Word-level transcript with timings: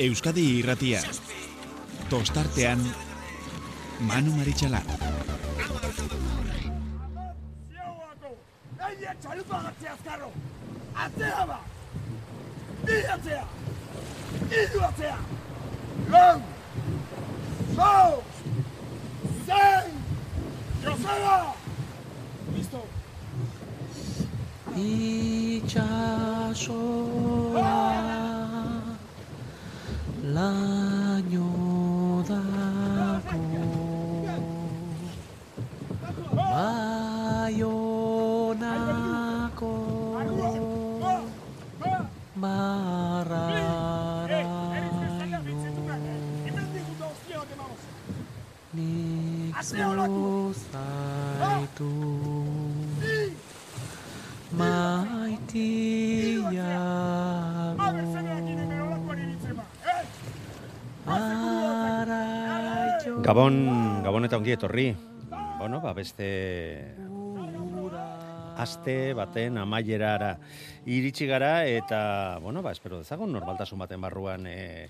Euskadi 0.00 0.42
irratia. 0.58 1.00
Tostartean, 2.08 2.80
Manu 4.08 4.32
Maritxalar. 4.32 4.86
Aia 8.80 9.12
txalupa 9.20 9.58
gatzea 9.66 9.92
azkarro! 9.92 10.30
Atzea 11.04 11.42
ba! 11.50 11.58
Bi 12.86 12.96
atzea! 13.16 13.44
Idu 14.62 14.80
atzea! 14.88 15.18
Lau! 17.76 18.14
Zein! 19.50 19.92
Joseba! 20.86 21.36
Listo! 22.56 22.82
Itxasoa 24.86 26.10
laino 30.34 31.48
dako 32.28 33.40
Baionako 37.60 39.72
barraraino 42.42 44.58
Nik 48.74 49.56
zuzaitu 49.68 51.90
maitiago 54.58 55.99
Gabon, 63.20 63.56
Gabon 64.00 64.24
eta 64.24 64.38
ongi 64.40 64.54
etorri. 64.54 64.86
Bueno, 65.58 65.82
ba, 65.84 65.92
beste 65.92 66.28
aste 68.60 69.12
baten 69.16 69.58
amaierara 69.60 70.30
iritsi 70.88 71.28
gara 71.28 71.66
eta, 71.68 72.38
bueno, 72.40 72.62
ba, 72.64 72.72
espero 72.72 73.02
dezagun 73.02 73.32
normaltasun 73.36 73.80
baten 73.80 74.00
barruan 74.00 74.48
e, 74.48 74.88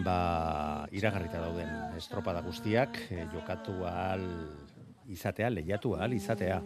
ba, 0.00 0.88
iragarrita 0.96 1.42
dauden 1.44 1.98
estropada 2.00 2.40
guztiak 2.44 2.98
e, 3.10 3.26
jokatu 3.32 3.84
ahal 3.84 4.24
izatea, 5.12 5.52
lehiatu 5.52 5.94
ahal 5.96 6.16
izatea. 6.16 6.62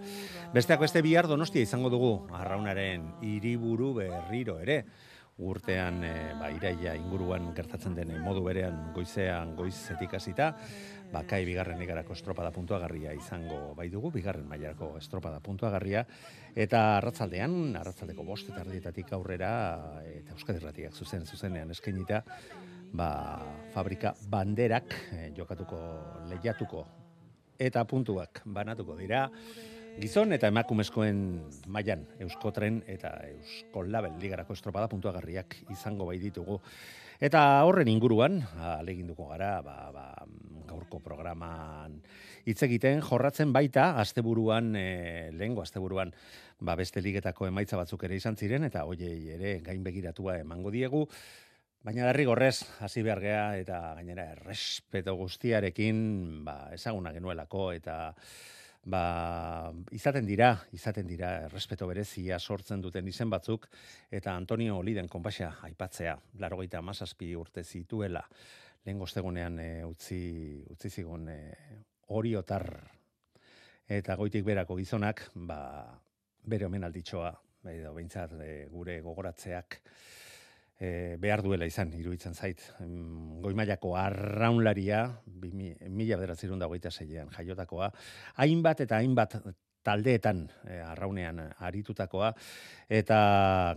Besteak 0.55 0.87
beste 0.87 1.03
bihar 1.03 1.27
donostia 1.27 1.67
izango 1.67 1.91
dugu, 1.91 2.15
arraunaren 2.31 3.11
hiriburu 3.27 3.93
berriro 3.99 4.61
ere 4.63 4.85
urtean 5.41 6.05
e, 6.05 6.15
ba, 6.39 6.51
iraia 6.53 6.95
inguruan 6.99 7.51
gertatzen 7.57 7.95
den 7.97 8.13
modu 8.25 8.43
berean 8.45 8.91
goizean 8.95 9.55
goizetik 9.57 10.15
hasita, 10.19 10.51
ba, 11.13 11.25
kai 11.29 11.43
bigarren 11.49 11.81
igarako 11.83 12.15
estropada 12.15 12.53
puntuagarria 12.55 13.15
izango 13.17 13.75
bai 13.79 13.89
dugu, 13.93 14.13
bigarren 14.15 14.47
mailako 14.49 14.93
estropada 15.01 15.41
puntuagarria, 15.45 16.05
eta 16.55 16.83
arratzaldean, 16.99 17.77
arratzaldeko 17.81 18.27
bost 18.27 18.53
eta 18.53 18.63
ardietatik 18.65 19.13
aurrera, 19.17 19.51
eta 20.07 20.37
Euskadi 20.37 20.63
Erratiak 20.63 20.95
zuzen, 20.95 21.27
zuzenean 21.27 21.73
eskainita, 21.75 22.23
ba, 22.93 23.11
fabrika 23.75 24.15
banderak 24.31 24.97
eh, 25.17 25.29
jokatuko, 25.37 25.81
lehiatuko, 26.31 26.87
eta 27.61 27.85
puntuak 27.85 28.43
banatuko 28.45 28.97
dira, 28.99 29.27
Gizon 29.99 30.33
eta 30.33 30.49
emakumezkoen 30.53 31.19
mailan 31.67 32.07
Euskotren 32.23 32.83
eta 32.87 33.11
Eusko 33.27 33.83
Label 33.83 34.15
ligarako 34.23 34.55
estropada 34.55 34.89
puntuagarriak 34.89 35.57
izango 35.75 36.07
bai 36.07 36.19
ditugu. 36.23 36.61
Eta 37.21 37.43
horren 37.69 37.89
inguruan, 37.91 38.39
aleginduko 38.79 39.27
gara, 39.29 39.59
ba, 39.61 39.91
ba, 39.93 40.07
gaurko 40.71 41.01
programan 41.05 41.99
hitz 42.49 42.63
egiten 42.67 43.03
jorratzen 43.05 43.53
baita 43.53 43.91
asteburuan 44.01 44.73
e, 44.79 44.87
lehengo 45.37 45.65
asteburuan 45.65 46.15
ba 46.61 46.77
beste 46.79 47.03
ligetako 47.03 47.49
emaitza 47.51 47.79
batzuk 47.81 48.05
ere 48.09 48.17
izan 48.21 48.37
ziren 48.37 48.65
eta 48.69 48.87
hoiei 48.89 49.35
ere 49.37 49.59
gain 49.65 49.85
begiratua 49.85 50.39
emango 50.45 50.71
diegu. 50.71 51.07
Baina 51.85 52.11
derrigorrez 52.11 52.61
hasi 52.85 53.03
behar 53.03 53.23
gea 53.25 53.45
eta 53.57 53.81
gainera 53.97 54.27
errespeto 54.35 55.15
guztiarekin 55.17 56.45
ba, 56.45 56.69
ezaguna 56.77 57.13
genuelako 57.17 57.71
eta 57.73 58.15
ba, 58.85 59.73
izaten 59.93 60.27
dira, 60.27 60.55
izaten 60.73 61.07
dira 61.07 61.33
errespeto 61.47 61.87
berezia 61.91 62.39
sortzen 62.39 62.81
duten 62.81 63.09
izen 63.09 63.31
batzuk, 63.31 63.69
eta 64.11 64.35
Antonio 64.35 64.79
Oliden 64.79 65.09
konpaxa 65.09 65.53
aipatzea, 65.69 66.17
larogeita 66.41 66.79
amazazpi 66.79 67.35
urte 67.37 67.65
zituela, 67.65 68.25
lehen 68.85 68.99
goztegunean 68.99 69.59
e, 69.61 69.69
utzi, 69.85 70.65
utzi 70.71 70.91
zigun 70.91 71.29
e, 71.29 71.41
oriotar. 72.17 72.67
Eta 73.91 74.15
goitik 74.17 74.45
berako 74.47 74.77
gizonak, 74.79 75.27
ba, 75.35 75.61
bere 76.47 76.67
omen 76.67 76.87
alditxoa, 76.87 77.33
edo 77.75 77.93
behintzat 77.95 78.39
e, 78.41 78.53
gure 78.73 79.01
gogoratzeak, 79.05 79.81
e, 80.81 81.17
behar 81.21 81.45
duela 81.45 81.69
izan, 81.69 81.93
iruditzen 81.99 82.35
zait. 82.35 82.63
Goimaiako 83.45 83.95
arraunlaria, 84.01 85.05
mila 85.37 86.21
bederatzerun 86.21 86.61
dagoita 86.61 86.91
zeian 86.91 87.31
jaiotakoa, 87.37 87.91
hainbat 88.43 88.87
eta 88.87 89.01
hainbat 89.01 89.37
taldeetan 89.85 90.43
e, 90.69 90.79
arraunean 90.85 91.41
aritutakoa, 91.65 92.33
eta 92.93 93.19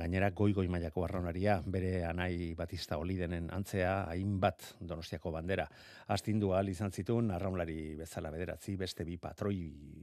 gainera 0.01 0.31
goi 0.35 0.51
goi 0.55 0.67
mailako 0.71 1.05
arraunaria, 1.05 1.59
bere 1.65 1.93
anai 2.07 2.53
batista 2.59 2.97
olidenen 2.99 3.49
antzea, 3.55 3.93
hainbat 4.11 4.73
donostiako 4.79 5.31
bandera. 5.35 5.67
Astindu 6.15 6.51
ahal 6.53 6.71
izan 6.71 6.91
zituen, 6.91 7.31
arraunlari 7.31 7.95
bezala 7.99 8.31
bederatzi, 8.35 8.75
beste 8.79 9.07
bi 9.07 9.17
patroi 9.17 9.59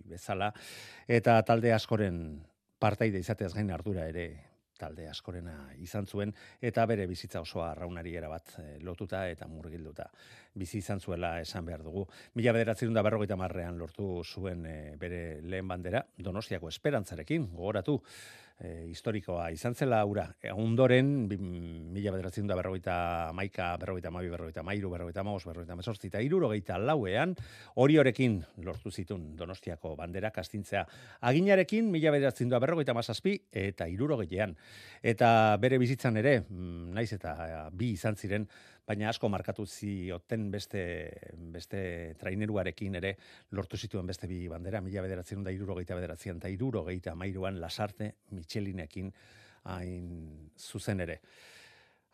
bezala, 0.08 0.52
eta 1.08 1.40
talde 1.48 1.74
askoren 1.76 2.22
partaide 2.80 3.20
izateaz 3.20 3.52
gain 3.52 3.70
ardura 3.76 4.08
ere 4.08 4.49
talde 4.80 5.08
askorena 5.08 5.56
izan 5.84 6.06
zuen 6.06 6.32
eta 6.60 6.86
bere 6.88 7.06
bizitza 7.10 7.42
osoa 7.44 7.70
arraunari 7.74 8.16
erabat 8.16 8.54
e, 8.58 8.66
lotuta 8.86 9.26
eta 9.28 9.48
murgilduta 9.48 10.08
bizi 10.54 10.80
izan 10.80 11.00
zuela 11.00 11.36
esan 11.40 11.64
behar 11.64 11.84
dugu. 11.86 12.06
Mila 12.34 12.54
bederatzen 12.56 12.94
da 12.94 13.04
berrogeita 13.06 13.36
marrean 13.38 13.78
lortu 13.78 14.22
zuen 14.24 14.66
e, 14.66 14.76
bere 14.98 15.40
lehen 15.42 15.68
bandera, 15.68 16.02
Donostiako 16.18 16.68
esperantzarekin, 16.72 17.46
gogoratu, 17.54 18.00
e, 18.60 18.86
historikoa 18.90 19.48
izan 19.54 19.74
zela 19.74 20.00
aura. 20.04 20.26
E, 20.42 20.52
ondoren, 20.52 21.10
mila 21.28 22.12
bederatzen 22.14 22.48
da 22.50 22.56
berrogeita 22.58 22.96
maika, 23.36 23.72
berrogeita 23.80 24.12
mabi, 24.12 24.30
berrogeita 24.32 24.64
mairu, 24.66 24.92
berrogeita 24.92 25.24
maus, 25.26 25.42
berrogeita 25.48 25.76
mesortzi, 25.78 26.10
eta 26.12 26.22
irurogeita 26.24 26.78
lauean, 26.78 27.34
hori 27.80 27.98
horekin 28.00 28.40
lortu 28.66 28.92
zitun 28.92 29.30
donostiako 29.36 29.94
bandera 29.98 30.32
kastintzea. 30.34 30.84
Aginarekin, 31.30 31.90
mila 31.90 32.12
bederatzen 32.14 32.52
da 32.52 32.60
berrogeita 32.62 32.94
mazazpi, 32.96 33.38
eta 33.50 33.88
irurogeitean. 33.88 34.56
Eta 35.02 35.56
bere 35.60 35.80
bizitzan 35.80 36.20
ere, 36.20 36.40
mm, 36.42 36.92
naiz 36.96 37.12
eta 37.16 37.34
bi 37.72 37.94
izan 37.96 38.16
ziren, 38.20 38.46
baina 38.90 39.10
asko 39.10 39.28
markatu 39.30 39.66
zioten 39.66 40.48
beste, 40.50 40.82
beste 41.54 41.80
traineruarekin 42.18 42.98
ere 42.98 43.14
lortu 43.54 43.78
zituen 43.78 44.08
beste 44.08 44.26
bi 44.30 44.42
bandera, 44.50 44.80
mila 44.82 45.04
bederatzen 45.04 45.44
da 45.46 45.54
irurogeita 45.54 45.98
bederatzen, 45.98 46.40
eta 46.42 46.50
irurogeita 46.50 47.14
mairuan 47.14 47.60
lasarte 47.62 48.14
Michelinekin 48.34 49.12
hain 49.70 50.50
zuzen 50.58 51.04
ere. 51.06 51.20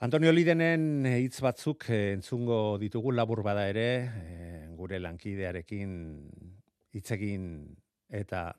Antonio 0.04 0.32
Lidenen 0.34 1.06
hitz 1.08 1.40
batzuk 1.40 1.88
eh, 1.88 2.12
entzungo 2.12 2.76
ditugu 2.82 3.14
labur 3.16 3.40
bada 3.46 3.64
ere, 3.70 3.88
eh, 4.04 4.64
gure 4.76 5.00
lankidearekin 5.00 5.94
hitzegin 6.92 7.46
eta 8.20 8.50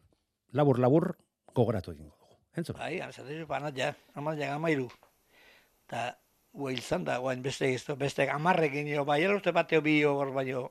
labur 0.58 0.82
labur 0.82 1.12
gogoratu 1.54 1.94
egingo 1.94 2.16
dugu. 2.18 2.40
Entzun. 2.58 2.80
Bai, 2.80 2.96
azatzen 3.06 3.46
banat 3.46 3.78
ja, 3.78 3.92
amat 4.18 4.42
ja 4.42 4.56
gamairu. 4.56 4.88
Ta 5.86 6.08
ua 6.54 6.72
izan 6.74 7.06
da, 7.06 7.18
guain 7.22 7.42
beste 7.44 7.70
izto, 7.72 7.96
beste 7.96 8.28
amarrekin 8.32 8.88
jo, 8.90 9.06
bai, 9.06 9.22
eroste 9.24 9.52
bateo 9.54 9.82
bi 9.82 10.00
hor 10.04 10.32
baino, 10.34 10.64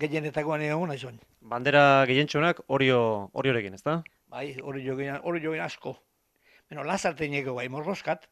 gehienetakoan 0.00 0.62
egon 0.62 0.88
nahi 0.88 1.10
Bandera 1.40 2.04
gehientxonak 2.06 2.62
orio, 2.68 3.30
oriorekin, 3.32 3.74
ez 3.74 3.82
da? 3.82 4.02
Bai, 4.26 4.56
hori 4.62 4.84
jogen, 4.84 5.20
hori 5.22 5.40
jogen 5.42 5.62
asko. 5.62 5.96
Beno, 6.68 6.82
lazarte 6.84 7.28
nieko 7.28 7.54
bai, 7.54 7.68
morroskat, 7.68 8.28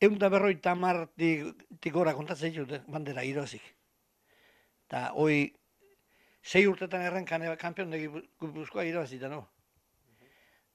egun 0.00 0.18
da 0.18 0.28
berroita 0.28 0.74
martik 0.74 1.92
gora 1.92 2.14
kontatzen 2.14 2.54
dute 2.54 2.82
bandera 2.88 3.22
irozik. 3.24 3.62
Ta, 4.88 5.10
hoi, 5.14 5.52
sei 6.42 6.66
urtetan 6.66 7.02
errenkan 7.02 7.44
kampion 7.58 7.90
degi 7.90 8.08
gupuzkoa 8.40 8.84
irozita, 8.84 9.28
no? 9.28 9.48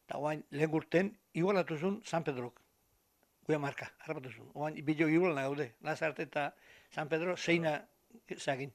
Ta, 0.08 0.18
guain, 0.18 0.46
lehen 0.52 0.72
urten, 0.72 1.18
igualatu 1.34 1.78
zuen 1.78 2.02
San 2.06 2.24
Pedrok 2.24 2.65
guia 3.46 3.60
marka, 3.60 3.92
harrapatu 4.00 4.32
zu. 4.32 4.48
Oan, 4.54 4.74
bilo 4.86 5.08
igual 5.10 5.36
gaude, 5.36 5.76
Lazarte 5.82 6.24
eta 6.24 6.56
San 6.90 7.10
Pedro, 7.10 7.38
zeina 7.38 7.88
zagin. 8.38 8.74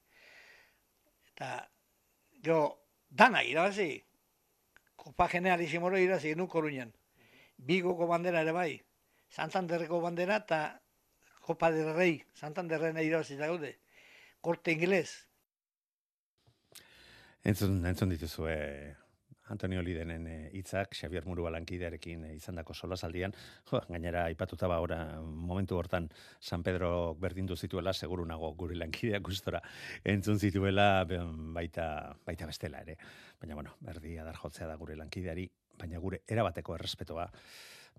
Eta, 1.32 1.68
jo, 2.44 2.60
dana 3.10 3.42
irabazi, 3.42 4.04
kopa 4.96 5.28
generalizimoro 5.28 5.98
irabazi, 5.98 6.34
nun 6.36 6.48
koruñan. 6.48 6.92
Bigoko 7.56 8.06
bandera 8.06 8.42
ere 8.46 8.52
bai, 8.52 8.82
Santanderreko 9.30 10.00
bandera 10.00 10.36
eta 10.44 10.80
Copa 11.40 11.70
del 11.72 11.94
Rey, 11.94 12.22
Santanderren 12.34 12.98
irabazi 13.02 13.36
gaude. 13.36 13.78
Korte 14.40 14.72
ingeles. 14.72 15.26
Entzun, 17.42 17.80
entzun 17.86 18.12
dituzu, 18.12 18.46
eh, 18.48 18.94
Antonio 19.50 19.82
Lidenen 19.82 20.26
eh, 20.26 20.50
hitzak 20.54 20.94
Xavier 20.94 21.26
Murua 21.26 21.50
lankidearekin 21.54 22.24
eh, 22.28 22.34
izandako 22.38 22.74
solasaldian, 22.74 23.34
jo, 23.70 23.80
gainera 23.88 24.24
aipatuta 24.30 24.68
ba 24.70 24.80
ora 24.80 25.00
momentu 25.22 25.76
hortan 25.78 26.08
San 26.40 26.62
Pedro 26.62 27.14
berdindu 27.14 27.56
zituela 27.56 27.92
seguru 27.92 28.24
nago 28.26 28.52
gure 28.54 28.76
lankideak 28.78 29.22
gustora 29.22 29.62
entzun 30.04 30.38
zituela 30.38 31.04
baita 31.04 32.14
baita 32.26 32.46
bestela 32.46 32.80
ere. 32.86 32.96
Baina 33.40 33.54
bueno, 33.54 33.76
berdi 33.80 34.16
adar 34.18 34.36
jotzea 34.36 34.66
da 34.66 34.76
gure 34.76 34.96
lankideari, 34.96 35.48
baina 35.78 35.98
gure 35.98 36.22
erabateko 36.28 36.74
errespetoa 36.76 37.28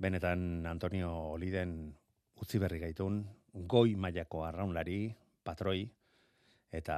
benetan 0.02 0.66
Antonio 0.66 1.38
Liden 1.38 1.76
utzi 2.42 2.60
berri 2.62 2.80
gaitun 2.82 3.22
goi 3.54 3.96
mailako 3.96 4.46
arraunlari, 4.48 5.02
patroi 5.44 5.84
eta 6.72 6.98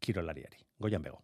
kirolariari. 0.00 0.64
Goian 0.78 1.02
bego. 1.02 1.20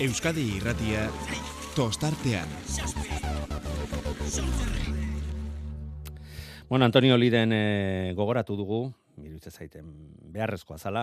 Euskadi 0.00 0.56
irratia 0.56 1.02
tostartean. 1.76 2.48
Bueno, 6.70 6.86
Antonio 6.86 7.18
Liden 7.18 7.52
e, 7.52 8.12
gogoratu 8.16 8.56
dugu, 8.56 8.78
iruditzen 9.20 9.52
zaiten 9.52 9.90
beharrezkoa 10.32 10.78
zala, 10.78 11.02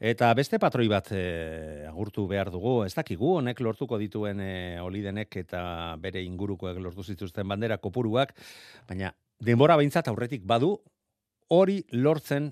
eta 0.00 0.30
beste 0.38 0.56
patroi 0.62 0.86
bat 0.88 1.10
e, 1.12 1.84
agurtu 1.90 2.24
behar 2.30 2.48
dugu, 2.54 2.86
ez 2.86 2.94
dakigu, 2.96 3.34
honek 3.42 3.60
lortuko 3.60 3.98
dituen 4.00 4.40
e, 4.40 4.54
Olidenek 4.80 5.36
eta 5.42 5.60
bere 6.00 6.22
ingurukoek 6.24 6.80
lortu 6.80 7.04
zituzten 7.04 7.52
bandera 7.52 7.76
kopuruak, 7.76 8.32
baina 8.88 9.12
denbora 9.44 9.76
behintzat 9.76 10.08
aurretik 10.08 10.48
badu, 10.48 10.78
hori 11.52 11.82
lortzen 11.92 12.48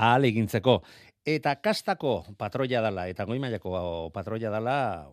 ahal 0.00 0.30
egintzeko. 0.30 0.80
Eta 1.28 1.58
kastako 1.60 2.24
patroia 2.40 2.80
dala, 2.80 3.04
eta 3.12 3.26
goi 3.28 3.36
mailako 3.38 4.08
patroia 4.14 4.48
dala, 4.48 5.04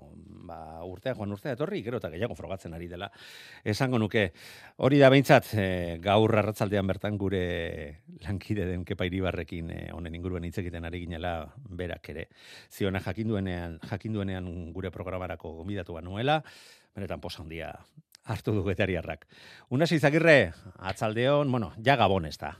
ba, 0.48 0.80
urtea 0.88 1.14
joan 1.18 1.34
urtea 1.36 1.58
etorri, 1.58 1.82
gero 1.84 2.00
eta 2.00 2.08
gehiago 2.14 2.36
frogatzen 2.38 2.74
ari 2.74 2.88
dela. 2.88 3.10
Esango 3.68 4.00
nuke, 4.00 4.30
hori 4.88 5.02
da 5.02 5.10
behintzat, 5.12 5.52
e, 5.60 5.66
gaur 6.04 6.32
arratzaldean 6.40 6.88
bertan 6.88 7.18
gure 7.20 8.04
lankide 8.24 8.70
den 8.70 8.86
Kepa 8.88 9.08
Iribarrekin 9.10 9.72
e, 9.76 9.82
honen 9.92 10.16
inguruan 10.16 10.48
hitz 10.48 10.58
egiten 10.64 10.88
ari 10.88 11.04
ginela 11.04 11.34
berak 11.68 12.08
ere. 12.16 12.30
Ziona 12.72 13.04
jakinduenean, 13.04 13.80
jakinduenean 13.92 14.48
gure 14.72 14.92
programarako 14.96 15.58
gomidatu 15.60 16.00
nuela, 16.02 16.42
benetan 16.96 17.20
posa 17.20 17.44
handia 17.44 17.74
hartu 18.28 18.54
du 18.54 18.64
getariarrak. 18.64 19.26
Unas 19.70 19.92
izagirre, 19.92 20.54
atzaldeon, 20.80 21.52
bueno, 21.52 21.74
ja 21.84 21.96
gabon 21.96 22.26
ez 22.26 22.38
da. 22.38 22.58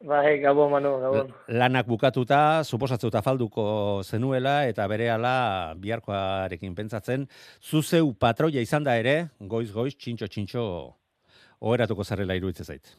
Bai, 0.00 0.38
gabon, 0.40 0.70
Manu, 0.72 0.94
gabon. 1.00 1.32
Lanak 1.60 1.84
bukatuta, 1.84 2.38
suposatzeuta 2.64 3.20
falduko 3.24 3.64
zenuela, 4.02 4.54
eta 4.68 4.86
berehala 4.88 5.32
biharkoarekin 5.80 6.72
pentsatzen, 6.78 7.26
zuzeu 7.60 8.14
patroia 8.16 8.64
izan 8.64 8.86
da 8.88 8.94
ere, 9.00 9.14
goiz-goiz, 9.54 9.92
txintxo-txintxo, 10.00 10.64
oheratuko 11.68 12.04
zarrela 12.04 12.36
iruditzen 12.40 12.70
zait. 12.72 12.94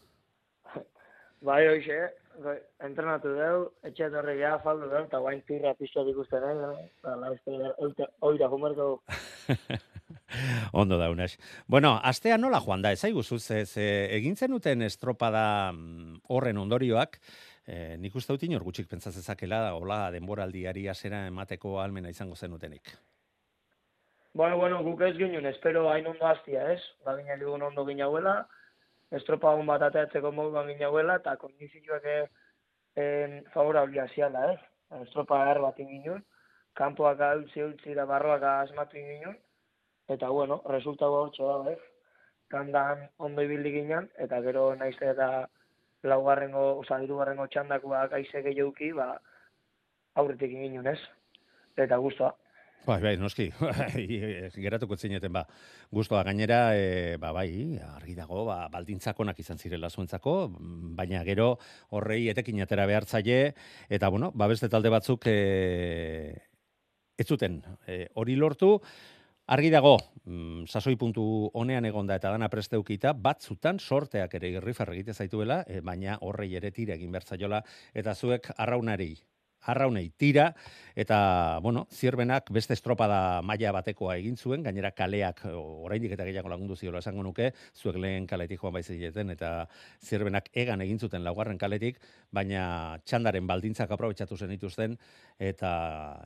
Bai, 1.46 1.64
hoxe, 1.72 2.00
bai, 2.46 2.56
entrenatu 2.86 3.34
deu, 3.34 3.66
etxe 3.90 4.06
etorri 4.12 4.38
ja, 4.44 4.56
faldu 4.62 4.92
deu, 4.94 5.04
eta 5.10 5.22
guain 5.26 5.42
tirra 5.50 5.74
pixoat 5.82 6.14
ikusten 6.14 6.46
nahi, 6.62 6.88
eta 7.02 7.18
la 7.22 7.34
uste, 7.34 8.10
oira. 8.30 8.50
Ondo 10.72 10.98
da, 10.98 11.10
Unas. 11.10 11.38
Bueno, 11.68 12.00
astea 12.04 12.38
nola 12.38 12.62
joan 12.62 12.82
da, 12.82 12.92
ezai 12.92 13.12
guzu, 13.12 13.40
ze, 13.40 13.66
ze 13.66 13.86
egin 14.16 14.36
zenuten 14.36 14.82
estropada 14.86 15.72
mm, 15.72 16.22
horren 16.30 16.58
ondorioak, 16.62 17.20
e, 17.66 17.98
nik 17.98 18.16
uste 18.16 18.34
dut 18.34 18.46
inor 18.46 18.64
gutxik 18.64 18.90
pentsazezakela, 18.92 19.74
hola 19.74 20.12
denboraldiari 20.14 20.88
asera 20.90 21.26
emateko 21.28 21.80
almena 21.82 22.10
izango 22.14 22.36
zenutenik. 22.36 22.94
Bueno, 24.36 24.58
bueno, 24.58 24.84
guk 24.84 25.02
ez 25.08 25.16
ginen, 25.16 25.46
espero 25.48 25.88
hain 25.90 26.08
ondo 26.12 26.28
hastia, 26.28 26.68
ez? 26.74 26.82
Ba, 27.06 27.16
gina 27.18 27.38
dugun 27.40 27.64
ondo 27.64 27.86
ginauela, 27.88 28.42
estropa 29.16 29.54
hon 29.56 29.66
bat 29.70 29.86
ateatzeko 29.88 30.32
moduan 30.36 30.68
ginauela, 30.74 31.16
eta 31.22 31.38
kondizioak 31.40 32.10
en, 32.12 33.40
favorablia 33.54 34.10
ziala, 34.14 34.52
ez? 34.52 34.60
Estropa 35.02 35.40
er 35.50 35.62
bat 35.64 35.80
ginen, 35.80 36.22
kanpoak 36.76 37.24
utzi 37.40 37.96
da 37.96 38.06
barroak 38.06 38.44
asmatu 38.44 39.00
ginen, 39.00 39.38
eta 40.08 40.30
bueno, 40.30 40.62
resultatu 40.70 41.12
hor 41.14 41.66
da, 41.66 41.72
ez? 41.72 41.80
Kandan 42.48 43.10
ondo 43.18 43.42
ibili 43.42 43.72
ginen, 43.74 44.10
eta 44.22 44.42
gero 44.42 44.76
naiz 44.76 44.96
eta 45.02 45.48
laugarrengo, 46.06 46.80
oza, 46.80 47.02
irugarrengo 47.02 47.48
txandakoak 47.48 48.14
aize 48.14 48.42
gehiuki, 48.46 48.92
ba, 48.94 49.16
aurretik 50.16 50.52
ginen, 50.52 50.86
ez? 50.88 51.00
Eta 51.76 51.98
guztua. 51.98 52.36
Bai, 52.86 53.00
bai, 53.02 53.16
noski, 53.18 53.48
geratuko 54.64 54.94
zineten, 54.96 55.34
ba, 55.34 55.42
guztua 55.90 56.22
gainera, 56.28 56.76
e, 56.78 57.16
ba, 57.18 57.32
bai, 57.34 57.80
argi 57.82 58.14
dago, 58.14 58.44
ba, 58.46 58.60
baldintzakonak 58.70 59.40
izan 59.42 59.58
zirela 59.58 59.90
zuentzako, 59.90 60.36
baina 61.00 61.24
gero 61.26 61.56
horrei 61.98 62.28
etekin 62.30 62.62
atera 62.62 62.86
behartzaile, 62.86 63.56
eta, 63.90 64.12
bueno, 64.14 64.30
ba, 64.38 64.46
beste 64.52 64.70
talde 64.70 64.94
batzuk 64.94 65.26
e, 65.32 65.40
ez 67.18 67.26
zuten 67.26 67.58
e, 67.88 68.04
hori 68.14 68.38
lortu, 68.38 68.76
Argi 69.46 69.70
dago, 69.70 70.00
mm, 70.26 70.66
sasoi 70.66 70.96
puntu 70.98 71.24
honean 71.54 71.86
egonda 71.86 72.16
eta 72.18 72.32
dana 72.34 72.48
presteukita, 72.50 73.12
batzutan 73.28 73.78
sorteak 73.78 74.34
ere 74.40 74.50
irrifar 74.50 74.90
egite 74.94 75.14
zaituela, 75.14 75.60
e, 75.70 75.82
baina 75.86 76.16
horrei 76.26 76.48
ere 76.58 76.72
tira 76.74 76.96
egin 76.96 77.12
bertzaiola, 77.14 77.60
eta 77.94 78.16
zuek 78.16 78.50
arraunari, 78.58 79.12
arraunei 79.66 80.12
tira, 80.18 80.54
eta, 80.96 81.60
bueno, 81.62 81.88
zierbenak 81.92 82.52
beste 82.54 82.74
estropada 82.78 83.42
maila 83.42 83.72
batekoa 83.76 84.16
egin 84.22 84.38
zuen, 84.38 84.64
gainera 84.64 84.92
kaleak 84.96 85.42
oraindik 85.52 86.14
eta 86.16 86.26
gehiago 86.28 86.50
lagundu 86.50 86.78
ziola 86.78 87.02
esango 87.04 87.24
nuke, 87.26 87.52
zuek 87.76 87.98
lehen 88.00 88.28
kaletik 88.30 88.62
joan 88.62 88.76
baizileten, 88.78 89.34
eta 89.34 89.68
zierbenak 90.04 90.50
egan 90.54 90.82
egin 90.86 91.00
zuten 91.00 91.24
laugarren 91.26 91.58
kaletik, 91.58 92.00
baina 92.32 92.98
txandaren 93.06 93.48
baldintzak 93.48 93.92
aprobetsatu 93.92 94.38
zen 94.38 94.54
dituzten, 94.54 94.98
eta 95.40 95.72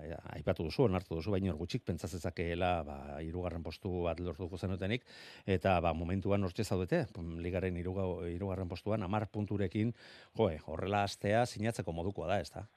ja, 0.06 0.19
aipatu 0.35 0.68
duzu, 0.68 0.85
onartu 0.89 1.15
duzu, 1.18 1.33
baina 1.33 1.56
gutxik 1.57 1.85
pentsazezakeela, 1.88 2.74
ba, 2.83 2.97
irugarren 3.25 3.63
postu 3.63 4.03
bat 4.06 4.19
lortuko 4.19 4.57
zenutenik, 4.57 5.07
eta 5.47 5.80
ba, 5.81 5.94
momentuan 5.94 6.44
hortxe 6.44 6.68
zaudete, 6.68 7.06
ligaren 7.40 7.78
iruga, 7.80 8.06
irugarren 8.30 8.69
postuan, 8.69 9.04
amar 9.07 9.30
punturekin, 9.31 9.95
joe, 10.37 10.59
horrela 10.68 11.06
astea 11.07 11.45
sinatzeko 11.45 11.95
modukoa 11.95 12.28
da, 12.33 12.40
ez 12.44 12.52
da? 12.54 12.68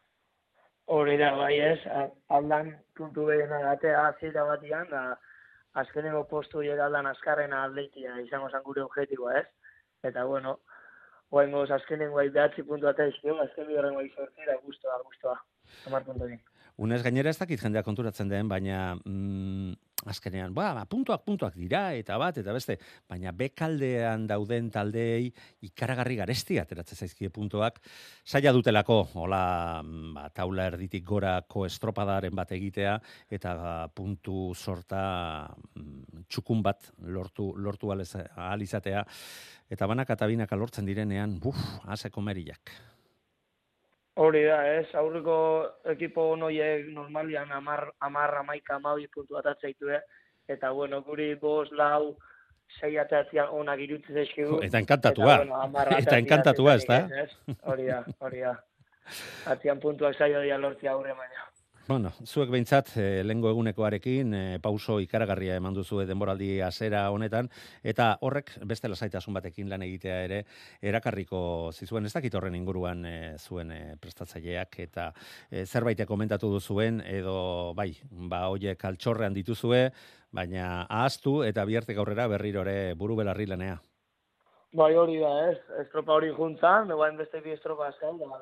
Hori 0.87 1.17
da, 1.17 1.31
bai 1.39 1.55
ez, 1.63 1.79
aldan 2.29 2.73
puntu 2.99 3.27
behena 3.29 3.61
gatea 3.63 4.03
zira 4.21 4.45
batian, 4.49 4.89
da 4.91 5.17
azkeneko 5.83 6.25
postu 6.31 6.61
hiek 6.61 6.81
aldan 6.81 7.07
azkarrena 7.07 7.63
aldeitia 7.65 8.19
izango 8.21 8.51
zan 8.51 8.65
gure 8.67 8.83
objetiboa 8.83 9.39
ez. 9.41 9.47
Eta 10.03 10.25
bueno, 10.27 10.59
guain 11.31 11.53
goz 11.55 11.71
azkenengo 11.71 12.19
bai 12.19 12.29
behatzi 12.35 12.65
puntu 12.69 12.91
eta 12.91 13.07
izkio, 13.09 13.39
azken 13.41 13.69
bigarren 13.71 13.95
bai 13.95 14.09
sortzera, 14.11 14.59
guztua, 14.67 14.99
guztua, 15.07 15.37
amar 15.87 16.05
puntu. 16.05 16.29
Unez 16.83 17.03
gainera 17.05 17.31
ez 17.31 17.39
dakit 17.39 17.63
jendeak 17.63 17.87
konturatzen 17.87 18.29
den, 18.29 18.49
baina 18.49 18.97
mm, 19.05 19.73
azkenean, 20.07 20.55
ba, 20.55 20.73
ba, 20.75 20.85
puntuak 20.91 21.23
puntuak 21.27 21.55
dira, 21.55 21.93
eta 21.95 22.17
bat, 22.19 22.39
eta 22.43 22.55
beste, 22.55 22.79
baina 23.11 23.33
bekaldean 23.37 24.27
dauden 24.27 24.71
taldeei 24.75 25.31
ikaragarri 25.69 26.19
garesti 26.19 26.59
ateratzen 26.63 26.99
zaizkie 27.05 27.31
puntuak, 27.35 27.79
saia 28.25 28.53
dutelako, 28.55 28.99
hola, 29.23 29.43
ba, 30.15 30.29
taula 30.35 30.67
erditik 30.73 31.07
gorako 31.07 31.67
estropadaren 31.69 32.35
bat 32.35 32.55
egitea, 32.59 32.97
eta 33.31 33.57
ba, 33.59 33.75
puntu 33.95 34.53
sorta 34.55 35.03
mm, 35.75 36.25
txukun 36.29 36.63
bat 36.63 36.93
lortu, 37.07 37.53
lortu 37.57 37.93
alez- 37.95 38.27
ahal 38.37 38.63
izatea, 38.63 39.05
eta 39.73 39.87
banak 39.87 40.11
eta 40.11 40.27
binaka 40.27 40.59
lortzen 40.59 40.89
direnean, 40.89 41.39
buf, 41.41 41.59
haseko 41.87 42.25
merilak. 42.25 42.92
Hori 44.21 44.43
da, 44.45 44.59
ez, 44.69 44.89
aurreko 44.99 45.37
ekipo 45.89 46.25
noiek 46.37 46.91
normalian 46.93 47.53
amar, 47.57 47.87
amar 48.05 48.35
amaika 48.43 48.77
amabi 48.77 49.07
puntu 49.09 49.39
atatza 49.41 49.71
ditu, 49.71 49.89
eh? 49.89 50.03
eta 50.53 50.73
bueno, 50.77 51.01
guri 51.07 51.31
bost, 51.41 51.73
lau, 51.73 52.17
sei 52.81 52.99
atatzian 53.01 53.49
onak 53.57 53.81
irutzen 53.81 54.19
zaizkigu. 54.21 54.61
Eta 54.69 54.83
enkantatua, 54.85 55.39
hamar 55.63 55.89
eta 55.95 56.03
atatzi 56.03 56.19
enkantatua, 56.27 56.77
ez 56.77 56.85
da? 56.91 57.01
Hori 57.73 57.89
da, 57.89 58.03
hori 58.21 58.45
da. 58.45 58.53
Atzian 59.55 59.81
puntuak 59.81 60.19
zaio 60.19 60.45
dia 60.45 60.61
lortzia 60.61 60.93
aurre 60.93 61.17
baina. 61.17 61.49
Bueno, 61.89 62.13
zuek 62.23 62.47
behintzat, 62.47 62.93
e, 62.95 63.25
lengo 63.27 63.51
egunekoarekin, 63.51 64.35
e, 64.39 64.43
pauso 64.63 65.01
ikaragarria 65.03 65.57
eman 65.59 65.75
duzue 65.75 66.05
denboraldi 66.07 66.61
azera 66.63 67.01
honetan, 67.11 67.49
eta 67.83 68.07
horrek 68.23 68.53
beste 68.71 68.87
lasaitasun 68.87 69.35
batekin 69.35 69.67
lan 69.69 69.83
egitea 69.83 70.21
ere, 70.29 70.41
erakarriko 70.93 71.43
zizuen, 71.75 72.07
ez 72.07 72.15
dakit 72.15 72.39
horren 72.39 72.55
inguruan 72.55 73.03
e, 73.05 73.17
zuen 73.37 73.75
e, 73.75 73.83
prestatzaileak, 73.99 74.79
eta 74.87 75.11
e, 75.51 75.67
zerbait 75.67 76.07
komentatu 76.07 76.53
duzuen, 76.55 77.03
edo 77.03 77.75
bai, 77.75 77.91
ba, 78.31 78.47
hoiek 78.55 78.85
altxorrean 78.93 79.35
dituzue, 79.35 79.89
baina 80.31 80.85
ahaztu 80.89 81.41
eta 81.43 81.67
bihartek 81.67 81.99
aurrera 81.99 82.31
berrirore 82.31 82.95
buru 82.95 83.19
belarri 83.19 83.51
lanea. 83.51 83.81
Bai 84.73 84.95
hori 84.97 85.19
da, 85.21 85.31
ez? 85.51 85.59
Estropa 85.83 86.15
hori 86.17 86.31
juntzan, 86.33 86.89
eguain 86.95 87.19
beste 87.19 87.43
bi 87.45 87.53
estropa 87.53 87.91
azkan, 87.91 88.17
da, 88.17 88.39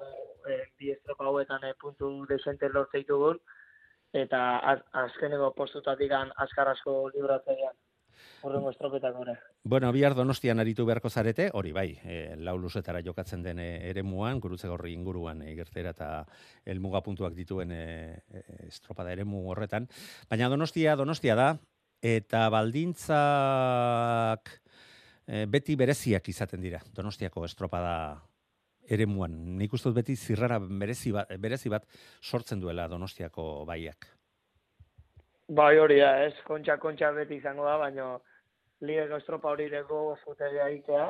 e, 0.46 0.60
bi 0.78 0.92
estropa 0.94 1.26
hauetan 1.26 1.64
e, 1.66 1.72
puntu 1.80 2.10
desente 2.30 2.68
lortze 2.70 3.00
ditugun, 3.02 3.40
eta 4.14 4.40
az, 4.72 4.78
azkeneko 5.06 5.50
postutatik 5.56 6.12
azkar 6.14 6.70
asko 6.70 7.08
libratzean. 7.16 7.74
Horrengo 8.44 8.70
estropetak 8.70 9.14
gore. 9.16 9.34
Bueno, 9.64 9.90
bihar 9.96 10.14
donostian 10.14 10.60
aritu 10.62 10.86
beharko 10.86 11.10
zarete, 11.10 11.50
hori 11.52 11.72
bai, 11.72 11.98
e, 12.04 12.36
lau 12.38 12.56
luzetara 12.62 13.02
jokatzen 13.02 13.42
den 13.42 13.58
e, 13.58 13.90
ere 13.90 14.02
muan, 14.06 14.38
gurutze 14.40 14.68
gorri 14.70 14.94
inguruan 14.94 15.42
e, 15.42 15.54
gertera 15.58 15.90
eta 15.96 16.24
elmuga 16.64 17.02
puntuak 17.02 17.34
dituen 17.34 17.72
e, 17.74 18.22
estropada 18.68 19.12
ere 19.12 19.24
horretan. 19.26 19.88
Baina 20.30 20.48
donostia, 20.48 20.96
donostia 20.96 21.34
da, 21.34 21.56
eta 22.00 22.48
baldintzak 22.54 24.60
beti 25.50 25.76
bereziak 25.78 26.28
izaten 26.28 26.60
dira, 26.60 26.80
donostiako 26.94 27.44
estropada 27.46 27.94
ere 28.90 29.06
muan. 29.06 29.36
Nik 29.58 29.74
uste 29.76 29.90
dut 29.90 30.00
beti 30.00 30.16
zirrara 30.16 30.58
berezi 30.60 31.12
bat, 31.14 31.30
berezi 31.38 31.70
bat 31.70 31.86
sortzen 32.20 32.60
duela 32.60 32.88
donostiako 32.90 33.64
baiak. 33.68 34.08
Bai 35.50 35.78
hori 35.82 35.98
da, 35.98 36.12
ez, 36.26 36.34
kontxa, 36.46 36.76
kontxa 36.82 37.10
beti 37.14 37.40
izango 37.40 37.64
da, 37.66 37.76
baina 37.78 38.12
ligeko 38.86 39.18
estropa 39.18 39.50
hori 39.50 39.68
deko 39.70 40.16
futegia 40.24 40.68
egitea, 40.70 41.06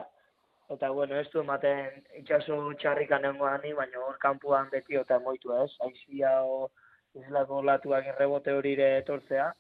eta 0.75 0.91
bueno, 0.97 1.17
ez 1.21 1.29
du 1.33 1.43
ematen 1.43 2.01
itxaso 2.21 2.57
txarrikan 2.81 3.25
nengoan 3.27 3.61
ni, 3.65 3.75
baina 3.77 4.01
hor 4.05 4.17
kanpuan 4.23 4.71
beti 4.73 4.97
eta 5.01 5.19
moitu 5.21 5.53
ez, 5.59 5.71
aizia 5.87 6.33
o 6.45 6.71
izlako 7.21 7.61
latuak 7.67 8.09
errebote 8.15 8.55
hori 8.57 8.77
etortzea, 8.87 9.51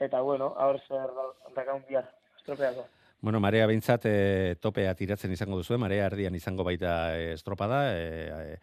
eta 0.00 0.20
bueno, 0.26 0.52
hor 0.66 0.80
zer 0.88 1.14
dakaun 1.54 1.84
bihar, 1.88 2.10
estropeako. 2.38 2.86
Bueno, 3.26 3.40
marea 3.40 3.66
behintzat 3.66 4.04
e, 4.06 4.54
topea 4.62 4.92
tiratzen 4.94 5.32
izango 5.34 5.56
duzu, 5.58 5.74
marea 5.82 6.04
erdian 6.06 6.36
izango 6.38 6.62
baita 6.62 6.90
e, 7.18 7.32
estropada, 7.32 7.80
e, 7.90 8.54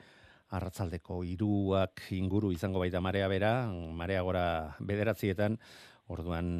arratzaldeko 0.55 1.17
iruak 1.27 2.05
inguru 2.15 2.53
izango 2.55 2.79
baita 2.79 3.01
marea 3.03 3.27
bera, 3.27 3.49
marea 3.67 4.21
gora 4.23 4.45
bederatzietan, 4.79 5.57
orduan 6.15 6.53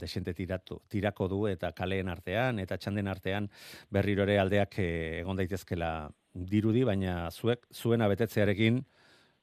desente 0.00 0.32
tiratu, 0.38 0.78
tirako 0.88 1.28
du 1.28 1.42
eta 1.50 1.74
kaleen 1.76 2.08
artean 2.08 2.62
eta 2.64 2.80
txanden 2.80 3.12
artean 3.12 3.50
berrirore 3.92 4.38
aldeak 4.40 4.78
eh, 4.80 5.20
egon 5.20 5.36
daitezkela 5.36 5.90
dirudi, 6.32 6.86
baina 6.88 7.28
zuek 7.28 7.68
zuena 7.68 8.08
betetzearekin 8.14 8.80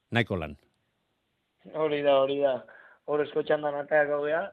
nahiko 0.09 0.41
lan. 0.41 0.57
Hori 1.77 2.01
da, 2.01 2.17
hori 2.25 2.41
da. 2.41 2.57
Hor 3.05 3.21
esko 3.21 3.45
txandan 3.45 3.83
arteak 3.83 4.09
gaudea, 4.15 4.47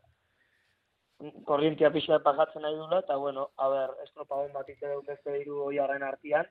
korrientia 1.45 1.91
pixua 1.93 2.21
pagatzen 2.25 2.63
nahi 2.65 2.77
dula, 2.77 3.01
eta 3.05 3.17
bueno, 3.17 3.51
a 3.57 3.69
ber, 3.69 3.97
estropa 4.05 4.39
hon 4.41 4.53
bat 4.53 4.69
izan 4.69 4.97
dut 4.99 5.11
ez 5.13 5.41
iru 5.41 5.65
oiarren 5.67 6.03
artian, 6.03 6.47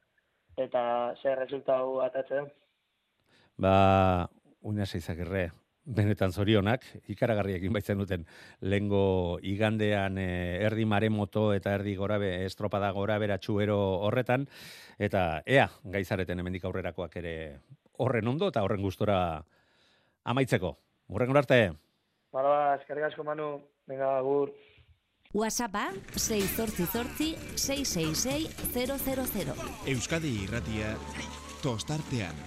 eta 0.58 0.82
zer 1.22 1.40
resultatu 1.40 2.00
atatzen. 2.06 2.50
Ba, 3.60 4.30
una 4.62 4.86
seizagirre, 4.86 5.50
benetan 5.90 6.32
zorionak, 6.32 6.86
ikaragarriekin 7.10 7.74
baitzen 7.74 7.98
duten, 7.98 8.26
lengo 8.62 9.40
igandean 9.42 10.20
e, 10.22 10.30
erdi 10.66 10.86
maremoto 10.86 11.50
eta 11.56 11.74
erdi 11.80 11.96
gorabe, 11.98 12.46
estropada 12.46 12.92
gora 12.94 13.18
beratxuero 13.20 13.80
horretan, 14.06 14.46
eta 15.00 15.42
ea, 15.46 15.68
gaizareten 15.84 16.40
hemendik 16.40 16.68
aurrerakoak 16.70 17.18
ere 17.24 17.36
horren 18.00 18.28
ondo 18.32 18.52
eta 18.54 18.64
horren 18.64 18.86
gustora 18.86 19.20
amaitzeko. 20.24 20.76
Horren 21.10 21.38
arte. 21.38 21.62
Bala, 22.30 22.76
eskerrik 22.78 23.08
asko 23.08 23.24
manu, 23.26 23.48
venga, 23.90 24.12
agur. 24.20 24.52
WhatsAppa 25.34 25.88
688 26.14 27.58
666 27.58 28.50
000. 29.34 29.70
Euskadi 29.94 30.34
irratia 30.44 30.94
tostartean. 31.64 32.38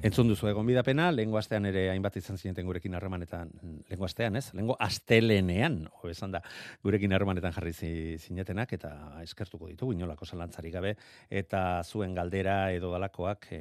Entzun 0.00 0.30
duzu 0.30 0.48
egon 0.48 0.64
bidapena, 0.64 1.10
lengo 1.12 1.36
astean 1.36 1.66
ere 1.68 1.82
hainbat 1.92 2.14
izan 2.16 2.38
zineten 2.38 2.64
gurekin 2.64 2.94
harremanetan, 2.96 3.50
lengo 3.90 4.06
astean, 4.06 4.38
ez? 4.40 4.46
Lengo 4.56 4.78
astelenean, 4.80 5.82
esan 6.08 6.32
da, 6.32 6.40
gurekin 6.86 7.12
harremanetan 7.12 7.52
jarri 7.52 7.74
zinetenak, 8.16 8.72
eta 8.78 8.94
eskertuko 9.20 9.68
ditu, 9.68 9.90
inolako 9.92 10.24
zalantzari 10.24 10.72
gabe, 10.72 10.94
eta 11.28 11.82
zuen 11.84 12.16
galdera 12.16 12.70
edo 12.72 12.94
dalakoak 12.94 13.50
e, 13.52 13.60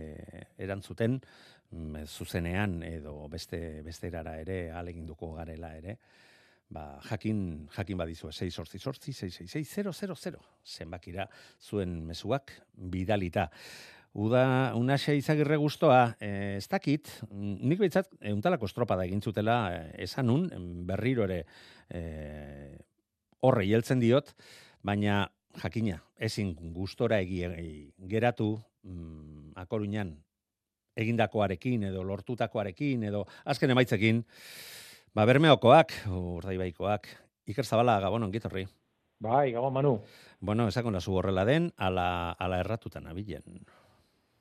erantzuten, 0.64 1.20
zuzenean 2.06 2.82
edo 2.84 3.28
beste, 3.30 3.82
beste 3.86 4.08
erara 4.08 4.40
ere, 4.42 4.72
aleginduko 4.72 5.34
garela 5.36 5.76
ere, 5.78 5.98
ba, 6.70 7.00
jakin, 7.10 7.68
jakin 7.76 7.98
badizu, 7.98 8.32
6 8.32 8.50
sortzi 8.54 8.80
sortzi, 8.80 9.14
6 9.14 9.48
000, 9.50 10.42
zenbakira 10.66 11.28
zuen 11.62 12.06
mezuak 12.06 12.54
bidalita. 12.74 13.50
Uda, 14.18 14.74
unaxe 14.74 15.14
izagirre 15.16 15.58
guztoa, 15.62 16.16
e, 16.20 16.58
ez 16.58 16.68
dakit, 16.68 17.12
nik 17.30 17.78
behitzat, 17.78 18.10
euntalako 18.32 18.66
estropada 18.66 19.06
egin 19.06 19.22
zutela, 19.22 19.58
eh, 19.76 20.06
esan 20.06 20.26
nun, 20.26 20.48
berriro 20.90 21.28
ere 21.28 21.44
e, 21.90 22.02
horre 23.46 23.68
hieltzen 23.68 24.02
diot, 24.02 24.34
baina 24.82 25.28
jakina, 25.62 26.00
ezin 26.18 26.56
gustora 26.74 27.20
egi, 27.22 27.44
geratu 28.10 28.56
mm, 28.82 29.54
akoruñan 29.62 30.16
egindakoarekin 31.00 31.88
edo 31.90 32.04
lortutakoarekin 32.04 33.08
edo 33.10 33.26
azken 33.46 33.74
emaitzekin, 33.76 34.24
ba 35.16 35.26
bermeokoak, 35.30 35.96
urdaibaikoak, 36.12 37.10
Iker 37.50 37.66
Zabala, 37.66 37.98
Gabon, 38.04 38.28
ongitorri. 38.28 38.68
Bai, 39.20 39.52
Gabon, 39.52 39.74
Manu. 39.74 39.94
Bueno, 40.40 40.68
esakon 40.70 41.00
zu 41.02 41.16
horrela 41.18 41.46
den, 41.46 41.72
ala, 41.78 42.36
ala 42.40 42.60
erratutan 42.60 43.08
abilen. 43.08 43.66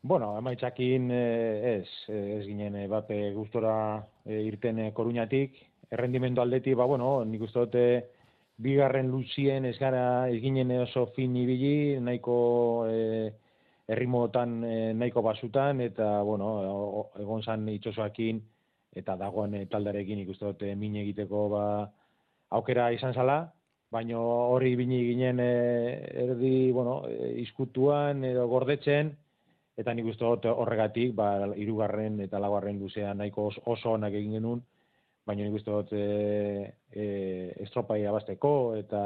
Bueno, 0.03 0.37
emaitzakin 0.39 1.11
eh, 1.11 1.79
ez, 1.79 1.89
ez 2.13 2.45
ginen 2.47 2.77
eh, 2.77 2.87
bat 2.87 3.09
gustora 3.35 4.05
eh, 4.25 4.43
irten 4.47 4.93
koruñatik, 4.95 5.57
errendimendu 5.91 6.43
aldetik, 6.43 6.77
ba, 6.77 6.87
bueno, 6.87 7.25
nik 7.25 7.43
uste 7.49 7.65
dute 7.67 7.85
bigarren 8.59 9.11
luzien 9.11 9.65
ez 9.65 9.77
gara 9.79 10.29
ez 10.29 10.41
ginen 10.43 10.71
oso 10.83 11.07
fin 11.15 11.37
ibili, 11.39 11.99
nahiko 12.03 12.39
e, 12.91 13.31
errimotan 13.89 14.61
nahiko 14.99 15.23
basutan, 15.25 15.81
eta, 15.81 16.21
bueno, 16.23 16.49
egon 17.21 17.43
zan 17.43 17.69
itxosoakin, 17.73 18.43
eta 18.97 19.17
dagoen 19.21 19.55
e, 19.55 19.67
taldarekin 19.71 20.21
nik 20.21 20.33
uste 20.33 20.47
dute 20.49 20.75
min 20.77 20.97
egiteko 21.03 21.45
ba, 21.53 21.63
aukera 22.57 22.91
izan 22.95 23.15
zala, 23.15 23.39
baina 23.93 24.21
hori 24.21 24.75
bini 24.77 25.01
ginen 25.07 25.41
erdi, 25.41 26.71
bueno, 26.73 27.01
e, 27.09 27.33
izkutuan 27.45 28.25
edo 28.29 28.47
gordetzen, 28.51 29.15
eta 29.79 29.95
nik 29.95 30.11
uste 30.11 30.27
dut 30.27 30.49
horregatik, 30.51 31.15
ba, 31.15 31.31
irugarren 31.57 32.19
eta 32.25 32.41
lagarren 32.43 32.81
luzean 32.83 33.21
nahiko 33.23 33.51
oso 33.65 33.95
onak 33.95 34.17
egin 34.19 34.39
genuen, 34.41 34.65
baina 35.29 35.45
nik 35.45 35.59
uste 35.61 35.71
dut 35.71 35.93
e, 35.93 36.73
e, 36.91 37.07
estropai 37.65 38.01
abasteko 38.09 38.53
eta 38.79 39.03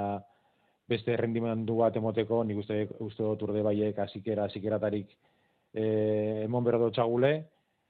beste 0.89 1.17
rendimendu 1.17 1.79
bat 1.81 1.97
emoteko, 1.97 2.43
nik 2.45 2.63
uste, 2.63 2.87
uste 3.01 3.23
dut 3.23 3.43
urde 3.47 3.63
baiek 3.65 3.99
azikera, 4.03 4.47
azikeratariik 4.51 5.13
e, 5.73 5.85
emon 6.45 6.65
berdo 6.65 6.91
txagule, 6.91 7.33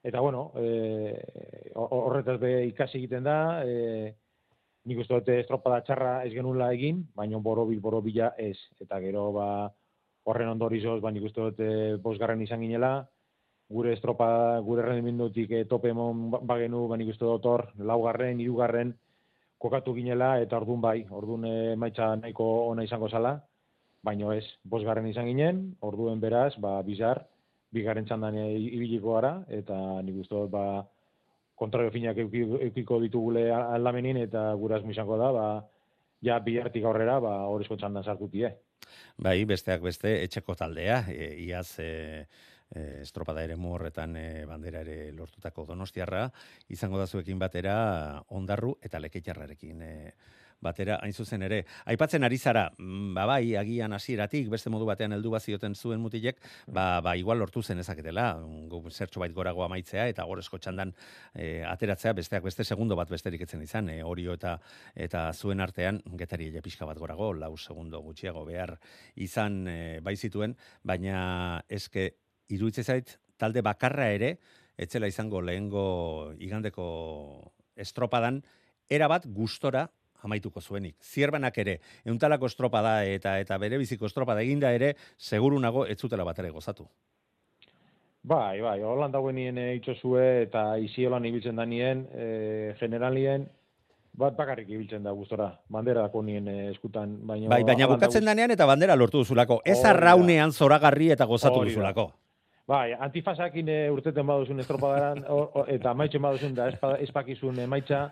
eta 0.05 0.21
bueno, 0.21 0.51
e, 0.59 1.15
horretaz 1.75 2.39
be 2.43 2.53
ikasi 2.69 3.01
egiten 3.01 3.25
da, 3.27 3.39
e, 3.65 4.13
nik 4.89 5.03
uste 5.03 5.19
dut 5.19 5.33
estropada 5.37 5.83
txarra 5.87 6.15
ez 6.27 6.33
genula 6.35 6.73
egin, 6.75 7.03
baina 7.17 7.39
borobil, 7.39 7.81
borobila 7.81 8.33
ez, 8.39 8.57
eta 8.83 9.01
gero 9.03 9.31
ba, 9.37 9.49
horren 10.29 10.53
ondorizoz, 10.53 11.01
baina 11.03 11.23
ikustu 11.23 11.49
dut 11.49 11.63
e, 11.63 11.73
bosgarren 12.03 12.43
izan 12.45 12.63
ginela, 12.63 12.97
gure 13.73 13.95
estropa, 13.97 14.29
gure 14.67 14.85
rendimendutik 14.85 15.51
e, 15.57 15.65
tope 15.71 15.91
emon 15.95 16.29
ba, 16.35 16.43
bagenu, 16.53 16.87
baina 16.91 17.07
ikustu 17.07 17.31
dut 17.31 17.49
hor, 17.49 17.67
laugarren, 17.79 18.43
irugarren, 18.43 18.93
kokatu 19.63 19.95
ginela, 19.95 20.35
eta 20.43 20.59
ordun 20.59 20.81
bai, 20.83 21.05
ordun 21.11 21.47
e, 21.47 21.57
maitza 21.79 22.13
nahiko 22.19 22.49
ona 22.73 22.85
izango 22.87 23.09
zala, 23.09 23.37
baina 24.03 24.35
ez, 24.35 24.47
bosgarren 24.67 25.07
izan 25.07 25.29
ginen, 25.31 25.63
orduen 25.87 26.21
beraz, 26.23 26.57
ba, 26.63 26.81
bizar, 26.87 27.23
bigarren 27.73 28.09
txandan 28.09 28.37
ibiliko 28.43 29.15
gara, 29.15 29.37
eta 29.49 29.77
nik 30.03 30.19
uste 30.25 30.35
dut, 30.35 30.51
ba, 30.53 30.83
kontrario 31.63 31.93
finak 31.95 32.19
eukiko 32.19 32.99
ditugule 33.05 33.47
aldamenin, 33.55 34.19
eta 34.25 34.49
guraz 34.59 34.83
izango 34.91 35.19
da, 35.21 35.31
ba, 35.37 35.47
ja, 36.27 36.41
bihartik 36.43 36.85
aurrera, 36.85 37.21
ba, 37.23 37.37
horrezko 37.53 37.79
txandan 37.79 38.05
sartutie. 38.05 38.51
Bai, 39.23 39.39
besteak 39.47 39.83
beste, 39.85 40.17
etxeko 40.27 40.59
taldea, 40.59 41.05
e, 41.13 41.31
iaz 41.47 41.79
e, 41.79 41.91
e, 42.75 43.03
estropada 43.03 43.45
ere 43.45 43.57
horretan 43.57 44.17
e, 44.17 44.45
bandera 44.47 44.81
ere 44.81 45.13
lortutako 45.13 45.67
donostiarra, 45.67 46.31
izango 46.69 46.99
da 46.99 47.07
zuekin 47.07 47.39
batera 47.39 48.23
ondarru 48.29 48.77
eta 48.83 48.99
leketxarrarekin 48.99 49.83
e, 49.83 49.93
batera 50.63 50.99
hain 51.03 51.13
zuzen 51.13 51.43
ere. 51.43 51.63
Aipatzen 51.91 52.25
ari 52.25 52.39
zara, 52.39 52.69
mm, 52.79 53.13
ba 53.17 53.27
bai, 53.27 53.57
agian 53.59 53.93
hasieratik 53.93 54.49
beste 54.53 54.71
modu 54.71 54.87
batean 54.87 55.13
heldu 55.17 55.33
bazioten 55.35 55.75
zuen 55.75 56.01
mutilek, 56.01 56.39
ba, 56.67 57.01
ba 57.05 57.17
igual 57.19 57.43
lortu 57.43 57.63
zen 57.63 57.83
ezaketela, 57.83 58.29
zertxo 58.91 59.21
bait 59.21 59.35
gorago 59.35 59.65
amaitzea 59.67 60.07
eta 60.13 60.25
gorezko 60.29 60.59
txandan 60.59 60.95
e, 61.35 61.65
ateratzea 61.67 62.15
besteak 62.15 62.47
beste 62.47 62.65
segundo 62.65 62.97
bat 62.97 63.11
besterik 63.11 63.43
etzen 63.43 63.63
izan, 63.63 63.91
e, 63.91 64.03
orio 64.03 64.39
eta 64.39 64.59
eta 64.95 65.27
zuen 65.33 65.61
artean 65.61 66.01
getari 66.19 66.49
ere 66.53 66.63
pixka 66.63 66.87
bat 66.87 66.99
gorago, 66.99 67.33
lau 67.35 67.57
segundo 67.57 68.01
gutxiago 68.01 68.45
behar 68.47 68.79
izan 69.17 69.67
e, 69.69 69.79
bai 70.01 70.17
zituen, 70.17 70.57
baina 70.85 71.65
eske 71.69 72.13
iruditzen 72.53 72.85
zait 72.85 73.17
talde 73.41 73.63
bakarra 73.65 74.11
ere 74.13 74.37
etzela 74.77 75.09
izango 75.11 75.41
lehengo 75.41 76.33
igandeko 76.41 76.87
estropadan 77.77 78.43
erabat 78.93 79.27
gustora 79.27 79.87
amaituko 80.23 80.61
zuenik. 80.61 80.97
Zierbanak 81.03 81.57
ere, 81.59 81.79
euntalako 82.07 82.47
estropada 82.47 83.01
eta 83.05 83.39
eta 83.43 83.59
bere 83.59 83.79
biziko 83.81 84.07
estropada 84.07 84.45
eginda 84.45 84.71
ere, 84.73 84.95
seguru 85.19 85.59
nago 85.61 85.87
ez 85.87 85.99
zutela 85.99 86.25
bat 86.25 86.39
ere 86.39 86.53
gozatu. 86.55 86.87
Bai, 88.23 88.61
bai, 88.63 88.77
holan 88.87 89.11
dagoenien 89.11 89.57
e, 89.59 89.73
itxosue 89.81 90.45
eta 90.45 90.77
izi 90.79 91.09
holan 91.09 91.25
ibiltzen 91.27 91.59
da 91.59 91.67
nien, 91.67 92.05
e, 92.15 92.27
generalien, 92.79 93.49
bat 94.15 94.37
bakarrik 94.39 94.69
ibiltzen 94.71 95.03
da 95.03 95.11
gustora, 95.17 95.49
bandera 95.73 96.05
dako 96.07 96.23
nien 96.23 96.47
e, 96.47 96.57
eskutan. 96.71 97.17
Baina, 97.27 97.49
Bai, 97.51 97.65
baina 97.67 97.89
bukatzen 97.91 98.29
danean 98.29 98.55
eta 98.55 98.69
bandera 98.69 98.95
lortu 98.95 99.25
duzulako. 99.25 99.59
Ez 99.67 99.81
arraunean 99.83 100.55
zoragarri 100.55 101.11
eta 101.17 101.27
gozatu 101.27 101.65
duzulako. 101.67 102.13
Bai, 102.69 102.93
antifasakin 102.95 103.69
e, 103.69 103.79
urteten 103.91 104.27
baduzun 104.27 104.61
estropadaran, 104.63 105.25
o- 105.29 105.51
o- 105.61 105.65
eta 105.69 105.91
amaitzen 105.91 106.23
baduzun 106.23 106.55
da 106.55 106.69
espa- 106.71 106.99
espakizun 107.03 107.59
emaitza, 107.59 108.05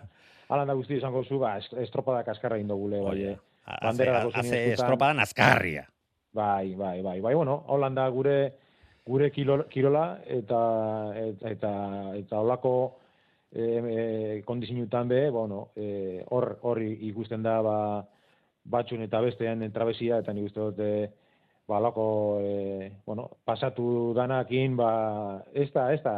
alan 0.49 0.67
da 0.67 0.73
guzti 0.75 0.97
izango 0.99 1.23
zu, 1.23 1.39
ba, 1.39 1.57
est- 1.57 1.73
estropada 1.79 2.23
kaskarra 2.27 2.57
indo 2.59 2.75
gule, 2.75 2.99
bai, 3.01 3.23
eh. 3.31 3.37
Bandera 3.81 4.25
haze 4.33 4.73
estropadan 4.73 5.19
azkarria. 5.19 5.85
Bai, 6.33 6.75
bai, 6.75 7.01
bai, 7.01 7.19
bai, 7.21 7.33
bueno, 7.33 7.63
Holanda 7.67 8.07
gure 8.09 8.53
gure 9.05 9.31
kirola 9.31 10.19
eta 10.27 10.59
eta 11.15 11.49
eta, 11.49 11.71
eta 12.15 12.39
holako 12.39 12.73
e, 13.51 13.61
e, 13.63 14.41
kondizinutan 14.45 15.07
be, 15.07 15.29
bueno, 15.29 15.69
e, 15.75 16.23
hor 16.29 16.57
hor 16.61 16.81
ikusten 16.81 17.41
da 17.43 17.61
ba 17.61 18.05
batzun 18.63 19.01
eta 19.01 19.19
bestean 19.21 19.65
trabesia 19.73 20.19
eta 20.21 20.33
nik 20.33 20.45
uste 20.51 20.59
dut 20.59 20.79
ba 21.67 21.77
holako 21.77 22.05
e, 22.41 22.91
bueno, 23.05 23.29
pasatu 23.45 24.13
danakin 24.15 24.75
ba 24.75 24.91
ez 25.53 25.71
da 25.73 25.91
ez 25.93 26.01
da 26.03 26.15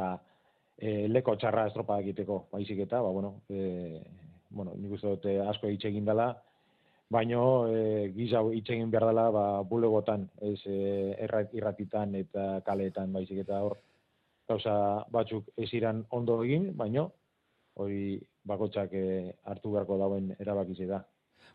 e, 0.78 1.08
leko 1.08 1.36
txarra 1.36 1.68
estropa 1.70 2.00
egiteko, 2.02 2.48
baizik 2.52 2.80
eta 2.86 3.02
ba 3.02 3.10
bueno, 3.10 3.36
e, 3.50 4.02
bueno, 4.50 4.74
nik 4.78 4.98
uste 4.98 5.16
dut 5.16 5.26
e, 5.26 5.40
asko 5.40 5.70
hitz 5.70 5.86
egin 5.90 6.06
dela, 6.06 6.32
baino 7.10 7.68
e, 7.70 8.12
giza 8.16 8.42
hitz 8.54 8.70
egin 8.70 8.92
behar 8.92 9.08
dela 9.12 9.30
ba, 9.32 9.46
bulegotan, 9.70 10.28
ez 10.42 10.60
e, 10.66 11.16
irratitan 11.54 12.16
eta 12.16 12.62
kaleetan 12.66 13.14
baizik 13.14 13.44
eta 13.46 13.62
hor 13.66 13.78
gauza 14.50 14.76
batzuk 15.12 15.54
ez 15.58 15.70
iran 15.74 16.04
ondo 16.12 16.42
egin, 16.44 16.72
baino 16.78 17.12
hori 17.80 18.20
bakotxak 18.46 18.94
e, 18.94 19.34
hartu 19.50 19.72
beharko 19.74 19.98
dauen 19.98 20.34
erabakize 20.40 20.90
da. 20.90 21.04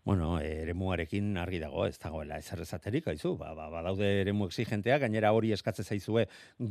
Bueno, 0.08 0.38
eremuarekin 0.40 1.34
argi 1.36 1.58
dago, 1.60 1.82
ez 1.84 1.98
dagoela 2.00 2.38
ezer 2.40 2.62
esaterik, 2.64 3.10
haizu, 3.10 3.34
ba, 3.36 3.50
ba, 3.52 3.66
badaude 3.68 4.06
eremu 4.22 4.46
exigentea, 4.48 4.96
gainera 5.02 5.34
hori 5.36 5.50
eskatze 5.52 5.84
zaizue 5.84 6.22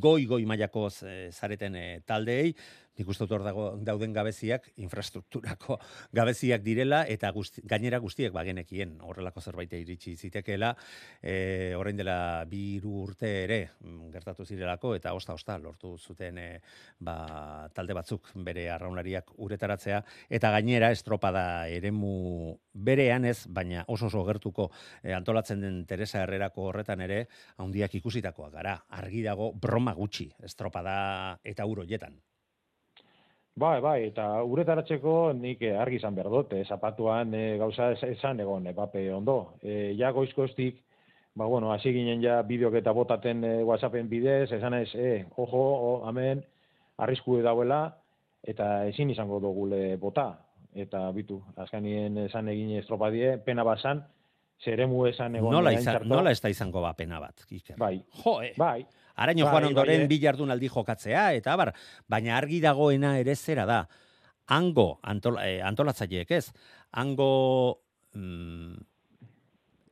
goi-goi 0.05 0.39
mailako 0.49 0.87
zareten 0.89 1.77
eh, 1.77 1.99
taldeei, 2.09 2.55
nik 2.97 3.09
uste 3.09 3.27
hor 3.29 3.43
dago, 3.45 3.67
dauden 3.83 4.13
gabeziak, 4.13 4.71
infrastrukturako 4.83 5.77
gabeziak 6.17 6.63
direla, 6.65 7.03
eta 7.07 7.31
guzti, 7.35 7.61
gainera 7.67 7.99
guztiek 8.03 8.33
bagenekien 8.33 8.97
horrelako 9.05 9.41
zerbait 9.41 9.73
iritsi 9.77 10.15
zitekeela, 10.17 10.73
e, 11.21 11.73
orain 11.77 11.97
dela 11.97 12.17
bi 12.49 12.63
hiru 12.77 13.03
urte 13.03 13.31
ere 13.43 13.59
mm, 13.83 14.09
gertatu 14.13 14.45
zirelako, 14.45 14.95
eta 14.97 15.13
osta-osta 15.17 15.57
lortu 15.61 15.95
zuten 15.97 16.37
e, 16.41 16.47
ba, 16.99 17.69
talde 17.73 17.95
batzuk 17.97 18.31
bere 18.47 18.67
arraunlariak 18.73 19.35
uretaratzea, 19.37 20.01
eta 20.29 20.51
gainera 20.57 20.91
estropada 20.95 21.67
eremu 21.69 22.57
berean 22.73 23.25
ez, 23.25 23.45
baina 23.49 23.83
oso 23.87 24.07
oso 24.07 24.23
gertuko 24.27 24.69
e, 25.03 25.13
antolatzen 25.13 25.61
den 25.61 25.83
Teresa 25.89 26.23
Herrerako 26.23 26.69
horretan 26.71 27.03
ere, 27.05 27.25
handiak 27.61 27.97
ikusitakoak 27.99 28.53
gara, 28.53 28.77
argi 29.01 29.23
dago 29.25 29.51
broma 29.53 29.93
gutxi, 29.97 30.29
estropada 30.43 30.97
eta 31.43 31.65
uroietan. 31.65 32.17
Bai, 33.57 33.79
bai, 33.81 33.97
eta 34.11 34.25
uretaratzeko 34.45 35.31
nik 35.33 35.63
eh, 35.65 35.73
argi 35.81 35.97
izan 35.97 36.13
behar 36.13 36.29
dut, 36.29 36.51
eh, 36.53 36.65
zapatuan 36.69 37.31
eh, 37.33 37.55
gauza 37.57 37.89
esan 38.05 38.43
egon, 38.43 38.67
eh, 38.69 38.73
bape 38.77 39.01
ondo. 39.13 39.55
Eh, 39.63 39.95
ja 39.97 40.11
goizkoztik, 40.13 40.83
ba, 41.33 41.47
bueno, 41.49 41.71
hasi 41.73 41.89
ginen 41.95 42.21
ja 42.21 42.43
bideok 42.45 42.77
eta 42.77 42.93
botaten 42.93 43.41
eh, 43.43 43.63
WhatsAppen 43.65 44.09
bidez, 44.11 44.51
esan 44.51 44.77
ez, 44.77 44.91
eh, 44.93 45.25
ojo, 45.35 45.63
o, 45.63 45.89
amen, 46.05 46.43
arrisku 47.01 47.39
dauela, 47.41 47.81
eta 48.45 48.85
ezin 48.91 49.09
izango 49.09 49.39
dugule 49.41 49.95
bota. 49.97 50.35
Eta 50.77 51.07
bitu, 51.15 51.39
azkanien 51.57 52.17
esan 52.27 52.53
egin 52.53 52.75
estropadie, 52.77 53.39
pena 53.41 53.63
basan, 53.65 54.03
zeremu 54.61 55.07
esan 55.09 55.39
egon. 55.39 55.57
Nola, 55.57 55.73
izan, 55.73 56.03
nola 56.05 56.29
ez 56.29 56.41
da 56.43 56.53
izango 56.53 56.85
bapena 56.85 57.17
bat, 57.23 57.41
Iker? 57.49 57.77
Bai, 57.81 57.95
Jo, 58.21 58.37
eh. 58.45 58.53
bai, 58.57 58.85
Araño 59.17 59.45
Bai, 59.45 59.53
joan 59.53 59.69
ondoren 59.71 60.03
bai, 60.03 60.05
eh. 60.05 60.09
bi 60.11 60.19
jardunaldi 60.21 60.69
jokatzea, 60.69 61.31
eta 61.33 61.55
bar, 61.57 61.73
baina 62.07 62.35
argi 62.37 62.59
dagoena 62.61 63.17
ere 63.19 63.35
zera 63.35 63.65
da. 63.65 63.79
Hango, 64.53 64.99
antola, 65.03 65.43
eh, 65.49 65.57
antolatzaileek 65.65 66.29
ez, 66.37 66.45
hango 67.01 67.31
mm, 68.13 68.77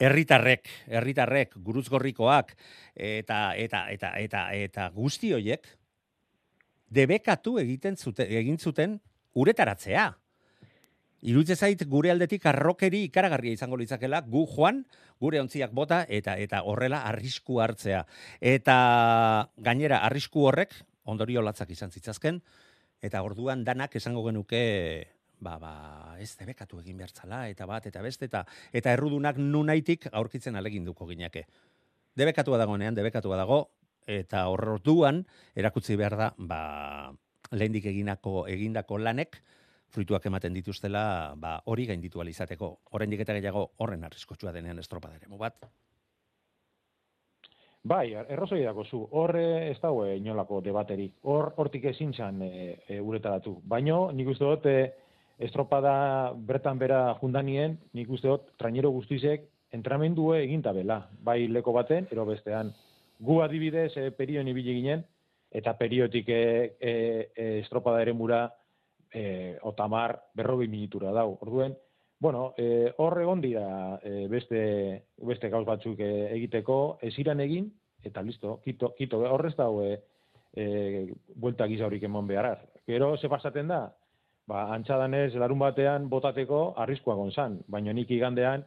herritarrek, 0.05 0.69
herritarrek, 0.87 1.57
guruzgorrikoak, 1.65 2.53
eta, 2.95 3.39
eta, 3.59 3.87
eta, 3.91 4.13
eta, 4.21 4.45
eta 4.53 4.89
guzti 4.95 5.33
hoiek, 5.35 5.67
debekatu 6.95 7.57
egiten 7.59 7.97
zuten, 7.97 8.29
egin 8.29 8.61
zuten 8.61 8.99
uretaratzea. 9.33 10.11
Iruditzen 11.25 11.57
zait 11.57 11.79
gure 11.89 12.11
aldetik 12.13 12.43
arrokeri 12.45 12.99
ikaragarria 13.07 13.55
izango 13.57 13.79
litzakela 13.81 14.19
gu 14.29 14.43
joan, 14.51 14.83
gure 15.17 15.39
ontziak 15.41 15.71
bota 15.73 16.03
eta 16.05 16.35
eta 16.37 16.61
horrela 16.69 16.99
arrisku 17.09 17.57
hartzea. 17.63 18.03
Eta 18.37 18.75
gainera 19.57 20.03
arrisku 20.05 20.45
horrek 20.45 20.75
ondorio 21.09 21.41
latzak 21.41 21.71
izan 21.73 21.89
zitzazken 21.89 22.41
eta 23.01 23.23
orduan 23.25 23.63
danak 23.65 23.97
esango 23.97 24.21
genuke 24.27 24.61
ba, 25.41 25.57
ba, 25.57 25.73
ez 26.21 26.29
debekatu 26.37 26.79
egin 26.83 27.01
bertzala 27.01 27.47
eta 27.49 27.65
bat 27.65 27.89
eta 27.89 28.05
beste 28.05 28.29
eta 28.29 28.45
eta 28.73 28.93
errudunak 28.93 29.41
nunaitik 29.41 30.05
aurkitzen 30.11 30.55
aleginduko 30.55 31.09
ginake. 31.09 31.47
Debekatua 32.15 32.61
dagoenean, 32.61 32.93
debekatua 32.93 33.41
dago 33.41 33.59
eta 34.05 34.45
orduan 34.53 35.25
erakutsi 35.57 35.97
behar 35.97 36.19
da 36.21 36.33
ba, 36.37 36.61
lehendik 37.51 37.89
eginako 37.89 38.45
egindako 38.45 39.01
lanek 39.01 39.41
fruituak 39.95 40.27
ematen 40.27 40.53
dituztela, 40.55 41.33
ba, 41.39 41.55
hori 41.71 41.87
gainditu 41.87 42.21
izateko. 42.27 42.71
Oraindik 42.91 43.23
eta 43.23 43.33
gehiago 43.33 43.71
horren 43.77 44.03
arriskotsua 44.03 44.51
denean 44.51 44.79
estropada 44.79 45.15
ere 45.15 45.27
bat. 45.39 45.67
Bai, 47.85 48.13
errozoi 48.17 48.63
dago 48.63 48.83
zu, 48.83 49.03
hor 49.11 49.35
eh, 49.37 49.69
ez 49.69 49.79
dago 49.79 50.05
eh, 50.07 50.17
inolako 50.17 50.59
debaterik. 50.61 51.19
Hor 51.21 51.51
hortik 51.55 51.85
ezin 51.85 52.13
zan 52.13 52.41
e, 52.41 52.79
e, 52.87 52.99
uretaratu. 52.99 53.59
Baino, 53.63 54.11
nik 54.11 54.31
uste 54.33 54.43
dut, 54.43 54.65
e, 54.65 54.89
estropada 55.37 56.33
bertan 56.33 56.79
bera 56.81 57.13
jundanien, 57.19 57.77
nik 57.93 58.09
uste 58.09 58.27
dut, 58.27 58.49
trainero 58.57 58.89
guztizek, 58.89 59.45
entramendue 59.71 60.41
eginta 60.47 60.73
bela. 60.73 61.03
Bai 61.21 61.45
leko 61.47 61.75
baten, 61.77 62.07
ero 62.11 62.25
bestean. 62.25 62.73
Gu 63.21 63.41
adibidez, 63.45 63.91
e, 64.01 64.09
perion 64.17 64.49
ibili 64.49 64.79
ginen, 64.79 65.05
eta 65.55 65.77
periotik 65.77 66.29
e, 66.29 66.41
e, 66.81 66.95
estropada 67.61 68.01
ere 68.01 68.17
mura, 68.17 68.47
e, 69.15 69.57
otamar, 69.63 70.17
berrobi 70.35 70.67
minutura 70.67 71.15
dau. 71.15 71.37
Orduen, 71.41 71.77
Bueno, 72.17 72.53
eh, 72.57 72.93
hor 72.97 73.19
egon 73.19 73.41
dira 73.43 73.99
eh, 74.01 74.27
beste, 74.31 74.59
beste 75.27 75.49
gauz 75.51 75.65
batzuk 75.67 75.99
eh, 75.99 76.31
egiteko, 76.37 76.97
ez 77.03 77.11
iran 77.19 77.41
egin, 77.43 77.67
eta 78.07 78.23
listo, 78.23 78.59
kito, 78.63 78.93
kito 78.95 79.19
horrez 79.27 79.53
dago 79.57 79.83
eh, 79.83 79.99
eh, 80.55 81.11
buelta 81.35 81.67
giza 81.67 81.85
horik 81.85 82.07
emon 82.07 82.27
beharar. 82.27 82.63
Gero, 82.87 83.17
ze 83.17 83.27
pasaten 83.29 83.67
da? 83.67 83.81
Ba, 84.47 84.63
antxadanez, 84.77 85.35
larun 85.41 85.59
batean 85.59 86.07
botateko 86.09 86.61
arriskua 86.77 87.17
gonzan, 87.19 87.59
baina 87.67 87.93
nik 87.93 88.11
igandean, 88.11 88.63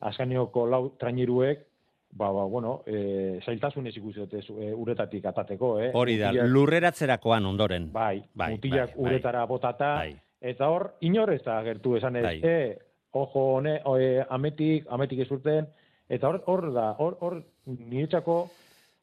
askanioko 0.00 0.66
lau 0.66 0.82
traineruek, 1.00 1.64
ba, 2.12 2.30
ba, 2.32 2.44
bueno, 2.44 2.82
eh, 2.86 3.38
zailtasunez 3.44 3.96
ikusi 3.96 4.20
dute 4.20 4.38
eh, 4.38 4.72
uretatik 4.74 5.24
atateko, 5.26 5.80
eh? 5.80 5.90
Hori 5.94 6.16
da, 6.18 6.32
Mutilak- 6.32 6.48
lurreratzerakoan 6.48 7.46
ondoren. 7.46 7.90
Bai, 7.92 8.22
Bai, 8.34 8.52
mutilak 8.52 8.90
bai, 8.90 8.96
bai. 8.96 9.04
uretara 9.12 9.44
botata, 9.46 9.94
Bai. 9.94 10.16
eta 10.40 10.68
hor, 10.68 10.94
inor 11.00 11.32
ez 11.32 11.42
da 11.44 11.62
gertu 11.62 11.96
esan 11.96 12.16
ez, 12.16 12.22
Bai. 12.24 12.40
e, 12.42 12.78
ojo, 13.12 13.44
hone, 13.56 13.80
oe, 13.84 14.24
ametik, 14.28 14.86
ametik 14.90 15.20
ez 15.20 15.30
urten, 15.30 15.68
eta 16.08 16.28
hor, 16.28 16.42
hor 16.46 16.72
da, 16.74 16.90
hor, 16.98 17.16
hor, 17.20 17.44
niretzako, 17.66 18.50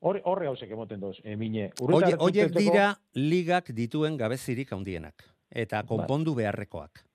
hor, 0.02 0.22
horre 0.26 0.48
hausek 0.48 0.70
emoten 0.72 1.00
doz, 1.00 1.15
e, 1.24 1.36
mine. 1.36 1.72
Oie, 1.82 2.13
oiek 2.20 2.52
dira 2.56 2.98
ligak 3.15 3.72
dituen 3.74 4.17
gabezirik 4.17 4.72
handienak. 4.74 5.24
Eta 5.50 5.84
konpondu 5.88 6.36
beharrekoak. 6.36 7.06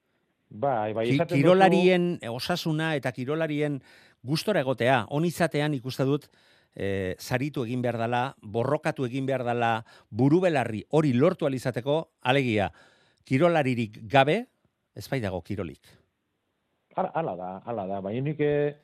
Bai, 0.48 0.92
bai, 0.92 1.06
Ki- 1.10 1.26
kirolarien 1.36 2.18
osasuna 2.28 2.94
eta 2.96 3.12
kirolarien 3.12 3.78
gustora 4.22 4.62
egotea, 4.62 5.06
on 5.10 5.24
izatean 5.26 5.74
ikuste 5.74 6.06
dut 6.06 6.28
e, 6.74 7.16
zaritu 7.18 7.64
egin 7.66 7.82
behar 7.82 7.98
dela, 8.00 8.22
borrokatu 8.42 9.06
egin 9.08 9.26
behar 9.26 9.44
dela, 9.46 9.72
burubelarri 10.10 10.84
hori 10.90 11.12
lortu 11.12 11.46
alizateko, 11.46 11.98
alegia, 12.22 12.70
kirolaririk 13.28 14.00
gabe, 14.10 14.44
ez 14.94 15.08
bai 15.08 15.20
dago 15.20 15.42
kirolik. 15.42 15.82
Hala, 16.94 17.36
da, 17.36 17.52
hala 17.64 17.86
da. 17.88 18.00
Baina 18.04 18.20
nik, 18.26 18.40
eh, 18.44 18.74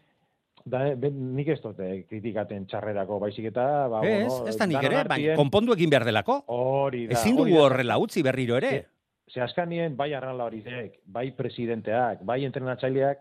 da, 0.65 0.95
ben, 0.97 1.17
nik 1.37 1.51
ez 1.53 1.59
dute 1.61 1.89
kritikaten 2.09 2.65
txarrerako 2.69 3.19
baizik 3.21 3.51
eta... 3.51 3.65
Ba, 3.93 4.01
ez, 4.07 4.23
bueno, 4.25 4.47
ez 4.49 4.57
da 4.57 4.69
nik 4.71 4.87
ere, 4.89 5.03
baina 5.09 5.37
konpondu 5.37 5.77
egin 5.77 5.93
behar 5.93 6.07
delako. 6.09 6.41
Hori 6.55 7.07
da. 7.09 7.19
Ezin 7.19 7.37
hori 7.37 7.53
dugu 7.53 7.67
horrela 7.67 7.99
utzi 8.01 8.25
berriro 8.25 8.57
ere. 8.57 8.87
Ze 9.29 9.43
askanien 9.45 9.93
bai 9.97 10.15
arrala 10.17 10.47
horiek, 10.49 11.03
bai 11.05 11.27
presidenteak, 11.37 12.23
bai 12.25 12.41
entrenatzaileak, 12.47 13.21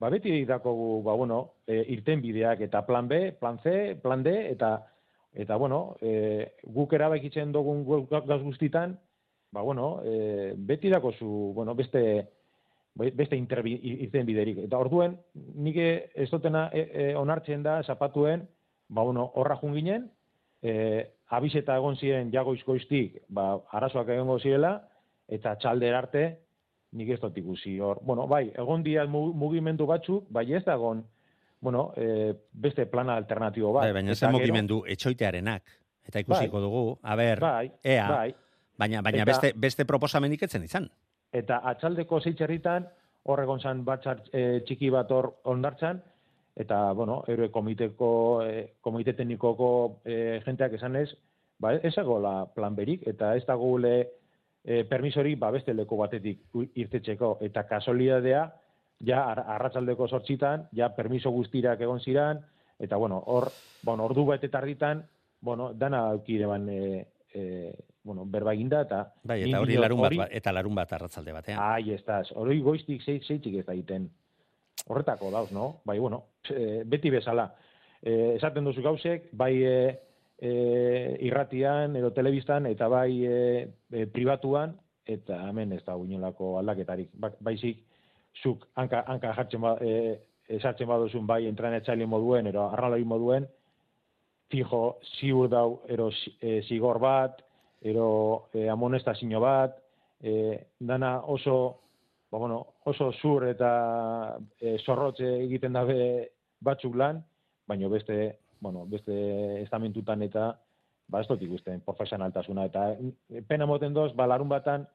ba 0.00 0.10
beti 0.10 0.44
dakogu, 0.44 1.02
ba 1.02 1.14
bueno, 1.14 1.52
e, 1.66 1.84
irten 1.94 2.20
bideak 2.20 2.60
eta 2.60 2.84
plan 2.86 3.08
B, 3.08 3.32
plan 3.32 3.58
C, 3.62 3.96
plan 4.02 4.22
D, 4.22 4.34
eta 4.52 4.86
eta 5.36 5.56
bueno, 5.56 5.96
e, 6.00 6.52
guk 6.64 6.92
erabakitzen 6.96 7.52
dugun 7.52 7.84
gu- 7.84 8.06
gauz 8.08 8.42
guztitan, 8.42 8.98
ba 9.52 9.62
bueno, 9.62 10.00
e, 10.04 10.54
beti 10.56 10.88
dakozu, 10.90 11.52
bueno, 11.54 11.74
beste 11.74 12.28
beste 12.96 13.36
interbi, 13.36 13.74
irten 14.06 14.24
biderik. 14.24 14.62
Eta 14.64 14.78
orduen, 14.80 15.18
nik 15.34 15.76
ez 15.76 16.30
dutena 16.30 16.70
e, 16.72 16.80
e, 16.80 17.08
onartzen 17.16 17.62
da 17.62 17.82
zapatuen, 17.84 18.46
ba 18.88 19.02
bueno, 19.04 19.26
horra 19.34 19.58
junginen, 19.60 20.06
e, 20.62 21.04
abiseta 21.28 21.76
egon 21.76 21.98
ziren 22.00 22.30
jagoiz 22.32 22.62
goiztik, 22.64 23.20
ba, 23.28 23.58
arazoak 23.76 24.08
egongo 24.14 24.38
zirela, 24.40 24.78
eta 25.28 25.56
txalder 25.60 25.94
arte, 25.98 26.24
nik 26.96 27.10
ez 27.14 27.20
dut 27.20 27.36
ikusi 27.38 27.76
hor. 27.80 28.00
Bueno, 28.02 28.26
bai, 28.26 28.48
egon 28.54 28.82
dira 28.82 29.06
mu- 29.06 29.32
mugimendu 29.36 29.86
batzuk, 29.86 30.26
bai 30.30 30.46
ez 30.54 30.64
da 30.64 30.74
egon, 30.74 31.04
bueno, 31.60 31.92
e, 31.96 32.34
beste 32.52 32.86
plana 32.86 33.16
alternatibo 33.16 33.72
bat. 33.72 33.84
Bai, 33.84 33.92
baina 33.92 34.14
gero- 34.14 34.32
mugimendu 34.32 34.82
etxoitearenak. 34.86 35.62
Eta 36.06 36.20
ikusiko 36.22 36.56
Bai. 36.60 36.62
dugu, 36.62 36.98
a 37.02 37.16
ber, 37.16 37.40
Bai, 37.40 37.72
ea, 37.82 38.08
bai. 38.08 38.34
baina, 38.78 39.02
baina 39.02 39.22
Eta- 39.22 39.30
beste, 39.32 39.52
beste 39.56 39.84
proposamenik 39.84 40.42
etzen 40.42 40.62
izan. 40.64 40.88
Eta 41.32 41.58
atxaldeko 41.64 42.20
zeitxerritan, 42.20 42.86
hor 43.24 43.40
egon 43.42 43.60
zan 43.60 43.84
batzar 43.84 44.22
e, 44.32 44.60
txiki 44.64 44.88
bat 44.90 45.10
hor 45.10 45.32
ondartzan, 45.44 46.02
eta, 46.56 46.92
bueno, 46.92 47.24
eure 47.28 47.50
komiteko, 47.50 48.42
e, 48.46 48.74
komite 48.80 49.12
teknikoko 49.12 50.00
e, 50.04 50.40
jenteak 50.44 50.72
esan 50.74 50.96
ez, 50.96 51.10
ba, 51.58 51.74
ez 51.74 51.96
la 51.96 52.46
plan 52.54 52.74
berik, 52.76 53.02
eta 53.06 53.34
ez 53.36 53.44
gule 53.46 54.08
e, 54.66 54.82
permisorik 54.84 55.38
ba, 55.38 55.52
beste 55.54 55.72
leko 55.74 55.96
batetik 56.00 56.42
irtetxeko, 56.74 57.36
eta 57.46 57.62
kasolidadea, 57.70 58.42
ja, 59.06 59.22
ar, 59.30 59.44
arratsaldeko 59.56 60.08
sortxitan, 60.08 60.66
ja, 60.74 60.90
permiso 60.96 61.30
guztirak 61.30 61.80
egon 61.86 62.00
ziran, 62.02 62.42
eta, 62.82 62.96
bueno, 62.98 63.22
hor, 63.30 63.52
bueno, 63.86 64.04
ordu 64.10 64.26
bat 64.26 64.42
eta 64.42 64.58
tarditan, 64.58 65.04
bueno, 65.40 65.70
dana 65.72 66.08
aukireban, 66.10 66.68
e, 66.68 67.06
e, 67.32 67.74
bueno, 68.02 68.24
berba 68.26 68.54
eginda, 68.54 68.82
eta... 68.82 69.00
Bai, 69.22 69.42
eta 69.46 69.60
hori 69.62 69.76
larun 69.78 70.00
bat, 70.02 70.10
hori- 70.10 70.18
ba- 70.24 70.28
eta 70.30 70.52
larun 70.52 70.74
bat 70.74 70.92
arratzalde 70.98 71.32
batean. 71.34 71.60
Ai, 71.62 71.92
estaz. 71.94 72.32
Hori 72.34 72.60
goiztik 72.60 73.02
zei, 73.02 73.20
zeitzik 73.22 73.60
ez 73.60 73.66
da 73.66 73.74
egiten. 73.74 74.10
Horretako 74.86 75.30
dauz, 75.34 75.50
no? 75.54 75.80
Bai, 75.84 75.98
bueno, 75.98 76.24
e, 76.50 76.82
beti 76.86 77.10
bezala. 77.10 77.48
E, 78.02 78.36
esaten 78.36 78.66
duzu 78.66 78.82
gauzek, 78.84 79.30
bai 79.32 79.52
e, 79.62 79.76
e, 80.38 81.16
irratian 81.26 81.96
edo 81.96 82.12
telebistan, 82.12 82.66
eta 82.66 82.88
bai 82.88 83.10
e, 83.24 83.38
e, 83.92 84.06
pribatuan, 84.12 84.76
eta 85.06 85.38
hemen 85.48 85.72
ez 85.72 85.82
da 85.86 85.96
uinolako 85.96 86.56
aldaketarik. 86.60 87.10
Ba, 87.14 87.30
baizik, 87.40 87.82
zuk 88.42 88.66
hanka, 88.76 89.04
hanka 89.06 89.32
jartzen 89.36 89.62
ba, 89.62 89.76
e, 89.80 90.16
esartzen 90.58 90.88
baduzun 90.88 91.26
bai 91.26 91.46
entrenetzaile 91.48 92.06
moduen, 92.06 92.50
ero 92.50 92.66
arralari 92.70 93.04
moduen, 93.04 93.46
fijo, 94.50 94.98
ziur 95.18 95.48
dau, 95.50 95.82
ero 95.88 96.10
e, 96.40 96.60
zigor 96.68 97.00
bat, 97.02 97.42
ero 97.82 98.48
e, 98.54 98.68
amonestazio 98.70 99.40
bat, 99.42 99.76
e, 100.20 100.66
dana 100.78 101.18
oso, 101.26 101.56
ba, 102.30 102.38
bueno, 102.38 102.60
oso 102.84 103.12
zur 103.20 103.48
eta 103.48 104.38
e, 104.60 104.76
zorrotze 104.84 105.36
egiten 105.44 105.72
dabe 105.72 105.98
batzuk 106.60 106.94
lan, 106.96 107.22
baino 107.66 107.90
beste, 107.90 108.38
bueno, 108.60 108.86
beste 108.86 109.62
estamentutan 109.62 110.22
eta 110.22 110.52
ba 111.08 111.20
ez 111.22 111.28
dut 111.28 111.42
ikusten 111.42 111.80
profesionaltasuna 111.86 112.66
eta 112.66 112.86
e, 112.94 113.42
pena 113.46 113.66
moten 113.66 113.94
doz, 113.94 114.12
ba 114.16 114.26
larun 114.26 114.48
batan 114.48 114.86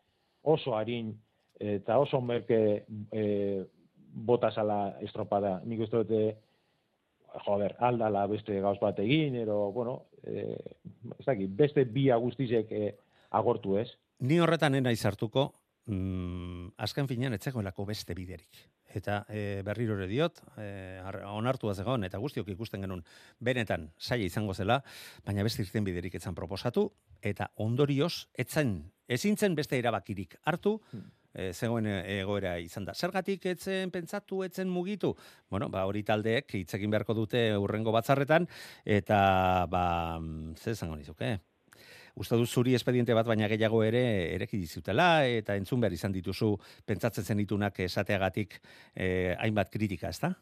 oso 0.42 0.76
harin 0.76 1.14
eta 1.60 2.00
oso 2.00 2.22
merke 2.22 2.86
e, 3.12 3.24
botasala 4.12 4.98
estropada. 5.02 5.60
Nik 5.66 5.86
uste 5.86 6.02
dute 6.02 6.22
joder, 7.46 7.76
aldala 7.80 8.26
beste 8.28 8.60
gauz 8.60 8.78
bat 8.82 9.00
egin, 9.00 9.38
ero, 9.40 9.72
bueno, 9.72 10.08
e, 10.24 10.58
ez 11.18 11.26
dakit, 11.26 11.54
beste 11.56 11.86
bi 11.86 12.10
guztizek 12.12 12.72
e, 12.72 12.96
agortu 13.32 13.78
ez. 13.78 13.88
Ni 14.20 14.40
horretan 14.40 14.74
nena 14.76 14.92
izartuko, 14.92 15.52
mm, 15.92 16.74
azken 16.82 17.10
finean 17.10 17.36
etzegoelako 17.38 17.86
beste 17.90 18.16
biderik. 18.18 18.64
Eta 18.92 19.22
e, 19.32 19.62
berriro 19.64 19.96
ere 19.96 20.08
diot, 20.10 20.42
e, 20.60 21.00
ar- 21.04 21.22
onartu 21.32 21.72
zegoen 21.74 22.04
eta 22.04 22.20
guztiok 22.20 22.50
ikusten 22.52 22.82
genuen 22.84 23.04
benetan 23.40 23.92
saia 23.98 24.26
izango 24.26 24.54
zela, 24.54 24.82
baina 25.26 25.44
beste 25.48 25.64
irten 25.64 25.88
biderik 25.88 26.16
etzan 26.20 26.36
proposatu, 26.36 26.90
eta 27.22 27.52
ondorioz, 27.56 28.28
etzen, 28.34 28.92
ezintzen 29.08 29.56
beste 29.56 29.80
erabakirik 29.80 30.36
hartu, 30.44 30.80
e, 31.34 31.52
zegoen 31.54 31.88
e, 31.88 31.96
egoera 32.20 32.58
izan 32.60 32.86
da. 32.86 32.94
Zergatik 32.94 33.46
etzen 33.54 33.92
pentsatu, 33.92 34.44
etzen 34.44 34.70
mugitu? 34.70 35.14
Bueno, 35.50 35.70
ba, 35.70 35.86
hori 35.88 36.04
taldeek 36.04 36.52
hitz 36.60 36.74
egin 36.76 36.92
beharko 36.92 37.16
dute 37.16 37.46
urrengo 37.58 37.94
batzarretan, 37.96 38.48
eta, 38.84 39.22
ba, 39.72 39.86
mm, 40.20 40.56
ze 40.60 40.76
esango 40.76 41.00
nizuke, 41.00 41.38
Uste 42.16 42.36
dut 42.36 42.50
zuri 42.50 42.76
espediente 42.76 43.14
bat 43.14 43.28
baina 43.28 43.48
gehiago 43.48 43.84
ere 43.84 44.34
ereki 44.36 44.58
dizutela 44.58 45.26
eta 45.26 45.56
entzun 45.56 45.80
behar 45.82 45.94
izan 45.94 46.12
dituzu 46.12 46.58
pentsatzen 46.86 47.24
zenitunak 47.24 47.80
esateagatik 47.80 48.60
eh, 48.96 49.36
hainbat 49.40 49.70
kritika, 49.72 50.10
ezta? 50.10 50.34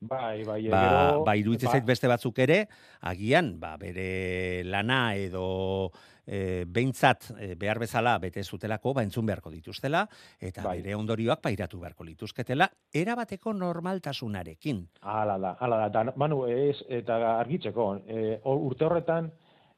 Bai, 0.00 0.44
bai, 0.44 0.62
Ba, 0.72 0.78
gero- 0.80 1.24
ba 1.26 1.34
iruditzen 1.36 1.68
ba, 1.68 1.72
zait 1.76 1.84
beste 1.84 2.08
batzuk 2.08 2.38
ere, 2.40 2.62
agian, 3.04 3.58
ba, 3.60 3.74
bere 3.76 4.62
lana 4.64 5.14
edo 5.14 5.90
e, 6.24 6.64
behintzat 6.64 7.26
e, 7.36 7.50
behar 7.60 7.78
bezala 7.82 8.14
bete 8.18 8.40
zutelako, 8.42 8.94
ba, 8.96 9.02
entzun 9.04 9.26
beharko 9.28 9.50
dituztela, 9.52 10.06
eta 10.40 10.62
Bai. 10.64 10.78
bere 10.80 10.94
ondorioak 10.96 11.42
pairatu 11.44 11.82
beharko 11.82 12.04
lituzketela, 12.08 12.70
erabateko 12.94 13.52
normaltasunarekin. 13.52 14.86
Hala 15.02 15.36
da, 15.38 15.52
hala 15.60 15.82
da. 15.92 16.06
Manu, 16.16 16.46
ez, 16.48 16.78
eta 16.88 17.20
argitzeko, 17.38 17.90
e, 18.08 18.40
urte 18.56 18.88
horretan, 18.88 19.28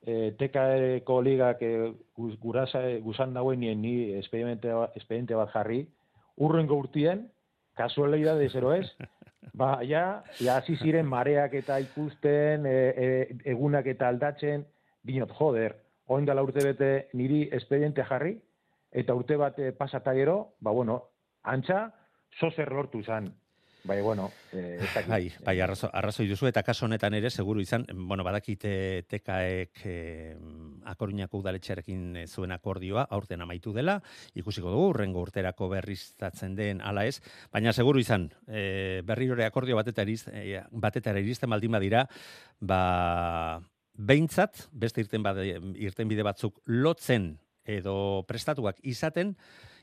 e, 0.06 0.32
TKeko 0.38 1.20
ligak 1.22 1.62
e, 1.62 1.92
gu- 2.16 2.36
gurasa, 2.40 2.82
guzan 3.02 3.34
dagoenien 3.34 3.80
ni 3.80 4.12
espediente, 4.18 4.72
ba- 4.72 4.90
espediente 4.96 5.34
bat 5.34 5.50
jarri, 5.52 5.86
urrengo 6.36 6.76
urtien, 6.76 7.28
kasualidade 7.76 8.48
zero 8.50 8.74
ez, 8.74 8.86
ba, 9.54 9.80
ja, 9.84 10.22
ja 10.40 10.56
hasi 10.58 10.76
ziren 10.76 11.06
mareak 11.06 11.54
eta 11.54 11.78
ikusten, 11.80 12.66
e, 12.66 12.76
e, 12.96 13.36
egunak 13.54 13.86
eta 13.86 14.08
aldatzen, 14.08 14.66
dinot, 15.02 15.32
joder, 15.38 15.76
oin 16.06 16.26
dela 16.26 16.42
urte 16.42 16.64
bete 16.64 17.08
niri 17.14 17.48
espediente 17.52 18.04
jarri, 18.04 18.36
eta 18.92 19.14
urte 19.14 19.36
bat 19.36 19.58
e, 19.58 19.72
pasata 19.72 20.12
gero, 20.14 20.54
ba, 20.60 20.70
bueno, 20.70 21.02
antxa, 21.42 21.90
zozer 22.40 22.70
lortu 22.72 23.02
zan. 23.02 23.32
Bai, 23.84 24.00
bueno, 24.00 24.30
eh. 24.52 24.78
Bai, 25.08 25.32
bai 25.42 25.60
arrazo, 25.60 25.88
arrazoi 25.92 26.28
duzu 26.30 26.46
eta 26.46 26.62
kaso 26.62 26.84
honetan 26.86 27.16
ere 27.18 27.32
seguru 27.34 27.60
izan, 27.64 27.82
bueno, 28.06 28.22
badakite 28.22 29.02
tekaek 29.10 29.80
eh, 29.90 30.36
akoruñako 30.86 31.40
udaletxearekin 31.40 32.20
zuen 32.28 32.54
akordioa 32.54 33.08
aurten 33.10 33.42
amaitu 33.42 33.72
dela, 33.74 33.96
ikusiko 34.38 34.70
dugu 34.70 34.92
urrengo 34.92 35.24
urterako 35.26 35.66
berriztatzen 35.72 36.54
den 36.54 36.80
ala 36.80 37.08
ez, 37.10 37.18
baina 37.50 37.74
seguru 37.74 37.98
izan, 37.98 38.28
eh, 38.46 39.02
berrirore 39.04 39.48
akordio 39.48 39.74
batetara 39.80 40.06
iriz, 40.06 40.28
eh, 40.30 40.62
batetara 40.70 41.18
iristen 41.18 41.50
baldin 41.50 41.74
badira, 41.74 42.06
ba 42.60 43.58
behintzat 43.98 44.68
beste 44.70 45.02
irten 45.02 45.26
bade, 45.26 45.58
irten 45.74 46.08
bide 46.08 46.22
batzuk 46.22 46.62
lotzen 46.70 47.32
edo 47.66 48.22
prestatuak 48.30 48.78
izaten, 48.86 49.34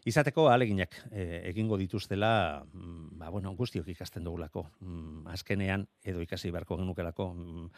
izateko 0.08 0.48
aleginak 0.50 0.96
e, 1.12 1.42
egingo 1.50 1.78
dituztela, 1.78 2.64
mm, 2.74 3.18
ba, 3.20 3.30
bueno, 3.30 3.54
guztiok 3.56 3.88
ikasten 3.96 4.24
dugulako. 4.24 4.68
Mm, 4.80 5.28
azkenean, 5.34 5.88
edo 6.04 6.22
ikasi 6.22 6.52
beharko 6.52 6.78
genukelako, 6.80 7.34
mm, 7.34 7.70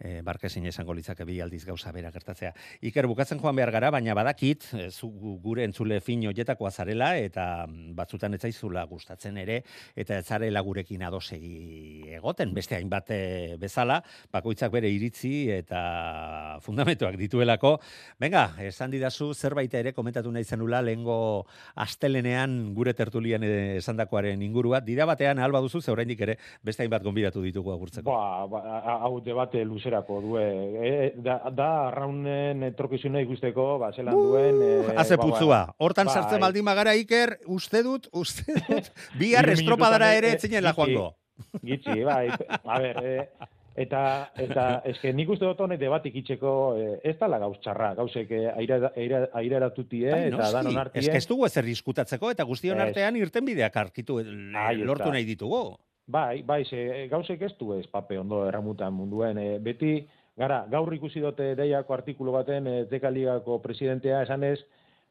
e, 0.00 0.20
barkezin 0.24 0.66
esango 0.66 0.94
litzake 0.96 1.24
bi 1.28 1.38
aldiz 1.44 1.62
gauza 1.68 1.92
bera 1.92 2.10
gertatzea. 2.10 2.52
Iker 2.88 3.06
bukatzen 3.10 3.40
joan 3.40 3.56
behar 3.56 3.70
gara, 3.74 3.90
baina 3.92 4.14
badakit, 4.16 4.66
e, 4.74 4.88
zu 4.90 5.10
gure 5.42 5.64
entzule 5.68 6.00
fin 6.04 6.24
hoietakoa 6.26 6.70
zarela, 6.70 7.12
eta 7.20 7.66
mm, 7.66 7.92
batzutan 7.98 8.34
ez 8.34 8.40
zaizula 8.40 8.84
gustatzen 8.90 9.36
ere, 9.42 9.60
eta 9.94 10.18
ez 10.18 10.26
zarela 10.26 10.62
gurekin 10.64 11.04
adosegi 11.06 12.14
egoten, 12.16 12.54
beste 12.56 12.78
hainbat 12.78 13.12
e, 13.14 13.20
bezala, 13.60 14.00
bakoitzak 14.32 14.72
bere 14.72 14.90
iritzi 14.90 15.50
eta 15.52 16.58
fundamentuak 16.64 17.18
dituelako. 17.20 17.76
Venga, 18.20 18.46
esan 18.64 18.90
didazu 18.92 19.32
zerbait 19.34 19.74
ere 19.74 19.92
komentatu 19.96 20.32
nahi 20.32 20.44
zenula 20.44 20.80
lehengo 20.82 21.46
astelenean 21.80 22.72
gure 22.74 22.94
tertulian 22.96 23.44
esandakoaren 23.44 24.42
ingurua, 24.42 24.80
dira 24.84 25.06
batean 25.08 25.38
alba 25.38 25.60
duzu, 25.60 25.80
ze 25.80 25.92
ere 25.92 26.36
beste 26.62 26.82
hainbat 26.82 27.02
gonbidatu 27.02 27.42
ditugu 27.42 27.72
agurtzeko. 27.72 28.10
Ba, 28.10 28.46
ba, 28.46 28.80
hau 29.04 29.20
debate 29.20 29.64
luzerako 29.90 30.20
due. 30.20 30.44
E, 30.80 31.12
da, 31.16 31.40
da 31.50 31.68
arraunen 31.88 32.62
etorkizuna 32.70 33.20
ikusteko, 33.24 33.78
ba, 33.82 33.92
zelan 33.92 34.14
duen... 34.14 34.62
E, 34.62 34.96
Haze 35.00 35.16
ba, 35.16 35.24
putzua. 35.26 35.62
ba, 35.66 35.76
Hortan 35.78 36.06
bai. 36.06 36.14
sartzen 36.14 36.40
baldin 36.42 36.64
bagara 36.64 36.94
Iker, 36.94 37.38
uste 37.50 37.82
dut, 37.82 38.08
uste 38.12 38.54
dut, 38.68 38.90
bihar 39.20 39.48
estropadara 39.50 40.12
minututan, 40.12 40.18
ere 40.18 40.28
eh, 40.28 40.38
etzinela 40.38 40.74
gitxi. 40.74 40.92
joango. 40.94 41.16
Gitxi, 41.64 42.04
bai. 42.04 42.26
A 42.60 42.78
ber, 42.78 43.02
e, 43.02 43.50
eta, 43.80 44.02
eta 44.38 44.64
eske 44.90 45.12
nik 45.16 45.30
uste 45.34 45.48
dut 45.48 45.60
honek 45.64 45.80
debatik 45.80 46.16
itxeko 46.22 46.54
e, 46.76 46.88
ez 47.10 47.16
dala 47.20 47.40
gauz 47.42 47.56
txarra, 47.64 47.92
gauzek 47.98 48.30
e, 48.36 48.42
aira, 48.52 48.92
aira, 48.94 49.24
airaratutie 49.42 50.10
Bai, 50.10 50.24
eta 50.28 50.36
noski. 50.36 50.58
danon 50.58 50.82
artie. 50.84 51.02
Ez 51.04 51.08
que 51.08 51.22
ez 51.22 51.28
dugu 51.28 51.46
ezer 51.48 51.66
diskutatzeko 51.66 52.30
eta 52.36 52.46
guztion 52.48 52.80
artean 52.80 53.16
irtenbideak 53.20 53.76
arkitu 53.76 54.20
eh, 54.22 54.28
Ahí 54.66 54.84
lortu 54.84 55.10
nahi 55.10 55.24
ditugu. 55.28 55.64
Bai, 56.06 56.42
bai, 56.42 56.64
ze, 56.64 57.06
gauzek 57.10 57.42
ez 57.42 57.52
du 57.58 57.72
ez 57.76 57.86
pape 57.86 58.18
ondo 58.18 58.42
erramutan 58.48 58.92
munduen. 58.92 59.38
E, 59.38 59.58
beti, 59.62 59.94
gara, 60.36 60.64
gaur 60.70 60.92
ikusi 60.94 61.20
dute 61.22 61.54
deiako 61.58 61.94
artikulu 61.94 62.32
baten 62.34 62.66
e, 62.66 62.76
Teka 62.90 63.10
Ligako 63.10 63.60
presidentea 63.62 64.22
esanez, 64.22 64.58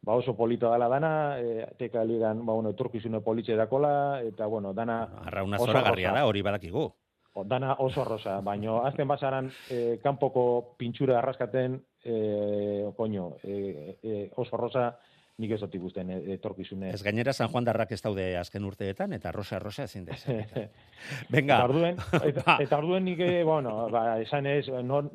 ba 0.02 0.16
oso 0.20 0.34
polita 0.36 0.70
dala 0.72 0.90
dana, 0.92 1.12
e, 1.40 1.68
Teka 1.80 2.04
Ligan, 2.04 2.46
ba, 2.46 2.54
bueno, 2.54 2.74
etorkizune 2.76 3.22
politxe 3.22 3.56
dakola, 3.56 4.22
eta, 4.28 4.48
bueno, 4.48 4.74
dana... 4.74 5.02
Arrauna 5.26 5.58
oso 5.58 5.72
zoragarria 5.72 6.10
rosa. 6.10 6.20
da, 6.20 6.26
hori 6.28 6.42
badakigu. 6.42 6.88
O, 7.34 7.44
dana 7.46 7.76
oso 7.80 8.04
rosa, 8.04 8.40
baino 8.42 8.82
azten 8.84 9.08
basaran 9.08 9.52
e, 9.70 10.00
kanpoko 10.04 10.76
pintxura 10.78 11.20
arraskaten, 11.20 11.80
e, 12.04 12.92
koño, 12.98 13.36
e, 13.44 13.98
e, 14.04 14.32
oso 14.36 14.58
rosa 14.58 14.98
nik 15.40 15.56
ez 15.56 15.60
dut 15.64 15.76
ikusten 15.80 16.10
e, 16.12 16.20
etorkizune. 16.36 16.92
Ez 16.94 17.02
gainera 17.06 17.34
San 17.34 17.50
Juan 17.50 17.68
darrak 17.68 17.92
ez 17.96 18.02
daude 18.04 18.26
azken 18.38 18.66
urteetan, 18.68 19.14
eta 19.16 19.32
rosa 19.32 19.60
rosa 19.60 19.88
ezin 19.88 20.06
da. 20.10 20.18
Venga. 21.36 21.58
Eta 21.58 21.66
orduen, 21.66 22.00
eta, 22.20 22.44
Ba. 22.48 22.58
eta 22.64 22.80
orduen 22.82 23.06
nik, 23.08 23.20
eh, 23.26 23.44
bueno, 23.48 23.76
ba, 23.94 24.20
esan 24.22 24.50
ez, 24.52 24.66
nor, 24.84 25.10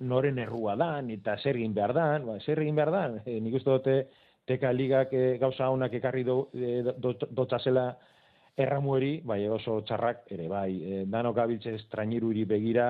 noren 0.00 0.38
errua 0.40 0.76
dan, 0.80 1.10
eta 1.12 1.36
zer 1.38 1.58
egin 1.60 1.74
behar 1.76 1.94
dan, 1.96 2.26
ba, 2.28 2.38
zer 2.44 2.60
egin 2.62 2.76
behar 2.78 2.92
dan, 2.94 3.18
e, 3.24 3.38
nik 3.40 3.56
uste 3.60 3.70
dute 3.72 3.96
teka 4.48 4.72
ligak 4.72 5.12
e, 5.12 5.24
gauza 5.40 5.68
honak 5.70 5.94
ekarri 6.00 6.24
do, 6.24 6.42
e, 6.54 6.80
dot- 6.96 7.28
dotzazela 7.30 7.90
erramueri, 8.60 9.20
bai 9.24 9.42
oso 9.48 9.80
txarrak 9.86 10.26
ere, 10.36 10.48
bai, 10.50 10.70
e, 10.82 11.02
danok 11.08 11.38
abiltze 11.40 11.74
estrainiruri 11.78 12.44
begira, 12.48 12.88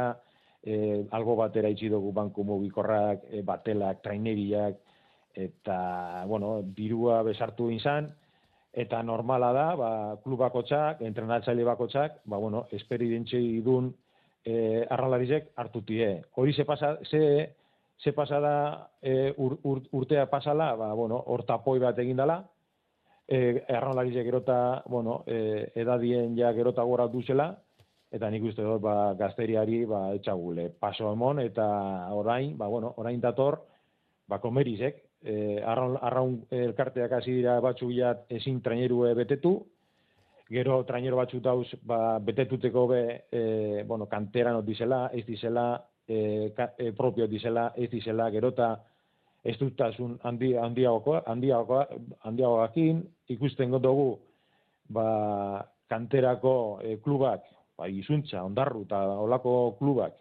e, 0.63 1.05
algo 1.17 1.37
batera 1.39 1.71
itxi 1.73 1.91
dugu 1.93 2.13
banku 2.17 2.45
mugikorrak, 2.47 3.27
e, 3.31 3.43
batelak, 3.47 4.03
traineriak, 4.03 4.79
eta, 5.35 6.25
bueno, 6.27 6.61
dirua 6.63 7.23
besartu 7.23 7.71
izan, 7.71 8.11
eta 8.73 9.03
normala 9.03 9.51
da, 9.53 9.67
ba, 9.77 9.91
klub 10.23 10.41
bakotxak, 10.45 11.03
entrenatzaile 11.07 11.65
bakotxak, 11.67 12.21
ba, 12.25 12.39
bueno, 12.39 12.67
esperientzei 12.77 13.61
dun 13.67 13.91
e, 14.45 14.87
arralarizek 14.89 15.51
hartutie. 15.57 16.13
Hori 16.37 16.55
ze 16.55 16.65
pasa, 16.65 16.97
ze, 17.11 17.51
ze 17.99 18.13
pasa 18.13 18.41
da 18.41 18.91
e, 19.03 19.35
ur, 19.37 19.59
ur, 19.63 19.83
urtea 19.93 20.27
pasala, 20.31 20.75
ba, 20.77 20.93
bueno, 20.95 21.23
hor 21.27 21.45
tapoi 21.45 21.79
bat 21.83 21.99
egin 21.99 22.23
dela, 22.23 22.45
e, 23.27 23.65
arralarizek 23.69 24.25
gerota, 24.25 24.83
bueno, 24.87 25.23
e, 25.27 25.73
edadien 25.75 26.37
ja 26.39 26.53
gerota 26.55 26.83
gora 26.83 27.09
duzela, 27.09 27.53
eta 28.11 28.31
nik 28.31 28.49
uste 28.51 28.63
dut, 28.63 28.81
ba, 28.83 29.15
gazteriari, 29.19 29.85
ba, 29.87 30.09
etxagule, 30.15 30.71
paso 30.79 31.13
emon, 31.13 31.43
eta 31.43 31.67
orain, 32.15 32.57
ba, 32.59 32.71
bueno, 32.71 32.95
orain 32.99 33.21
dator, 33.21 33.61
ba, 34.31 34.39
komerizek, 34.39 35.10
e, 35.23 35.61
arraun, 35.65 35.99
arraun 36.01 36.39
elkarteak 36.51 37.13
hasi 37.13 37.35
dira 37.41 37.59
batzuk 37.61 37.93
ja 37.95 38.15
ezin 38.29 38.61
trainerue 38.65 39.13
betetu, 39.15 39.55
gero 40.51 40.83
trainero 40.85 41.21
batzuk 41.21 41.43
dauz 41.45 41.69
ba, 41.87 42.19
betetuteko 42.19 42.87
be, 42.91 43.03
e, 43.31 43.43
bueno, 43.87 44.07
kanteran 44.11 44.59
dizela, 44.67 45.09
ez 45.15 45.25
dizela, 45.27 45.85
e, 46.09 46.53
ka, 46.57 46.73
e, 46.79 46.93
propio 46.93 47.29
dizela, 47.31 47.71
ez 47.77 47.91
dizela, 47.91 48.31
gerota 48.31 48.73
ez 49.45 49.57
dutasun 49.61 50.19
handi, 50.27 50.55
handiagoa, 50.59 51.23
handiagoa, 51.27 51.87
handiagoakin, 52.29 53.05
ikusten 53.33 53.73
dugu 53.81 54.19
ba, 54.89 55.65
kanterako 55.89 56.81
e, 56.83 56.97
klubak, 57.01 57.47
ba, 57.79 57.89
izuntza, 57.89 58.43
ondarru 58.45 58.85
eta 58.89 59.01
olako 59.23 59.77
klubak, 59.79 60.19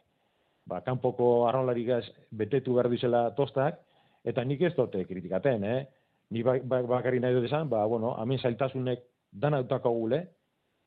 ba, 0.70 0.82
kanpoko 0.86 1.48
arrolarigaz 1.50 2.06
betetu 2.32 2.78
behar 2.78 2.90
dizela 2.94 3.30
tostak, 3.36 3.82
eta 4.24 4.44
nik 4.44 4.62
ez 4.62 4.74
dute 4.76 5.06
kritikaten, 5.08 5.64
eh? 5.64 5.86
Ni 6.30 6.44
ba, 6.46 6.58
ba, 6.62 6.82
bakarri 6.86 7.20
nahi 7.20 7.34
dut 7.34 7.48
esan, 7.48 7.70
ba, 7.70 7.86
bueno, 7.90 8.14
hamen 8.20 8.40
zailtasunek 8.40 9.02
dana 9.32 9.62
dutako 9.64 9.92
gule, 9.96 10.20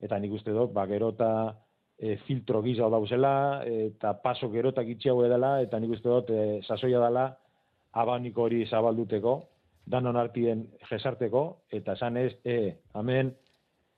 eta 0.03 0.19
nik 0.19 0.35
uste 0.39 0.55
dut, 0.55 0.73
ba, 0.75 0.87
gerota 0.87 1.31
e, 1.99 2.17
filtro 2.27 2.63
giza 2.63 2.89
dauzela, 2.91 3.63
eta 3.67 4.15
paso 4.23 4.51
gerotak 4.53 4.89
itxiago 4.95 5.25
edala, 5.27 5.57
eta 5.63 5.81
nik 5.81 5.97
uste 5.97 6.09
dut, 6.09 6.31
e, 6.31 6.61
sasoia 6.63 7.01
dela, 7.03 7.27
abaniko 7.99 8.47
hori 8.47 8.65
zabalduteko, 8.67 9.35
danon 9.93 10.17
artien 10.17 10.67
jesarteko, 10.89 11.45
eta 11.75 11.97
esan 11.99 12.19
ez, 12.21 12.33
e, 12.45 12.77
hemen 12.99 13.33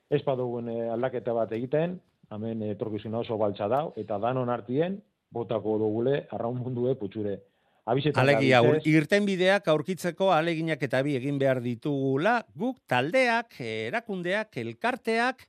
ez 0.09 0.21
badugun 0.25 0.69
aldaketa 0.69 1.33
bat 1.33 1.51
egiten, 1.57 1.99
hemen 2.33 2.63
etorkizuna 2.71 3.21
oso 3.21 3.37
baltza 3.37 3.67
dau, 3.69 3.91
eta 4.01 4.17
danon 4.21 4.49
artien, 4.49 4.97
botako 5.33 5.77
dugule, 5.81 6.23
arraun 6.31 6.61
mundue 6.61 6.95
putxure. 6.99 7.39
Abizetan 7.85 8.23
Alegia, 8.23 8.63
ur, 8.63 8.79
gabiltzez, 8.79 8.93
irtenbideak 8.97 9.67
aurkitzeko 9.69 10.31
aleginak 10.33 10.81
eta 10.87 11.03
bi 11.05 11.13
egin 11.19 11.37
behar 11.37 11.59
ditugula, 11.61 12.39
guk 12.57 12.79
taldeak, 12.89 13.59
erakundeak, 13.61 14.57
elkarteak 14.57 15.45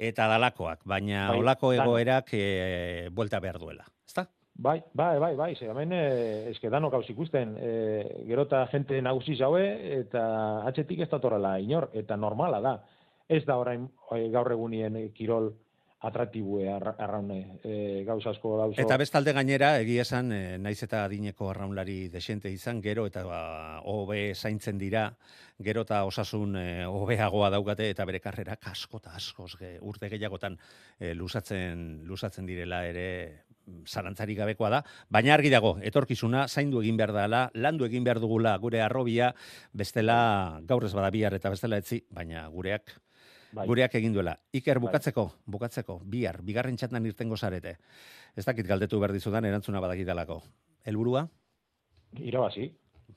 eta 0.00 0.28
dalakoak, 0.30 0.84
baina 0.86 1.26
Bai, 1.32 1.40
olako 1.42 1.72
egoerak 1.74 2.30
e, 2.38 3.08
buelta 3.12 3.40
behar 3.42 3.58
duela. 3.58 3.88
Ezta? 4.06 4.28
Bai, 4.54 4.78
bai, 4.94 5.18
bai, 5.18 5.34
bai, 5.36 5.50
ze 5.56 5.66
hemen 5.66 5.92
eh, 5.96 6.50
eske 6.52 6.70
danok 6.70 6.94
gauz 6.94 7.08
ikusten, 7.10 7.56
eh, 7.58 8.04
gerota 8.28 8.62
jente 8.72 9.00
nagusi 9.02 9.34
zaue 9.36 9.64
eta 9.98 10.22
atxetik 10.68 11.02
ez 11.02 11.08
datorrela 11.10 11.56
inor, 11.58 11.88
eta 11.92 12.16
normala 12.16 12.60
da. 12.60 12.76
Ez 13.28 13.42
da 13.48 13.56
orain 13.58 13.88
eh, 14.14 14.28
gaur 14.30 14.52
egunien 14.52 14.96
eh, 14.96 15.08
kirol 15.16 15.52
atraktibue 16.00 16.68
arra- 16.72 16.94
arraune, 16.98 17.58
eh, 17.62 18.02
gauz 18.06 18.26
asko 18.26 18.56
dauzo. 18.56 18.80
Eta 18.80 18.96
bestalde 18.96 19.34
gainera, 19.36 19.74
egia 19.82 20.02
esan, 20.02 20.32
e, 20.32 20.58
naiz 20.58 20.82
eta 20.82 21.04
adineko 21.04 21.50
arraunlari 21.50 22.08
desente 22.08 22.50
izan, 22.50 22.80
gero 22.80 23.04
eta 23.06 23.24
ba, 23.24 23.40
hobe 23.84 24.34
zaintzen 24.34 24.78
dira, 24.78 25.10
gero 25.60 25.84
eta 25.84 26.04
osasun 26.08 26.56
e, 26.56 26.86
hobeagoa 26.86 27.50
daukate 27.52 27.90
eta 27.92 28.06
bere 28.08 28.20
karrerak 28.20 28.64
asko 28.72 29.02
eta 29.02 29.12
askoz 29.18 29.52
ge, 29.60 29.76
urte 29.80 30.08
gehiagotan 30.08 30.56
e, 30.98 31.12
lusatzen, 31.14 32.00
lusatzen 32.08 32.48
direla 32.48 32.86
ere 32.88 33.44
mm, 33.66 33.84
zalantzarik 33.84 34.38
gabekoa 34.40 34.70
da, 34.70 34.82
baina 35.10 35.34
argi 35.34 35.52
dago, 35.52 35.76
etorkizuna 35.82 36.46
zaindu 36.48 36.80
egin 36.80 36.96
behar 36.96 37.12
dela, 37.12 37.50
landu 37.54 37.84
egin 37.84 38.08
behar 38.08 38.24
dugula 38.24 38.56
gure 38.56 38.80
arrobia, 38.80 39.34
bestela 39.74 40.62
gaur 40.64 40.88
ez 40.88 40.94
bada 40.96 41.12
bihar 41.12 41.36
eta 41.36 41.52
bestela 41.52 41.76
etzi, 41.76 42.00
baina 42.08 42.48
gureak 42.48 42.96
Bai. 43.52 43.66
gureak 43.66 43.94
egin 43.94 44.12
duela. 44.14 44.36
Iker, 44.52 44.78
Bai. 44.78 44.86
bukatzeko, 44.88 45.24
bukatzeko, 45.46 46.00
bihar, 46.04 46.40
bigarren 46.42 46.76
txatan 46.76 47.06
irtengo 47.06 47.36
zarete. 47.36 47.76
Ez 48.36 48.44
dakit 48.46 48.66
galdetu 48.66 49.00
behar 49.00 49.12
dizudan, 49.12 49.44
erantzuna 49.44 49.80
badakidalako. 49.80 50.42
Helburua? 50.86 51.26
Irabazi. 52.18 52.70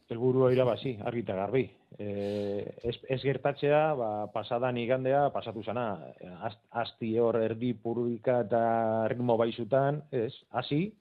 Helburua 0.10 0.52
irabazi, 0.54 0.98
argi 1.06 1.22
eta 1.24 1.36
garbi. 1.38 1.64
E, 1.98 2.08
ez, 2.84 2.96
ez 3.10 3.20
gertatzea, 3.22 3.94
ba, 3.98 4.10
pasadan 4.34 4.78
igandea, 4.78 5.28
pasatu 5.34 5.64
zana, 5.64 5.86
Az- 6.42 6.58
asti 6.72 7.18
hor 7.22 7.38
erdi 7.42 7.74
pururika 7.74 8.40
eta 8.42 9.08
ritmo 9.08 9.38
baizutan, 9.38 10.02
ez, 10.12 10.34
hasi, 10.52 10.94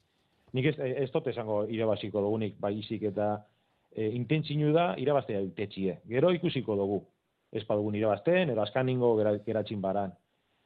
nik 0.52 0.66
ez, 0.66 0.76
ez 0.78 1.10
dut 1.12 1.26
esango 1.32 1.64
irabaziko 1.68 2.20
dugunik, 2.20 2.58
baizik 2.60 3.02
eta 3.10 3.46
e, 3.96 4.10
intentzinu 4.12 4.72
da 4.72 4.92
irabaztea 5.00 5.40
itetxie. 5.40 5.98
Gero 6.08 6.30
ikusiko 6.32 6.76
dugu. 6.76 7.02
Ez 7.52 7.66
badugun 7.68 7.96
irabazten, 7.98 8.50
edo 8.50 8.62
askaningo 8.62 9.14
gera, 9.18 9.34
geratxin 9.46 9.80
baran. 9.80 10.14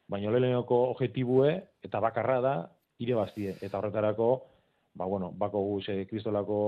Baina 0.08 0.30
leheneko 0.30 0.82
objetibue, 0.92 1.56
eta 1.82 2.00
bakarra 2.00 2.40
da, 2.40 2.56
irabaztie. 3.02 3.56
Eta 3.60 3.80
horretarako, 3.80 4.28
ba, 4.94 5.04
bueno, 5.04 5.32
bako 5.34 5.62
guz, 5.72 5.88
eh, 5.90 6.04
kristolako 6.06 6.60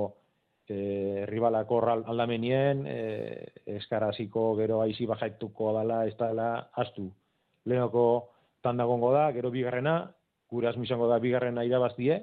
e, 0.68 1.24
ribalako 1.26 1.81
aldamenien, 1.88 2.85
e, 2.87 2.98
eskaraziko 3.78 4.54
gero 4.59 4.83
aizi 4.83 5.07
bajaituko 5.07 5.72
dala, 5.72 6.04
ez 6.07 6.16
dala, 6.18 6.68
astu. 6.76 7.09
Lehenoko 7.64 8.04
tanda 8.62 8.85
gongo 8.85 9.12
da, 9.14 9.31
gero 9.33 9.50
bigarrena, 9.50 10.00
gure 10.50 10.72
izango 10.83 11.09
da 11.09 11.18
bigarrena 11.18 11.64
irabaztie, 11.64 12.18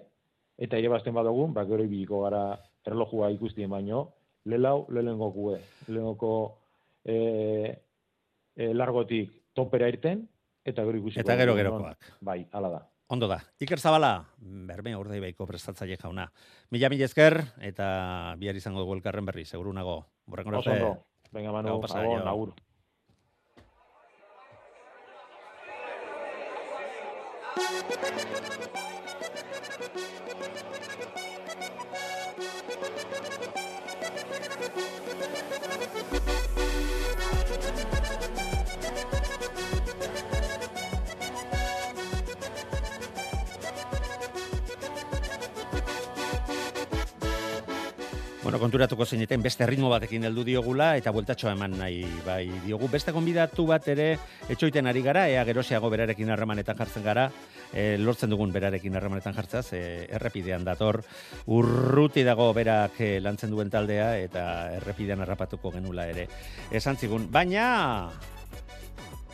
eta 0.57 0.77
irabazten 0.77 1.13
badugun, 1.13 1.53
ba, 1.53 1.65
gero 1.65 1.83
ibiliko 1.83 2.21
gara 2.23 2.59
erlojua 2.85 3.31
ikustien 3.33 3.69
baino, 3.69 4.09
lelau, 4.45 4.85
lehenengo 4.89 5.31
kue, 5.33 5.59
lehenengoko 5.87 6.35
e, 7.03 7.75
e, 8.55 8.73
largotik 8.73 9.31
topera 9.53 9.87
irten, 9.91 10.25
eta 10.65 10.83
gero 10.87 10.97
ikusiko. 11.03 11.21
Eta 11.21 11.37
gero 11.39 11.55
gerokoak. 11.55 12.11
Bai, 12.21 12.41
hala 12.51 12.69
da. 12.77 12.81
Ondo 13.07 13.27
da. 13.29 13.37
Iker 13.61 13.79
Zabala, 13.79 14.25
berme 14.39 14.95
urdei 14.97 15.19
baiko 15.21 15.45
prestatzaile 15.45 15.97
jauna. 16.01 16.25
Mila 16.73 16.89
mila 16.89 17.05
esker, 17.05 17.37
eta 17.61 17.87
bihar 18.41 18.57
izango 18.57 18.81
dugu 18.81 18.97
elkarren 18.97 19.25
berri, 19.27 19.45
seguru 19.45 19.73
nago. 19.73 19.99
Borrengo 20.25 20.57
ondo. 20.63 20.95
Venga, 21.31 21.51
Manu, 21.51 21.77
agur, 21.83 22.27
agur. 22.27 22.53
Bueno, 37.55 38.39
konturatuko 48.65 49.05
zineten 49.05 49.43
beste 49.45 49.65
ritmo 49.69 49.91
batekin 49.91 50.23
heldu 50.25 50.41
diogula 50.47 50.95
eta 50.97 51.11
bueltatxoa 51.13 51.51
eman 51.53 51.75
nahi 51.77 51.99
bai 52.25 52.47
diogu. 52.63 52.87
Beste 52.89 53.13
konbidatu 53.13 53.67
bat 53.69 53.85
ere 53.93 54.07
etxoiten 54.49 54.89
ari 54.89 55.03
gara, 55.05 55.27
ea 55.29 55.43
gerosiago 55.45 55.91
berarekin 55.93 56.31
harremanetan 56.33 56.79
jartzen 56.79 57.05
gara, 57.05 57.27
e, 57.69 57.99
lortzen 58.01 58.33
dugun 58.33 58.53
berarekin 58.55 58.97
harremanetan 58.97 59.37
jartzea, 59.37 59.61
ze 59.61 59.81
errepidean 60.17 60.65
dator, 60.65 61.03
urruti 61.45 62.25
dago 62.25 62.49
berak 62.57 62.97
eh, 63.05 63.19
lantzen 63.21 63.53
duen 63.53 63.69
taldea 63.69 64.15
eta 64.17 64.47
errepidean 64.79 65.21
harrapatuko 65.21 65.75
genula 65.77 66.07
ere. 66.09 66.25
Esan 66.71 66.97
zigun, 66.97 67.29
baina 67.31 68.09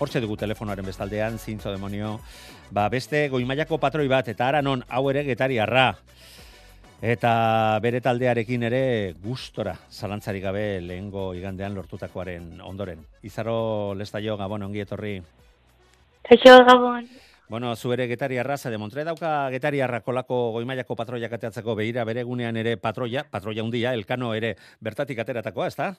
Hortxe 0.01 0.19
dugu 0.19 0.33
telefonoaren 0.33 0.87
bestaldean, 0.87 1.37
zintzo 1.37 1.71
demonio, 1.71 2.15
ba 2.73 2.87
beste 2.89 3.27
goimaiako 3.29 3.77
patroi 3.77 4.07
bat, 4.09 4.27
eta 4.33 4.47
ara 4.49 4.61
non, 4.65 4.81
hau 4.89 5.03
ere 5.11 5.21
getariarra. 5.27 5.91
Eta 7.01 7.79
bere 7.81 7.97
taldearekin 7.97 8.61
ere 8.67 8.81
gustora, 9.23 9.73
zalantzari 9.89 10.37
gabe 10.39 10.65
lehengo 10.85 11.31
igandean 11.33 11.73
lortutakoaren 11.73 12.59
ondoren. 12.61 13.01
Izaro 13.25 13.95
lestaio, 13.97 14.35
gabon, 14.37 14.61
ongi 14.67 14.83
etorri. 14.83 15.15
Kaixo, 16.21 16.59
Gabon. 16.67 17.09
Bueno, 17.49 17.75
zu 17.75 17.91
ere 17.91 18.05
getariarra, 18.07 18.55
zade 18.55 18.77
Montre 18.77 19.03
dauka 19.03 19.49
getariarra 19.49 20.03
kolako 20.05 20.51
goimaiako 20.53 20.95
patroiak 20.95 21.33
ateatzeko 21.33 21.73
behira 21.75 22.05
bere 22.05 22.21
gunean 22.23 22.55
ere 22.55 22.77
patroia, 22.77 23.25
patroia 23.31 23.65
hundia, 23.65 23.95
elkano 23.97 24.35
ere 24.37 24.53
bertatik 24.79 25.19
ateratakoa, 25.25 25.67
ezta? 25.73 25.95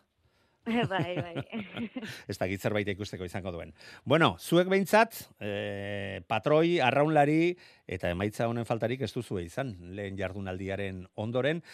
bai, 0.92 1.16
bai. 1.18 1.42
ez 2.30 2.36
da 2.38 2.46
zerbait 2.46 2.88
ikusteko 2.88 3.26
izango 3.26 3.50
duen. 3.50 3.72
Bueno, 4.04 4.36
zuek 4.38 4.68
behintzat, 4.70 5.16
e, 5.42 6.20
patroi, 6.30 6.78
arraunlari, 6.80 7.56
eta 7.86 8.12
emaitza 8.14 8.46
honen 8.46 8.68
faltarik 8.68 9.02
ez 9.02 9.10
duzue 9.12 9.42
izan, 9.42 9.74
lehen 9.96 10.16
jardunaldiaren 10.18 11.02
ondoren, 11.18 11.64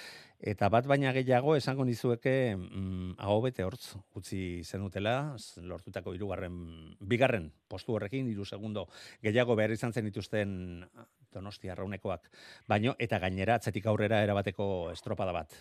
eta 0.41 0.71
bat 0.73 0.87
baina 0.89 1.13
gehiago 1.13 1.57
esango 1.59 1.85
nizueke 1.85 2.57
mm, 2.57 3.19
aho 3.19 3.43
bete 3.45 3.67
hortz, 3.67 3.99
utzi 4.17 4.63
zenutela, 4.65 5.35
lortutako 5.61 6.15
hirugarren 6.17 6.59
bigarren 7.01 7.51
postu 7.69 7.99
horrekin, 7.99 8.31
hiru 8.33 8.47
segundo 8.47 8.87
gehiago 9.23 9.57
behar 9.59 9.77
izan 9.77 9.93
zen 9.93 10.09
dituzten 10.09 10.87
donosti 11.35 11.69
arraunekoak, 11.69 12.31
baino, 12.69 12.97
eta 12.99 13.19
gainera 13.21 13.59
atzetik 13.59 13.87
aurrera 13.87 14.23
erabateko 14.25 14.89
estropada 14.95 15.35
bat. 15.37 15.53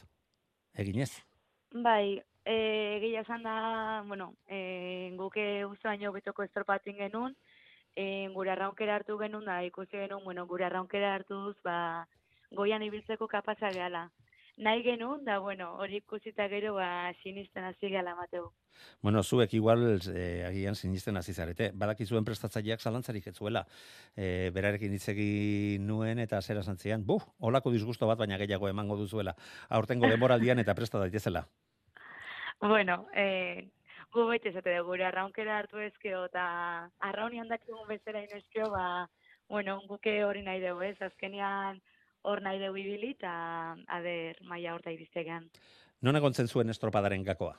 Eginez? 0.77 1.11
Bai, 1.73 2.21
egia 2.47 3.21
esan 3.21 3.43
da, 3.43 4.03
bueno, 4.07 4.33
e, 4.47 5.11
guke 5.17 5.65
uste 5.65 5.87
baino 5.87 6.11
betoko 6.15 6.43
estropatzen 6.43 6.97
genuen, 6.97 7.35
e, 7.95 8.29
gure 8.33 8.53
arraunkera 8.53 8.95
hartu 8.95 9.17
genuen, 9.19 9.45
da 9.45 9.63
ikusi 9.65 9.97
genuen, 9.97 10.23
bueno, 10.23 10.45
gure 10.47 10.65
arraunkera 10.65 11.15
hartuz, 11.15 11.57
ba, 11.63 12.07
goian 12.51 12.83
ibiltzeko 12.83 13.27
kapasa 13.27 13.71
gehala. 13.75 14.07
Nahi 14.57 14.81
genuen, 14.81 15.25
da, 15.25 15.37
bueno, 15.39 15.73
hori 15.77 15.99
ikusita 16.01 16.47
gero, 16.49 16.73
ba, 16.79 17.11
sinisten 17.21 17.67
hasi 17.67 17.91
gehala 17.91 18.15
mateu. 18.15 18.47
Bueno, 19.01 19.21
zuek 19.23 19.53
igual 19.53 19.99
eh, 20.13 20.45
agian 20.47 20.75
sinisten 20.75 21.17
hasi 21.17 21.33
zarete. 21.33 21.71
Badakizuen 21.73 22.25
prestatzaileak 22.25 22.81
zalantzarik 22.81 23.27
ez 23.27 23.35
zuela. 23.35 23.65
Eh, 24.15 24.49
berarekin 24.53 24.93
hitz 24.93 25.09
egin 25.13 25.87
nuen 25.87 26.19
eta 26.19 26.41
zera 26.41 26.63
santzian, 26.63 27.05
buf, 27.05 27.25
olako 27.39 27.73
disgusto 27.73 28.07
bat 28.07 28.17
baina 28.17 28.37
gehiago 28.37 28.69
emango 28.69 28.97
duzuela. 28.97 29.35
Aurtengo 29.69 30.09
denboraldian 30.13 30.59
eta 30.59 30.75
presta 30.75 31.01
daitezela. 31.01 31.47
Bueno, 32.61 33.05
e, 33.13 33.69
gu 34.13 34.25
bete 34.27 34.49
esate 34.49 34.73
dugu, 34.77 34.97
arraunkera 35.05 35.59
hartu 35.59 35.79
ezkeo, 35.83 36.25
eta 36.25 36.89
arraunian 37.09 37.47
dakigun 37.51 37.87
bezala 37.87 38.23
inezkeo, 38.25 38.71
ba, 38.73 39.07
bueno, 39.49 39.79
guke 39.87 40.23
hori 40.25 40.41
nahi 40.41 40.61
dugu, 40.63 40.81
ez? 40.89 40.97
Azkenean 41.01 41.81
hor 42.23 42.41
nahi 42.41 42.59
dugu 42.63 42.81
ibili, 42.81 43.13
eta 43.13 43.75
ader, 43.99 44.41
maia 44.41 44.73
horta 44.73 44.91
iristegean. 44.91 45.49
Non 46.01 46.17
egontzen 46.17 46.49
zuen 46.49 46.69
estropadaren 46.73 47.23
gakoa? 47.23 47.55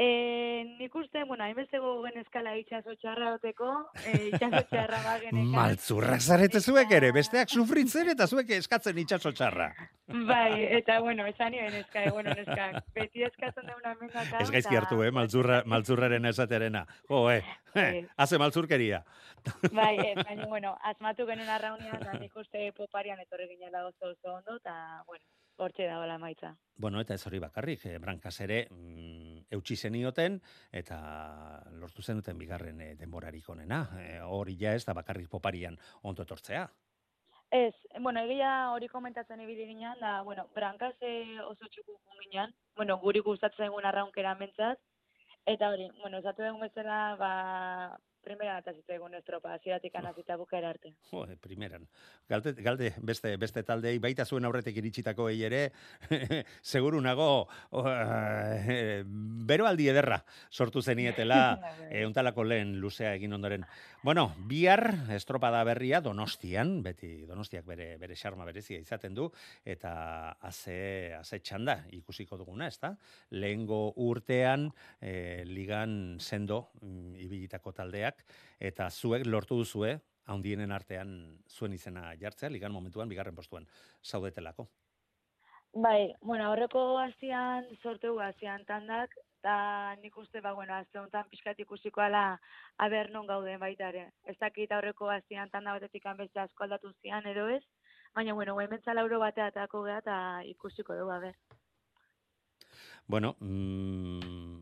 E, 0.00 0.64
nik 0.78 0.94
uste, 0.96 1.24
bueno, 1.28 1.44
hainbeste 1.44 1.76
gogen 1.76 2.14
eskala 2.22 2.54
itxaso 2.56 2.94
txarra 3.02 3.34
oteko, 3.34 3.66
e, 4.00 4.14
itxaso 4.30 4.62
txarra 4.70 5.00
bagenekan. 5.10 5.50
Maltzurrak 5.52 6.22
zarete 6.24 6.62
zuek 6.64 6.94
ere, 6.96 7.10
besteak 7.12 7.52
sufritzen 7.52 8.08
eta 8.14 8.24
zuek 8.24 8.48
eskatzen 8.56 9.00
itxaso 9.02 9.34
txarra. 9.36 9.66
Bai, 10.30 10.64
eta 10.78 10.96
bueno, 11.04 11.26
esan 11.28 11.52
nioen 11.52 11.76
eska, 11.82 12.06
e, 12.06 12.14
bueno, 12.16 12.32
neska, 12.38 12.70
beti 12.96 13.26
eskatzen 13.28 13.68
deuna 13.68 13.92
mendaka. 14.00 14.40
Ez 14.40 14.48
gaizki 14.54 14.80
hartu, 14.80 15.02
eh, 15.04 15.10
maltzurra, 15.12 15.60
maltzurraren 15.68 16.30
esaterena. 16.32 16.86
Jo, 17.10 17.26
eh, 17.34 17.44
Bai. 17.74 18.06
haze 18.16 18.40
maltzurkeria. 18.40 19.02
Bai, 19.68 19.94
ez, 20.14 20.16
baina, 20.24 20.48
bueno, 20.48 20.72
asmatu 20.94 21.28
genuen 21.28 21.52
arraunian, 21.58 22.00
da 22.08 22.16
nik 22.16 22.40
uste 22.40 22.70
poparian 22.72 23.20
etorri 23.20 23.52
ginela 23.52 23.84
oso 23.92 24.14
oso 24.14 24.38
ondo, 24.38 24.56
eta, 24.64 25.04
bueno, 25.06 25.26
hortxe 25.60 25.86
dago 25.86 26.06
la 26.06 26.18
maitza. 26.18 26.54
Bueno, 26.80 27.00
eta 27.00 27.14
ez 27.14 27.26
hori 27.28 27.38
bakarrik, 27.38 27.84
eh, 27.86 27.98
brankas 27.98 28.40
ere 28.40 28.66
mm, 28.70 29.46
eutxi 29.56 29.76
zenioten, 29.76 30.40
eta 30.72 31.00
lortu 31.80 32.02
zenuten 32.02 32.38
bigarren 32.38 32.80
eh, 32.80 32.94
denborarik 32.96 33.48
onena. 33.52 33.82
Eh, 34.00 34.20
hori 34.24 34.56
ja 34.60 34.74
ez 34.74 34.84
da 34.88 34.96
bakarrik 34.96 35.28
poparian 35.28 35.76
ondo 36.02 36.22
etortzea. 36.22 36.68
Ez, 37.50 37.74
bueno, 37.98 38.22
egia 38.22 38.70
hori 38.70 38.86
komentatzen 38.88 39.40
ibili 39.42 39.66
ginen, 39.66 39.98
da, 40.00 40.20
bueno, 40.22 40.46
brankaz 40.54 40.94
eh, 41.02 41.40
oso 41.42 41.66
txuku 41.66 41.98
ginen, 42.20 42.54
bueno, 42.76 42.96
guri 43.02 43.20
gustatzen 43.26 43.66
egun 43.66 43.88
arraunkera 43.88 44.36
mentzat, 44.38 44.78
eta 45.50 45.70
hori, 45.72 45.88
bueno, 45.98 46.20
esatu 46.22 46.46
egun 46.46 46.62
bezala, 46.62 47.00
ba, 47.18 47.32
primera 48.24 48.58
eta 48.60 48.72
zitzaigun 48.76 49.14
estropa, 49.18 49.54
hasieratik 49.54 49.94
anazita 49.96 50.36
bukera 50.36 50.70
arte. 50.70 50.92
Jo, 51.10 51.24
primeran. 51.40 51.86
Galde, 52.28 52.52
galde 52.62 52.92
beste, 53.02 53.36
beste 53.40 53.62
taldei, 53.66 53.96
baita 53.98 54.24
zuen 54.24 54.44
aurretik 54.44 54.76
iritsitako 54.76 55.28
ere, 55.30 55.62
seguru 56.74 57.00
nago, 57.00 57.48
oh, 57.70 57.84
eh, 57.88 59.02
bero 59.04 59.66
aldi 59.66 59.88
ederra 59.92 60.20
sortu 60.50 60.82
zenietela, 60.82 61.40
e, 61.90 62.04
untalako 62.06 62.44
lehen 62.44 62.76
luzea 62.80 63.14
egin 63.14 63.32
ondoren. 63.32 63.66
Bueno, 64.02 64.32
bihar 64.48 64.94
estropada 65.12 65.60
berria 65.62 65.98
Donostian, 66.00 66.78
beti 66.80 67.26
Donostiak 67.28 67.66
bere 67.68 67.98
bere 68.00 68.14
xarma 68.16 68.46
berezia 68.48 68.78
izaten 68.80 69.12
du 69.12 69.26
eta 69.60 69.90
haze 70.40 71.12
haze 71.18 71.38
txanda 71.44 71.74
ikusiko 71.92 72.38
duguna, 72.40 72.70
ezta? 72.72 72.94
Lehengo 73.36 73.92
urtean 74.00 74.70
e, 75.02 75.44
ligan 75.44 76.16
sendo 76.16 76.70
mm, 76.80 77.20
ibilitako 77.26 77.74
taldeak 77.76 78.24
eta 78.72 78.88
zuek 78.88 79.26
lortu 79.28 79.60
duzue 79.60 79.98
haundienen 80.32 80.72
artean 80.72 81.12
zuen 81.50 81.76
izena 81.76 82.14
jartzea, 82.16 82.48
ligan 82.48 82.72
momentuan 82.72 83.08
bigarren 83.12 83.36
postuan 83.36 83.68
zaudetelako. 84.00 84.70
Bai, 85.76 86.14
bueno, 86.22 86.48
aurreko 86.48 86.96
hastian 87.04 87.68
sortu 87.82 88.16
hastian 88.18 88.64
tandak, 88.64 89.12
eta 89.40 89.96
nik 90.02 90.16
uste, 90.20 90.40
ba, 90.44 90.52
bueno, 90.52 90.74
azte 90.76 91.00
honetan 91.00 91.28
pixkat 91.30 91.60
ikusiko 91.64 92.02
ala 92.04 92.40
aber 92.76 93.10
non 93.10 93.26
gauden 93.26 93.60
baita 93.60 93.88
ere. 93.88 94.10
Ez 94.28 94.36
dakit 94.38 94.72
aurreko 94.72 95.08
hastian 95.08 95.50
tanda 95.50 95.72
batetik 95.72 96.04
beste 96.18 96.40
asko 96.40 96.64
aldatu 96.64 96.92
zian 97.00 97.26
edo 97.26 97.48
ez, 97.48 97.64
baina, 98.14 98.34
bueno, 98.34 98.60
hementza 98.60 98.94
lauro 98.94 99.18
batea 99.18 99.46
atako 99.46 99.84
geha 99.84 99.98
eta 99.98 100.42
ikusiko 100.44 100.94
dugu, 100.94 101.10
aber. 101.10 101.34
Bueno, 103.06 103.36
mm, 103.40 104.60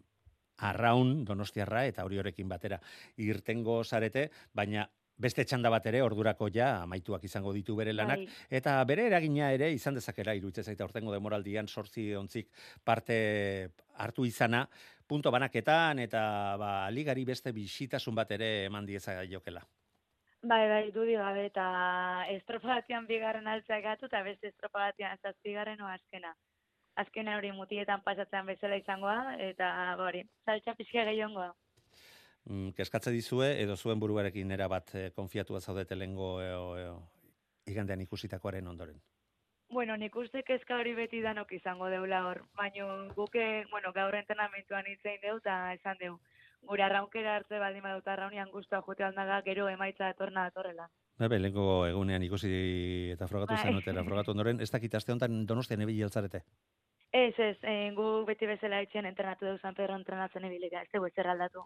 arraun 0.59 1.25
donostiarra 1.25 1.85
eta 1.87 2.05
hori 2.05 2.19
horekin 2.19 2.49
batera 2.49 2.79
irtengo 3.17 3.83
zarete, 3.85 4.31
baina 4.55 4.89
beste 5.19 5.45
txanda 5.45 5.71
bat 5.71 5.87
ere 5.91 6.03
ordurako 6.03 6.49
ja 6.55 6.83
amaituak 6.83 7.25
izango 7.25 7.53
ditu 7.53 7.77
bere 7.77 7.93
lanak 7.93 8.23
Bai. 8.25 8.29
eta 8.61 8.77
bere 8.85 9.07
eragina 9.11 9.51
ere 9.53 9.73
izan 9.75 9.99
dezakela 9.99 10.35
iruditzen 10.39 10.65
zaita 10.65 10.87
urtengo 10.87 11.13
demoraldian 11.13 11.69
sortzi 11.69 12.15
ontzik 12.15 12.49
parte 12.85 13.19
hartu 13.97 14.25
izana 14.25 14.69
punto 15.09 15.31
banaketan 15.31 15.99
eta 15.99 16.23
ba 16.61 16.73
ligari 16.91 17.25
beste 17.25 17.53
bisitasun 17.53 18.15
bat 18.15 18.31
ere 18.39 18.65
eman 18.69 18.87
dieza 18.87 19.19
jokela. 19.25 19.65
Bai, 20.43 20.69
bai, 20.71 20.91
dudi 20.95 21.17
gabe, 21.19 21.47
eta 21.49 21.65
estropa 22.31 22.77
batian 22.77 23.09
bigarren 23.09 23.49
altzak 23.51 23.83
gatu, 23.83 24.07
eta 24.07 24.21
beste 24.23 24.53
estropa 24.53 24.85
batian 24.85 25.19
zazpigarren 25.19 25.81
oa 25.83 25.97
azkena. 25.97 26.37
Hori 27.37 27.51
mutietan 27.53 28.03
pasatzean 28.05 28.47
bezala 28.47 28.77
izangoa, 28.79 29.35
eta 29.43 29.73
ba, 29.99 30.05
hori, 30.07 30.23
saltxa 30.47 30.77
pixka 30.79 31.05
gehiongoa. 31.11 31.51
Mm, 32.49 32.73
kezkatze 32.73 33.13
dizue, 33.13 33.51
edo 33.61 33.77
zuen 33.77 34.01
buruarekin 34.01 34.51
era 34.57 34.69
bat 34.73 34.95
eh, 34.95 35.11
konfiatua 35.13 35.61
zaudete 35.61 35.97
lengo 35.97 36.41
eo, 36.41 36.63
eo, 36.81 36.95
igandean 37.69 38.01
ikusitakoaren 38.01 38.67
ondoren. 38.67 39.03
Bueno, 39.69 39.97
nik 40.01 40.15
uste 40.17 40.43
kezka 40.49 40.79
hori 40.81 40.95
beti 40.97 41.21
danok 41.21 41.53
izango 41.53 41.91
deula 41.93 42.23
hor. 42.25 42.41
Baina 42.57 42.87
guke, 43.17 43.67
bueno, 43.71 43.93
gaur 43.93 44.17
entrenamentuan 44.17 44.89
hitzein 44.89 45.21
deu, 45.21 45.37
eta 45.43 45.75
esan 45.75 46.01
deu. 46.01 46.15
Gure 46.71 46.83
arraunkera 46.87 47.35
hartze 47.37 47.61
baldin 47.61 47.85
badut 47.85 48.09
arraunian 48.09 48.49
guztua 48.51 48.81
jote 48.87 49.05
aldaga, 49.05 49.43
gero 49.45 49.69
emaitza 49.69 50.09
etorna 50.15 50.47
datorrela. 50.49 50.89
Bebe, 51.21 51.39
lehenko 51.39 51.85
egunean 51.87 52.25
ikusi 52.25 52.49
eta 53.13 53.29
frogatu 53.29 53.59
Bai. 53.59 53.63
zenutela, 53.69 54.05
frogatu 54.09 54.33
ondoren, 54.33 54.61
ez 54.65 54.71
dakit 54.71 54.95
aste 54.95 55.13
honetan 55.13 55.45
donostian 55.47 55.85
ebili 55.85 56.03
altzarete. 56.03 56.43
Ez, 57.13 57.35
ez, 57.39 57.57
eh, 57.63 57.93
gu 57.95 58.25
beti 58.25 58.47
bezala 58.47 58.81
etxean 58.81 59.07
entrenatu 59.07 59.45
deu 59.45 59.59
San 59.59 59.75
Pedro 59.75 59.97
entrenatzen 59.97 60.45
ebilika, 60.49 60.83
ez 60.83 60.89
dugu 60.95 61.13
ezer 61.13 61.29
aldatu. 61.29 61.65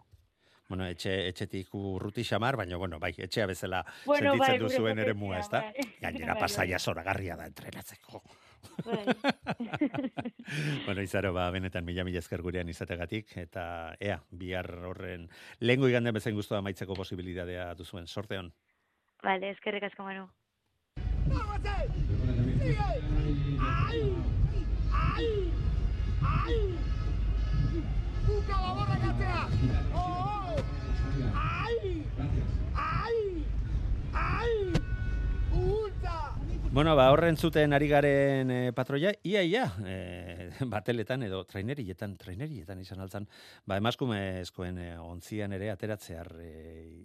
Bueno, 0.69 0.85
etxe, 0.87 1.11
etxetik 1.27 1.73
urruti 1.75 2.23
xamar, 2.23 2.55
baina, 2.57 2.77
bueno, 2.79 2.99
bai, 2.99 3.11
etxea 3.17 3.45
bezala 3.49 3.83
Bueno, 4.05 4.31
sentitzen 4.31 4.53
bai, 4.55 4.59
duzuen 4.61 4.99
ere 5.03 5.13
mua, 5.13 5.39
ez 5.39 5.49
da? 5.51 5.59
bai. 5.67 5.85
Gainera 6.05 6.33
Bai, 6.33 6.41
pasaia 6.45 6.79
zoragarria 6.79 7.35
da 7.35 7.45
entrenatzeko. 7.51 8.21
Bai. 8.85 9.03
bueno, 10.85 11.01
izaro, 11.03 11.33
ba, 11.35 11.49
benetan 11.51 11.85
mila 11.85 12.05
mila 12.07 12.23
esker 12.23 12.41
gurean 12.41 12.69
izategatik, 12.71 13.35
eta 13.43 13.65
ea, 13.99 14.21
bihar 14.31 14.71
horren 14.87 15.27
lehengo 15.59 15.91
igande 15.91 16.15
bezain 16.15 16.35
guztua 16.35 16.61
maitzeko 16.61 16.95
posibilitatea 16.95 17.73
duzuen, 17.75 18.07
sorte 18.07 18.39
hon. 18.39 18.53
Vale, 19.23 19.51
eskerrik 19.51 19.83
asko 19.91 20.03
manu. 20.03 20.29
¡Ahí! 23.59 24.15
¡Ahí! 24.91 25.51
¡Ahí! 26.21 26.77
¡Buca 28.27 28.61
la 28.61 28.73
borra 28.73 30.32
Gracias. 31.15 31.33
¡Ay! 31.35 32.05
Gracias. 32.17 32.45
¡Ay! 32.75 33.45
¡Ay! 34.13 34.73
¡Puta! 35.51 36.32
Bueno, 36.73 36.95
ba, 36.95 37.11
horren 37.13 37.35
zuten 37.37 37.69
ari 37.77 37.85
garen 37.85 38.49
e, 38.49 38.71
patroia, 38.73 39.11
ia, 39.29 39.43
ia, 39.45 39.67
e, 39.85 40.47
bateletan 40.73 41.21
edo 41.21 41.43
trainerietan, 41.45 42.15
trainerietan 42.17 42.79
izan 42.81 43.03
altzan, 43.03 43.27
ba, 43.69 43.77
emaskumezkoen 43.77 44.79
e, 44.81 44.87
ontzian 44.97 45.53
ere 45.53 45.69
ateratzear 45.69 46.31
e, 46.41 46.47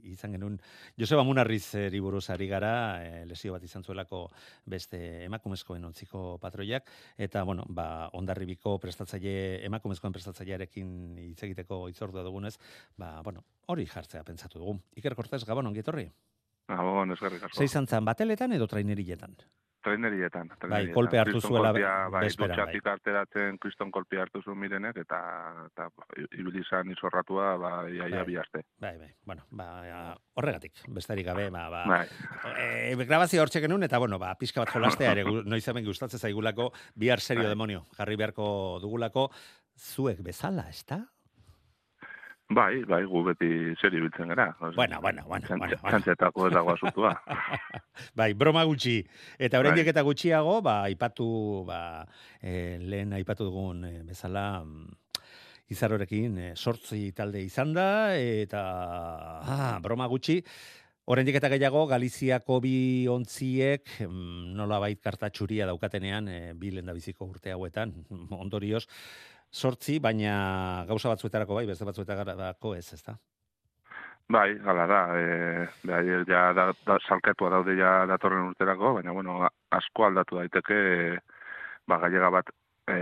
izan 0.09 0.33
genuen, 0.39 0.57
Joseba 0.97 1.27
Munarriz 1.29 1.75
e, 1.77 1.83
buruz 2.01 2.23
ari 2.33 2.49
gara, 2.49 2.71
e, 3.05 3.27
lesio 3.29 3.53
bat 3.53 3.67
izan 3.69 3.85
zuelako 3.85 4.23
beste 4.65 5.03
emakumezkoen 5.27 5.85
ontziko 5.91 6.39
patroiak, 6.41 6.89
eta, 7.29 7.45
bueno, 7.45 7.69
ba, 7.69 8.09
ondarribiko 8.17 8.79
prestatzaile, 8.81 9.61
emakumezkoen 9.69 10.17
prestatzailearekin 10.17 10.97
hitz 11.27 11.43
egiteko 11.45 11.83
itzordua 11.93 12.25
dugunez, 12.25 12.55
ba, 12.97 13.19
bueno, 13.21 13.45
hori 13.69 13.85
jartzea 13.85 14.25
pentsatu 14.25 14.65
dugu. 14.65 14.79
Iker 14.97 15.21
Cortez, 15.21 15.45
Gabon, 15.45 15.69
ongi 15.69 15.85
etorri? 15.85 16.09
Gabon, 16.69 17.13
eskerrik 17.13 17.45
asko. 17.45 17.57
Zei 17.61 17.69
zantzan, 17.69 18.09
bateletan 18.09 18.57
edo 18.57 18.67
trainerietan? 18.69 19.37
Trainerietan. 19.85 20.51
Bai, 20.69 20.89
kolpe 20.95 21.21
hartu 21.21 21.41
zuela 21.41 21.71
bai, 21.73 22.23
bezperan, 22.25 22.67
bai. 22.67 22.81
arteratzen 22.93 23.59
kriston 23.63 23.93
kolpea 23.95 24.25
hartu 24.25 24.43
zuen 24.43 24.59
mirenek, 24.59 24.97
eta, 25.05 25.21
eta 25.69 25.87
ibili 26.35 26.65
izan 26.65 26.91
izorratua, 26.91 27.53
ba, 27.63 27.73
iaia 27.87 28.25
Bai. 28.25 28.27
bi 28.27 28.39
aste. 28.43 28.65
Bai, 28.83 28.97
bai, 28.99 29.11
bueno, 29.25 29.47
ba, 29.51 29.69
horregatik, 30.35 30.83
bestarik 30.89 31.27
gabe, 31.27 31.49
ba, 31.55 31.69
ba, 31.71 31.85
Bai. 31.93 32.07
e, 32.59 32.97
grabazio 33.05 33.43
hortxe 33.43 33.63
genuen, 33.63 33.87
eta, 33.87 34.01
bueno, 34.03 34.19
ba, 34.19 34.35
pixka 34.41 34.65
bat 34.65 34.75
jolastea 34.75 35.15
ere, 35.15 35.25
noiz 35.53 35.63
hemen 35.71 35.87
gustatzen 35.87 36.19
zaigulako, 36.19 36.73
bihar 36.99 37.23
serio 37.23 37.47
Bai. 37.47 37.55
demonio, 37.55 37.85
jarri 37.97 38.19
beharko 38.19 38.49
dugulako, 38.83 39.29
zuek 39.79 40.25
bezala, 40.27 40.67
ez 40.73 40.83
da? 40.91 41.05
Bai, 42.49 42.81
bai, 42.89 43.03
gu 43.05 43.21
beti 43.27 43.49
seri 43.77 44.01
biltzen 44.01 44.31
gara. 44.33 44.47
Bueno, 44.75 45.03
bueno, 45.05 45.25
bueno. 45.29 45.67
Txantzetako 45.83 46.47
ez 46.49 46.55
dago 46.55 46.73
asuntua. 46.73 47.11
bai, 48.21 48.33
broma 48.33 48.63
gutxi. 48.65 49.03
Eta 49.37 49.61
oraindik 49.61 49.85
Bai. 49.85 49.93
eta 49.93 50.05
gutxiago, 50.07 50.55
ba, 50.65 50.79
aipatu, 50.89 51.29
ba, 51.69 51.81
e, 52.41 52.79
lehen 52.81 53.13
aipatu 53.19 53.51
dugun 53.51 53.85
e, 53.85 53.93
bezala, 54.09 54.65
mm, 54.65 54.89
izarorekin 55.77 56.41
e, 56.41 56.49
sortzi 56.57 57.13
talde 57.13 57.45
izan 57.45 57.77
da, 57.77 58.17
eta 58.17 58.65
ah, 59.45 59.79
broma 59.85 60.09
gutxi, 60.09 60.41
Oraindik 61.09 61.39
eta 61.39 61.49
gehiago, 61.49 61.87
Galiziako 61.89 62.59
bi 62.61 63.09
ontziek 63.09 63.95
mm, 64.05 64.51
nolabait 64.59 64.99
kartatxuria 65.01 65.65
daukatenean 65.71 66.29
e, 66.29 66.41
bi 66.53 66.69
lehendabiziko 66.75 67.25
urte 67.25 67.55
hauetan, 67.55 67.95
ondorioz, 68.45 68.83
sortzi, 69.51 69.99
baina 70.01 70.85
gauza 70.89 71.11
batzuetarako 71.13 71.59
bai, 71.59 71.67
beste 71.67 71.87
batzuetarako 71.89 72.75
ez, 72.77 72.87
ezta? 72.95 73.17
Bai, 74.29 74.59
gala 74.61 74.85
da, 74.87 75.01
e, 75.17 75.69
bai, 75.89 76.03
ja 76.29 76.53
da, 76.53 76.69
da, 76.85 76.99
salketua 77.09 77.49
daude 77.55 77.79
ja 77.79 78.05
datorren 78.11 78.51
urterako, 78.51 78.93
baina 78.99 79.15
bueno, 79.17 79.39
asko 79.73 80.05
aldatu 80.05 80.43
daiteke, 80.43 80.77
e, 80.77 81.45
ba, 81.89 81.97
gailega 82.03 82.29
bat, 82.35 82.53
e, 82.93 82.99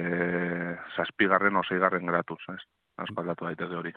zazpigarren 0.95 1.59
o 1.59 1.65
seigarren 1.67 2.07
gratuz, 2.07 2.39
ez? 2.55 2.61
Asko 3.03 3.25
aldatu 3.25 3.51
daiteke 3.51 3.75
hori. 3.75 3.93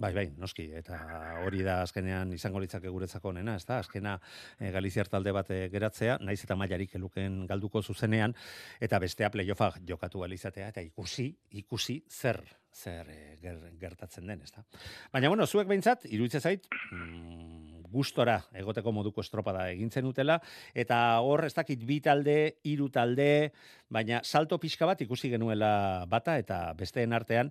Bai, 0.00 0.14
bai, 0.16 0.22
noski, 0.40 0.64
eta 0.78 0.96
hori 1.44 1.60
da 1.60 1.82
azkenean 1.84 2.30
izango 2.32 2.62
litzake 2.62 2.88
guretzako 2.88 3.34
onena, 3.34 3.58
ez 3.60 3.66
da? 3.68 3.82
Azkena 3.82 4.14
e, 4.56 4.70
Galiziar 4.72 5.10
talde 5.12 5.34
bat 5.36 5.50
eh, 5.52 5.66
geratzea, 5.72 6.14
naiz 6.24 6.38
eta 6.46 6.56
mailarik 6.56 6.94
eluken 6.96 7.42
galduko 7.50 7.82
zuzenean, 7.82 8.32
eta 8.80 8.98
bestea 9.02 9.28
playoffa 9.34 9.74
jokatu 9.90 10.24
izatea 10.24 10.68
eta 10.72 10.80
ikusi, 10.80 11.28
ikusi 11.50 12.00
zer 12.08 12.40
zer 12.72 13.08
eh, 13.10 13.36
ger, 13.42 13.58
gertatzen 13.80 14.26
den, 14.26 14.40
ez 14.42 14.52
da? 14.54 14.64
Baina, 15.12 15.28
bueno, 15.28 15.46
zuek 15.46 15.68
behintzat, 15.68 16.06
iruditzen 16.06 16.40
zait, 16.40 16.66
mm, 16.92 17.82
gustora 17.90 18.38
egoteko 18.54 18.92
moduko 18.94 19.20
estropada 19.20 19.66
egintzen 19.72 20.06
utela, 20.06 20.38
eta 20.74 21.18
hor 21.26 21.44
ez 21.44 21.54
dakit 21.56 21.82
bi 21.84 21.98
talde, 22.00 22.38
hiru 22.64 22.88
talde, 22.94 23.50
baina 23.90 24.22
salto 24.22 24.58
pixka 24.62 24.86
bat 24.86 25.02
ikusi 25.02 25.32
genuela 25.32 26.06
bata, 26.08 26.38
eta 26.38 26.62
besteen 26.78 27.12
artean, 27.12 27.50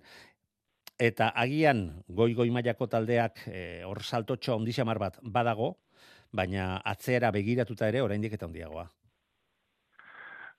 eta 1.00 1.30
agian 1.34 2.02
goi-goi 2.08 2.50
mailako 2.52 2.86
taldeak 2.92 3.46
eh, 3.48 3.82
hor 3.88 4.02
saltotxo 4.04 4.54
ondixamar 4.56 5.00
bat 5.00 5.18
badago, 5.22 5.74
baina 6.32 6.76
atzeera 6.84 7.30
begiratuta 7.32 7.88
ere 7.88 8.02
oraindik 8.04 8.36
eta 8.36 8.46
handiagoa. 8.46 8.86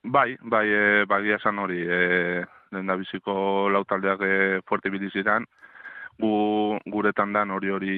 Bai, 0.02 0.34
bai, 0.42 0.66
e, 0.66 1.04
bagia 1.06 1.38
esan 1.38 1.60
hori, 1.62 1.78
e, 1.86 2.42
lehen 2.74 2.88
da 2.90 2.96
biziko 2.98 3.34
lau 3.70 3.84
taldeak 3.86 4.24
e, 4.26 4.32
fuerte 4.66 4.90
biliziran, 4.90 5.46
gu, 6.18 6.32
guretan 6.90 7.32
dan 7.32 7.54
hori 7.54 7.70
hori, 7.70 7.94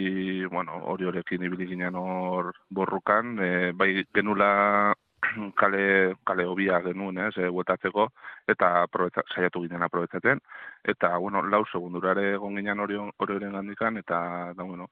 bueno, 0.53 0.83
hori 0.93 1.09
horrekin 1.09 1.47
ibili 1.49 1.71
ginen 1.71 1.97
hor 1.97 2.53
borrukan, 2.69 3.39
e, 3.41 3.73
bai 3.73 4.05
genula 4.15 4.93
kale, 5.61 6.15
kale 6.27 6.47
hobia 6.47 6.81
genuen, 6.85 7.19
ez, 7.29 7.35
e, 7.39 7.49
huetatzeko, 7.49 8.09
eta 8.49 8.87
saiatu 9.35 9.65
ginen 9.65 9.83
aprobetzaten, 9.83 10.41
eta, 10.85 11.17
bueno, 11.19 11.43
lau 11.43 11.65
segundurare 11.71 12.35
egon 12.35 12.57
ginen 12.61 12.81
hori 12.81 12.99
horren 12.99 13.53
gandikan, 13.59 13.99
eta, 13.99 14.53
da, 14.57 14.63
bueno, 14.63 14.89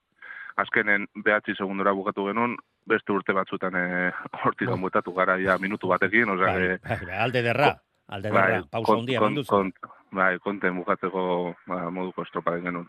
azkenen 0.57 1.07
behatzi 1.24 1.55
segundura 1.57 1.93
bukatu 1.97 2.26
genuen, 2.28 2.57
beste 2.87 3.12
urte 3.12 3.33
batzutan 3.33 3.76
e, 3.76 3.87
hortik 4.45 4.68
Bai. 4.68 4.80
buetatu 4.80 5.14
gara 5.16 5.39
ja 5.41 5.59
minutu 5.59 5.89
batekin, 5.89 6.28
osea, 6.37 6.53
Bai, 6.53 6.62
e, 6.62 6.78
bai, 6.89 6.99
bai, 7.07 7.18
alde 7.26 7.43
derra, 7.43 7.74
alde 8.09 8.33
derra, 8.33 8.64
pausa 8.70 8.99
handia 8.99 9.22
eman 9.22 9.39
duzu. 9.39 9.53
kont, 9.53 9.93
bai, 10.12 10.35
konten 10.45 10.76
bukatzeko 10.80 11.55
ba, 11.66 11.85
moduko 11.91 12.26
estropa 12.26 12.59
genuen. 12.61 12.89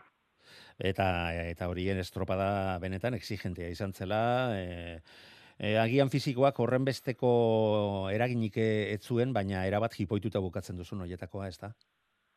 Eta 0.78 1.06
eta 1.38 1.68
horien 1.70 2.00
estropada 2.02 2.78
benetan 2.82 3.14
exigentea 3.14 3.68
izan 3.70 3.92
zela, 3.94 4.50
e, 4.58 4.98
e, 5.58 5.76
agian 5.78 6.10
fisikoak 6.10 6.58
horren 6.60 6.84
besteko 6.84 7.32
eraginik 8.12 8.56
ez 8.58 9.02
zuen, 9.02 9.32
baina 9.32 9.66
erabat 9.66 9.94
jipoituta 9.98 10.40
bukatzen 10.40 10.76
duzun 10.76 11.04
hoietakoa, 11.06 11.48
ez 11.48 11.58
da? 11.58 11.74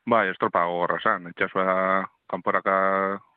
Bai, 0.07 0.29
estropa 0.31 0.61
gogorra 0.63 1.01
zan. 1.03 1.25
Itxasua 1.33 2.05
kanporaka 2.31 2.75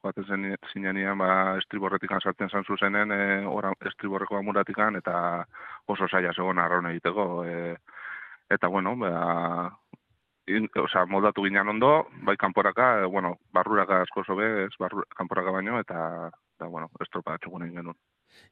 baten 0.06 0.26
zen 0.26 0.44
zinean, 0.72 1.18
ba, 1.18 1.56
estriborretikan 1.58 2.20
sartzen 2.22 2.50
zan 2.50 2.64
zuzenen, 2.64 3.10
e, 3.10 3.46
ora, 3.46 3.72
estriborreko 3.90 4.38
amuratikan, 4.38 4.98
eta 5.00 5.14
oso 5.90 6.06
saia 6.06 6.32
zegoen 6.36 6.62
arraun 6.62 6.86
egiteko. 6.92 7.26
E, 7.44 7.74
eta, 8.54 8.68
bueno, 8.68 8.94
ba, 9.02 9.10
in, 10.46 10.70
osea, 10.84 11.04
moldatu 11.10 11.42
ginen 11.48 11.74
ondo, 11.74 11.90
bai 12.28 12.36
kanporaka, 12.38 12.92
e, 13.02 13.10
bueno, 13.16 13.34
barruraka 13.52 14.02
asko 14.06 14.24
zobe, 14.24 14.50
ez 14.68 14.74
barru, 14.78 15.02
kanporaka 15.16 15.58
baino, 15.58 15.80
eta, 15.82 16.30
eta 16.54 16.70
bueno, 16.70 16.90
estropa 17.02 17.38
txugun 17.38 17.66
egin 17.66 17.82
genuen. 17.82 17.98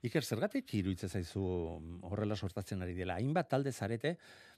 Iker, 0.06 0.24
zergatik 0.24 0.74
iruditzen 0.78 1.10
zaizu 1.10 1.42
mm, 1.78 2.02
horrela 2.10 2.36
sortatzen 2.36 2.82
ari 2.82 2.94
dela? 2.96 3.18
Hainbat 3.18 3.50
talde 3.50 3.72
zarete, 3.72 4.14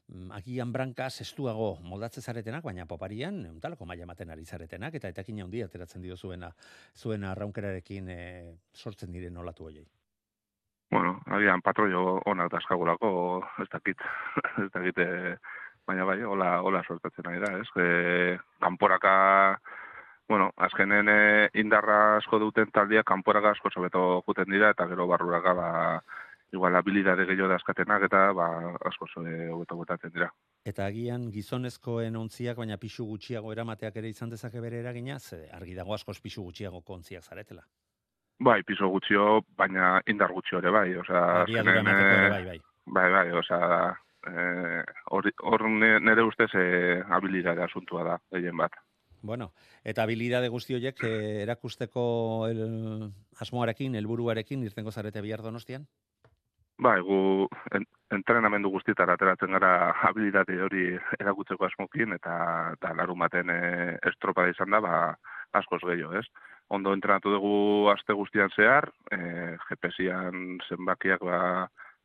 mm, 0.08 0.30
agian 0.38 0.72
branka 0.72 1.08
zestuago 1.10 1.76
moldatze 1.82 2.20
zaretenak, 2.20 2.64
baina 2.64 2.86
poparian, 2.86 3.40
untalako 3.50 3.88
maila 3.88 4.06
ematen 4.08 4.30
ari 4.30 4.44
zaretenak, 4.44 4.94
eta 4.94 5.12
etakin 5.14 5.42
handia 5.44 5.70
ateratzen 5.70 6.02
dio 6.02 6.16
zuena, 6.16 6.52
zuena 6.96 7.32
arraunkerarekin 7.32 8.10
e, 8.10 8.20
sortzen 8.74 9.12
diren 9.12 9.36
olatu 9.36 9.70
hoiei. 9.70 9.86
bueno, 10.90 11.20
agian 11.30 11.60
patroio 11.62 12.20
onak 12.26 12.50
dazkagulako, 12.50 13.10
ez 13.62 13.68
dakit, 13.70 14.00
ez 14.64 14.70
dakit, 14.74 14.98
eh, 14.98 15.36
baina 15.86 16.04
bai, 16.04 16.18
hola, 16.26 16.56
hola 16.66 16.82
sortatzen 16.82 17.28
ari 17.30 17.38
da, 17.38 17.52
ez? 17.60 17.68
E, 17.78 18.38
kanporaka, 18.60 19.12
bueno, 20.30 20.52
azkenen 20.56 21.08
eh, 21.10 21.48
indarra 21.58 22.16
asko 22.20 22.38
duten 22.38 22.70
taldia 22.70 23.02
kanporaka 23.02 23.50
asko 23.50 23.70
sobeto 23.74 24.22
juten 24.28 24.46
dira, 24.54 24.68
eta 24.70 24.86
gero 24.86 25.08
barruraka, 25.10 25.52
ba, 25.58 25.70
igual 26.54 26.76
habilidade 26.78 27.24
gehiago 27.26 27.48
dazkatenak, 27.50 28.04
eta 28.06 28.20
ba, 28.38 28.46
asko 28.86 29.08
zoe 29.10 29.48
hobeto 29.50 29.74
botatzen 29.80 30.12
dira. 30.14 30.28
Eta 30.62 30.86
agian 30.86 31.24
gizonezkoen 31.34 32.14
ontziak, 32.20 32.60
baina 32.62 32.76
pixu 32.78 33.08
gutxiago 33.08 33.50
eramateak 33.50 33.98
ere 33.98 34.12
izan 34.14 34.30
dezake 34.30 34.62
bere 34.62 34.78
eragina, 34.84 35.18
ze 35.18 35.48
argi 35.56 35.74
dago 35.74 35.96
askoz 35.96 36.20
pixu 36.22 36.44
gutxiago 36.46 36.80
kontziak 36.86 37.26
zaretela. 37.26 37.64
Bai, 38.38 38.62
piso 38.62 38.86
gutxio, 38.88 39.40
baina 39.58 39.96
indar 40.06 40.30
gutxio 40.32 40.60
ere 40.62 40.70
bai, 40.70 40.94
osea, 40.96 41.24
azkenen, 41.40 41.90
ere 41.90 42.04
eh, 42.04 42.30
bai, 42.36 42.44
bai. 42.52 42.60
Bai, 42.86 43.08
bai, 43.16 43.26
osea, 43.42 43.90
eh, 44.30 44.84
hor 45.10 45.68
ne- 45.68 45.98
nere 45.98 46.22
ustez 46.22 46.48
eh, 46.54 47.02
habilidade 47.18 47.66
asuntua 47.66 48.06
da, 48.12 48.16
gehien 48.30 48.56
bat. 48.56 48.78
Bueno, 49.22 49.52
eta 49.84 50.02
habilidade 50.02 50.48
guzti 50.48 50.74
horiek 50.74 51.02
eh, 51.04 51.42
erakusteko 51.42 52.02
el, 52.48 53.10
asmoarekin, 53.40 53.94
helburuarekin 54.00 54.62
irtengo 54.64 54.92
zarete 54.92 55.20
bihar 55.20 55.42
donostian? 55.42 55.86
Bai, 56.80 56.96
gu 57.04 57.46
en, 57.76 57.84
entrenamendu 58.16 58.70
guztietara 58.72 59.18
ateratzen 59.18 59.52
gara 59.52 59.72
habilidade 60.08 60.56
hori 60.64 60.86
erakutzeko 61.18 61.66
asmokin, 61.66 62.14
eta, 62.16 62.36
eta 62.78 62.94
larun 62.96 63.20
baten 63.20 63.52
e, 63.52 63.58
estropada 64.08 64.48
izan 64.54 64.72
da, 64.72 64.80
ba, 64.80 64.94
askoz 65.60 65.82
gehiago, 65.84 66.14
ez? 66.16 66.24
Ondo 66.72 66.94
entrenatu 66.96 67.34
dugu 67.34 67.90
aste 67.92 68.16
guztian 68.16 68.48
zehar, 68.56 68.88
e, 69.12 69.20
GPS-ian 69.66 70.56
zenbakiak 70.70 71.26
ba, 71.28 71.40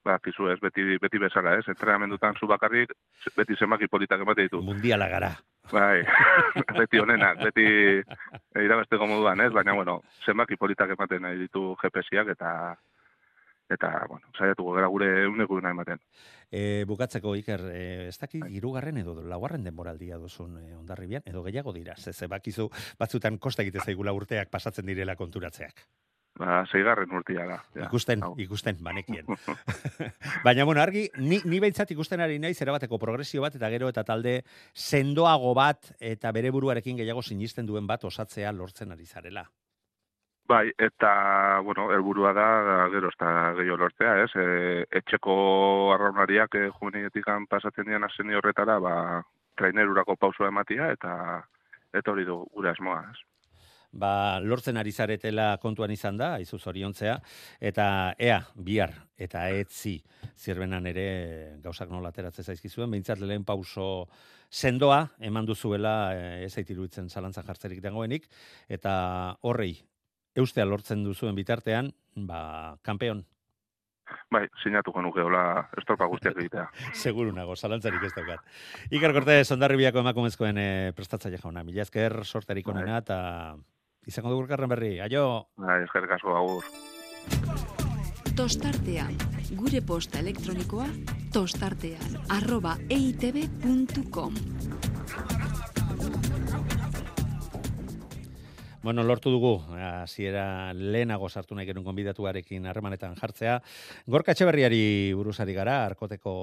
ba, 0.05 0.19
kizu 0.23 0.49
ez, 0.53 0.59
beti, 0.61 0.85
beti 1.01 1.19
bezala, 1.21 1.55
ez? 1.59 1.65
Entrenamendutan 1.71 2.37
zu 2.39 2.47
bakarrik, 2.47 2.93
beti 3.35 3.57
zenbaki 3.57 3.89
politak 3.91 4.21
emate 4.21 4.45
ditu. 4.47 4.61
Mundiala 4.63 5.09
gara. 5.09 5.31
Bai, 5.71 6.03
beti 6.79 7.01
honenak, 7.01 7.41
beti 7.41 7.65
irabesteko 8.61 9.07
moduan, 9.09 9.41
ez? 9.41 9.51
Baina, 9.55 9.73
bueno, 9.73 10.01
zenbaki 10.25 10.59
politak 10.61 10.93
ematen 10.93 11.25
nahi 11.25 11.41
ditu 11.47 11.71
GPS-iak 11.81 12.35
eta 12.35 12.51
eta, 13.65 13.89
bueno, 14.07 14.29
saiatuko 14.37 14.75
gara 14.75 14.87
gure 14.93 15.09
uneko 15.25 15.57
nahi 15.57 15.73
ematen. 15.73 16.01
E, 16.53 16.85
bukatzeko, 16.85 17.33
Iker, 17.39 17.63
e, 17.73 17.83
ez 18.11 18.17
dakit 18.21 18.45
hirugarren 18.45 19.01
edo 19.01 19.17
laugarren 19.25 19.65
denboraldia 19.65 20.19
duzun 20.21 20.59
e, 20.61 20.75
ondarribian, 20.77 21.25
edo 21.25 21.41
gehiago 21.47 21.73
dira, 21.73 21.97
ze, 21.97 22.13
ze 22.13 22.29
bakizu 22.29 22.69
batzutan 22.99 23.39
kosta 23.41 23.65
egite 23.65 23.81
zaigula 23.81 24.13
urteak 24.13 24.53
pasatzen 24.53 24.85
direla 24.85 25.17
konturatzeak. 25.17 25.87
Ba, 26.35 26.65
zeigarren 26.67 27.11
urtia 27.15 27.45
da. 27.47 27.57
Ja. 27.77 27.85
Ikusten, 27.85 28.23
ikusten, 28.43 28.79
banekien. 28.83 29.27
Baina, 30.45 30.65
bueno, 30.67 30.81
argi, 30.83 31.05
ni, 31.23 31.39
ni 31.47 31.61
behintzat 31.63 31.93
ikusten 31.95 32.19
ari 32.19 32.41
naiz 32.43 32.57
erabateko 32.61 32.99
progresio 32.99 33.43
bat, 33.45 33.55
eta 33.55 33.69
gero 33.71 33.87
eta 33.91 34.03
talde 34.03 34.41
sendoago 34.73 35.53
bat, 35.55 35.93
eta 35.99 36.33
bere 36.35 36.51
buruarekin 36.51 36.97
gehiago 36.99 37.23
sinisten 37.23 37.69
duen 37.69 37.87
bat 37.87 38.03
osatzea 38.03 38.51
lortzen 38.51 38.91
ari 38.91 39.07
zarela. 39.07 39.45
Bai, 40.45 40.67
eta, 40.77 41.11
bueno, 41.65 41.87
helburua 41.95 42.33
da, 42.35 42.49
gero 42.93 43.09
ez 43.09 43.17
da 43.17 43.31
gehiago 43.55 43.79
lortzea, 43.85 44.17
ez? 44.25 44.31
E, 44.35 44.83
etxeko 44.99 45.37
arraunariak 45.95 46.59
e, 46.59 46.67
juvenietik 46.75 47.31
pasatzen 47.49 47.87
dian 47.87 48.03
aseni 48.03 48.35
horretara, 48.35 48.75
ba, 48.83 49.23
trainerurako 49.55 50.17
pausua 50.19 50.51
ematia, 50.51 50.91
eta 50.91 51.15
eta 51.95 52.11
hori 52.11 52.27
du 52.27 52.41
gure 52.51 52.73
asmoa, 52.75 52.99
ez? 53.13 53.23
Ba, 53.95 54.39
lortzen 54.43 54.77
ari 54.77 54.91
zaretela 54.91 55.55
kontuan 55.63 55.91
izan 55.95 56.19
da, 56.19 56.33
aizu 56.39 56.59
zoriontzea, 56.59 57.15
eta 57.71 57.87
ea, 58.19 58.39
bihar, 58.55 58.93
eta 59.17 59.47
etzi, 59.55 59.95
zirbenan 60.35 60.87
ere 60.91 61.07
gauzak 61.63 61.91
nola 61.91 62.11
ateratzen 62.11 62.45
zaizkizuen, 62.51 62.91
behintzat 62.91 63.23
lehen 63.23 63.45
pauso 63.47 64.07
sendoa, 64.51 65.01
eman 65.19 65.47
duzuela, 65.47 65.95
eh, 66.15 66.45
ez 66.45 66.53
aitiruditzen 66.59 67.09
zalantzan 67.09 67.47
jartzerik 67.47 67.81
dagoenik, 67.83 68.27
eta 68.69 68.95
horrei, 69.41 69.73
eustea 70.35 70.67
lortzen 70.67 71.03
duzuen 71.03 71.35
bitartean, 71.35 71.93
ba, 72.27 72.75
kampeon, 72.83 73.25
Bai, 74.29 74.43
sinatuko 74.61 75.01
nuke 75.01 75.23
hola 75.25 75.41
estropa 75.79 76.05
guztiak 76.05 76.37
egitea. 76.37 76.65
Seguru 77.03 77.31
nago, 77.33 77.55
zalantzarik 77.55 78.03
ez 78.05 78.11
daukat. 78.13 78.43
Iker 78.93 79.13
Cortez, 79.15 79.47
ondarribiako 79.55 80.03
emakumezkoen 80.03 80.59
e, 80.61 80.67
prestatzaile 80.97 81.39
jauna. 81.41 81.63
Mila 81.65 81.81
esker 81.81 82.19
sorterik 82.25 82.69
onena 82.69 82.99
eta 83.01 83.17
izango 84.07 84.31
dugu 84.33 84.45
elkarren 84.45 84.69
berri. 84.69 84.99
Aio! 85.01 85.47
Bai, 85.57 85.81
eskerrik 85.83 86.17
asko 86.17 86.35
agur. 86.37 86.69
Tostartea, 88.35 89.07
gure 89.55 89.79
posta 89.81 90.19
elektronikoa 90.19 90.89
tostartean 91.31 92.19
arroba 92.35 92.77
eitb.com 92.89 94.35
Bueno, 98.85 99.01
lortu 99.01 99.31
dugu, 99.33 99.55
hasiera 99.81 100.71
lehenago 100.77 101.25
sartu 101.25 101.55
nahi 101.57 101.65
genuen 101.65 101.87
konbidatuarekin 101.87 102.67
harremanetan 102.69 103.15
jartzea. 103.17 103.55
Gorka 104.05 104.35
Etxeberriari 104.35 105.11
buruzari 105.17 105.55
gara, 105.57 105.79
arkoteko 105.87 106.33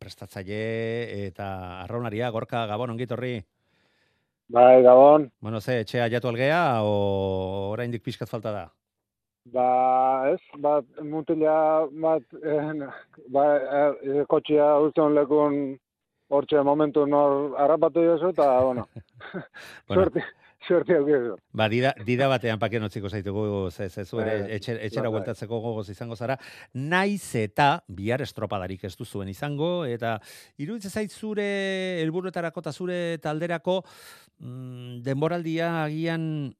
prestatzaile 0.00 1.26
eta 1.26 1.48
arraunaria. 1.82 2.30
Gorka, 2.32 2.64
Gabon, 2.70 2.94
ongit 2.96 3.12
horri? 3.12 3.34
Bai, 4.48 4.82
Gabon. 4.82 5.30
Bueno, 5.40 5.60
ze, 5.60 5.80
etxea 5.80 6.08
jatu 6.12 6.28
algea, 6.28 6.82
o 6.82 7.70
oraindik 7.72 8.02
pixkat 8.04 8.28
falta 8.28 8.52
da? 8.52 8.64
Ba, 9.52 9.68
ez, 10.30 10.40
bat, 10.62 10.84
mutila, 11.02 11.86
bat, 12.04 12.22
eh, 12.42 12.90
ba, 13.34 13.46
eh, 13.56 14.22
kotxia 14.30 14.68
uzten 14.84 15.16
lekun 15.16 15.56
hortxe 16.32 16.62
momentu 16.64 17.06
nor 17.06 17.56
harrapatu 17.58 18.04
jozu, 18.06 18.30
eta, 18.32 18.60
bueno, 18.64 18.86
Bueno. 19.88 20.02
suerte, 20.02 20.24
suerte 20.66 20.96
aukezu. 20.96 21.36
Ba, 21.52 21.68
dida, 21.68 21.92
dida 22.06 22.28
batean 22.30 22.60
paken 22.62 22.86
utziko 22.86 23.10
zaitugu, 23.10 23.70
ze, 23.70 23.88
ze 23.90 24.04
zu 24.04 24.20
ere 24.22 24.38
Bai, 24.42 24.50
etxera, 24.56 24.80
etxera 24.86 25.08
bai. 25.08 25.18
bueltatzeko 25.18 25.60
gogoz 25.60 25.88
izango 25.90 26.16
zara, 26.16 26.38
naiz 26.74 27.34
eta 27.38 27.82
bihar 27.88 28.22
estropadarik 28.22 28.84
ez 28.84 28.94
duzuen 28.96 29.28
izango, 29.32 29.84
eta 29.84 30.18
iruditzen 30.62 30.90
zait 30.90 31.12
zure 31.12 31.46
helburuetarako 32.02 32.64
eta 32.64 32.72
zure 32.72 32.98
talderako 33.22 33.82
mm, 34.38 35.02
denboraldia 35.06 35.72
agian 35.84 36.52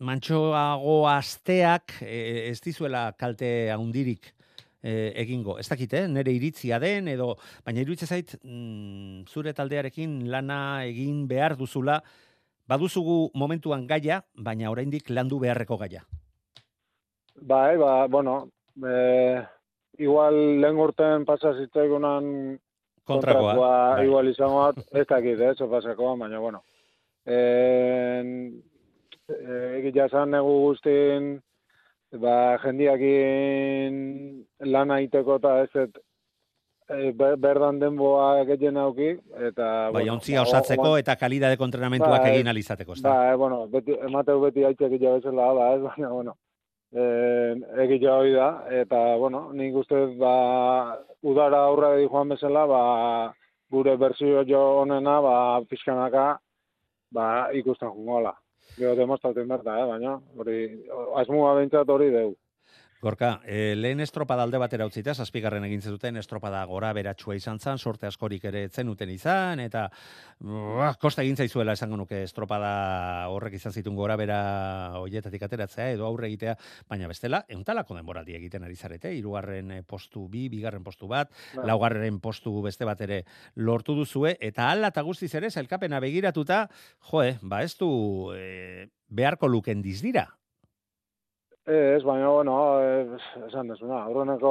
mantxoago 0.00 1.06
asteak 1.08 2.00
e, 2.02 2.50
ez 2.50 2.60
dizuela 2.60 3.08
kalte 3.16 3.70
handirik 3.72 4.32
e, 4.82 5.12
egingo. 5.22 5.56
Ez 5.58 5.68
dakit, 5.70 5.94
eh? 5.96 6.04
nire 6.08 6.34
iritzia 6.34 6.78
den, 6.82 7.08
edo, 7.08 7.34
baina 7.64 7.82
iruditzen 7.82 8.10
zait 8.10 8.36
mm, 8.42 9.24
zure 9.32 9.54
taldearekin 9.56 10.24
lana 10.30 10.84
egin 10.84 11.24
behar 11.30 11.56
duzula, 11.56 12.02
baduzugu 12.68 13.30
momentuan 13.34 13.86
gaia, 13.86 14.22
baina 14.34 14.70
oraindik 14.70 15.10
landu 15.10 15.38
beharreko 15.42 15.78
gaia. 15.78 16.04
Bai, 17.36 17.76
ba, 17.76 18.06
bueno, 18.08 18.48
eh, 18.82 19.42
igual 19.98 20.60
lehen 20.60 20.78
urten 20.80 21.24
pasa 21.24 21.54
zitzaigunan 21.54 22.58
Kontrakoa, 23.06 23.54
bai. 23.54 24.06
igual 24.06 24.28
izango 24.28 24.64
bat, 24.64 24.78
ez 24.90 25.06
dakit, 25.06 25.40
ez, 25.40 25.58
pasako, 25.58 26.16
baina, 26.18 26.38
bueno. 26.42 26.64
En, 27.26 28.62
eh, 29.28 29.78
egia 29.78 30.06
esan 30.06 30.32
negu 30.34 30.56
guztin, 30.64 31.36
ba, 32.18 32.58
jendiakin 32.64 34.00
lana 34.72 35.00
iteko 35.04 35.38
eta 35.38 35.60
ez, 35.62 35.86
ber- 36.88 37.36
berdan 37.38 37.78
denboa 37.80 38.44
gehien 38.46 38.76
auki, 38.76 39.08
eta... 39.48 39.90
Bai, 39.90 40.02
bueno, 40.02 40.12
ontzia 40.14 40.40
ba, 40.42 40.48
osatzeko 40.48 40.90
o- 40.92 40.98
eta 40.98 41.16
kalidade 41.16 41.56
entrenamentuak 41.60 42.22
Bai, 42.22 42.34
egin 42.36 42.48
alizateko, 42.48 42.92
ezta? 42.92 43.08
Ba, 43.10 43.32
eh, 43.32 43.36
bueno, 43.36 43.66
beti, 43.68 43.92
emateu 44.08 44.40
beti 44.40 44.64
aitzek 44.64 44.92
ila 45.00 45.16
bezala, 45.18 45.52
ba, 45.52 45.66
ez, 45.74 45.82
baina, 45.88 46.08
bueno, 46.14 46.36
eh, 46.94 47.56
egitea 47.86 48.14
hori 48.14 48.32
da, 48.32 48.48
eta, 48.70 49.02
bueno, 49.16 49.50
nik 49.52 49.74
uste, 49.74 50.06
ba, 50.20 50.98
udara 51.22 51.64
aurra 51.66 51.96
di 51.96 52.06
joan 52.06 52.28
bezala, 52.28 52.66
ba, 52.70 52.82
gure 53.70 53.96
berzio 53.96 54.44
jo 54.46 54.62
honena, 54.82 55.20
ba, 55.20 55.36
pixkanaka, 55.68 56.38
ba, 57.10 57.28
ikusten 57.52 57.90
jungola. 57.90 58.34
Gero 58.76 58.94
demostratzen 58.94 59.48
berta, 59.48 59.78
eh, 59.80 59.86
baina, 59.88 60.18
hori, 60.36 60.60
asmua 61.16 61.54
behintzat 61.56 61.88
hori 61.88 62.10
deu. 62.12 62.34
Gorka, 63.02 63.42
e, 63.44 63.74
lehen 63.76 64.00
estropada 64.00 64.42
alde 64.46 64.56
batera 64.56 64.86
utzita, 64.88 65.12
zazpigarren 65.12 65.64
egin 65.66 65.82
zuten 65.84 66.16
estropada 66.16 66.62
gora 66.64 66.94
beratsua 66.96 67.34
izan 67.36 67.58
zan, 67.60 67.76
sorte 67.76 68.08
askorik 68.08 68.46
ere 68.48 68.62
etzen 68.70 68.88
uten 68.88 69.10
izan, 69.12 69.60
eta 69.60 69.82
uh, 70.40 70.88
kosta 71.02 71.20
egin 71.20 71.36
zaizuela 71.36 71.74
esango 71.76 71.98
nuke 72.00 72.22
estropada 72.24 73.28
horrek 73.28 73.58
izan 73.58 73.74
zitun 73.76 73.98
gora 73.98 74.16
bera 74.16 74.38
hoietatik 75.02 75.44
ateratzea, 75.44 75.90
edo 75.92 76.06
aurre 76.08 76.30
egitea, 76.30 76.56
baina 76.88 77.10
bestela, 77.12 77.42
euntalako 77.52 77.98
denboraldi 77.98 78.38
egiten 78.38 78.64
ari 78.64 78.78
zarete, 78.80 79.12
hirugarren 79.18 79.76
eh, 79.76 79.82
postu 79.84 80.24
bi, 80.32 80.46
bigarren 80.48 80.84
postu 80.86 81.10
bat, 81.12 81.28
Bai. 81.52 81.66
laugarren 81.68 82.18
postu 82.24 82.54
beste 82.64 82.88
bat 82.88 83.04
ere 83.04 83.20
lortu 83.56 83.98
duzue, 83.98 84.38
eta 84.40 84.70
hala 84.70 84.88
eta 84.94 85.04
guztiz 85.04 85.34
ere, 85.36 85.52
zailkapena 85.52 86.00
begiratuta, 86.00 86.64
joe, 87.12 87.36
ba 87.42 87.60
ez 87.62 87.74
du 87.76 87.92
e, 88.32 88.88
beharko 89.12 89.52
luken 89.52 89.84
dizdira, 89.84 90.30
Ez, 91.66 92.02
baina, 92.06 92.28
bueno, 92.30 92.56
eh, 92.80 93.06
esan 93.48 93.68
desuna, 93.72 94.04
aurreneko 94.06 94.50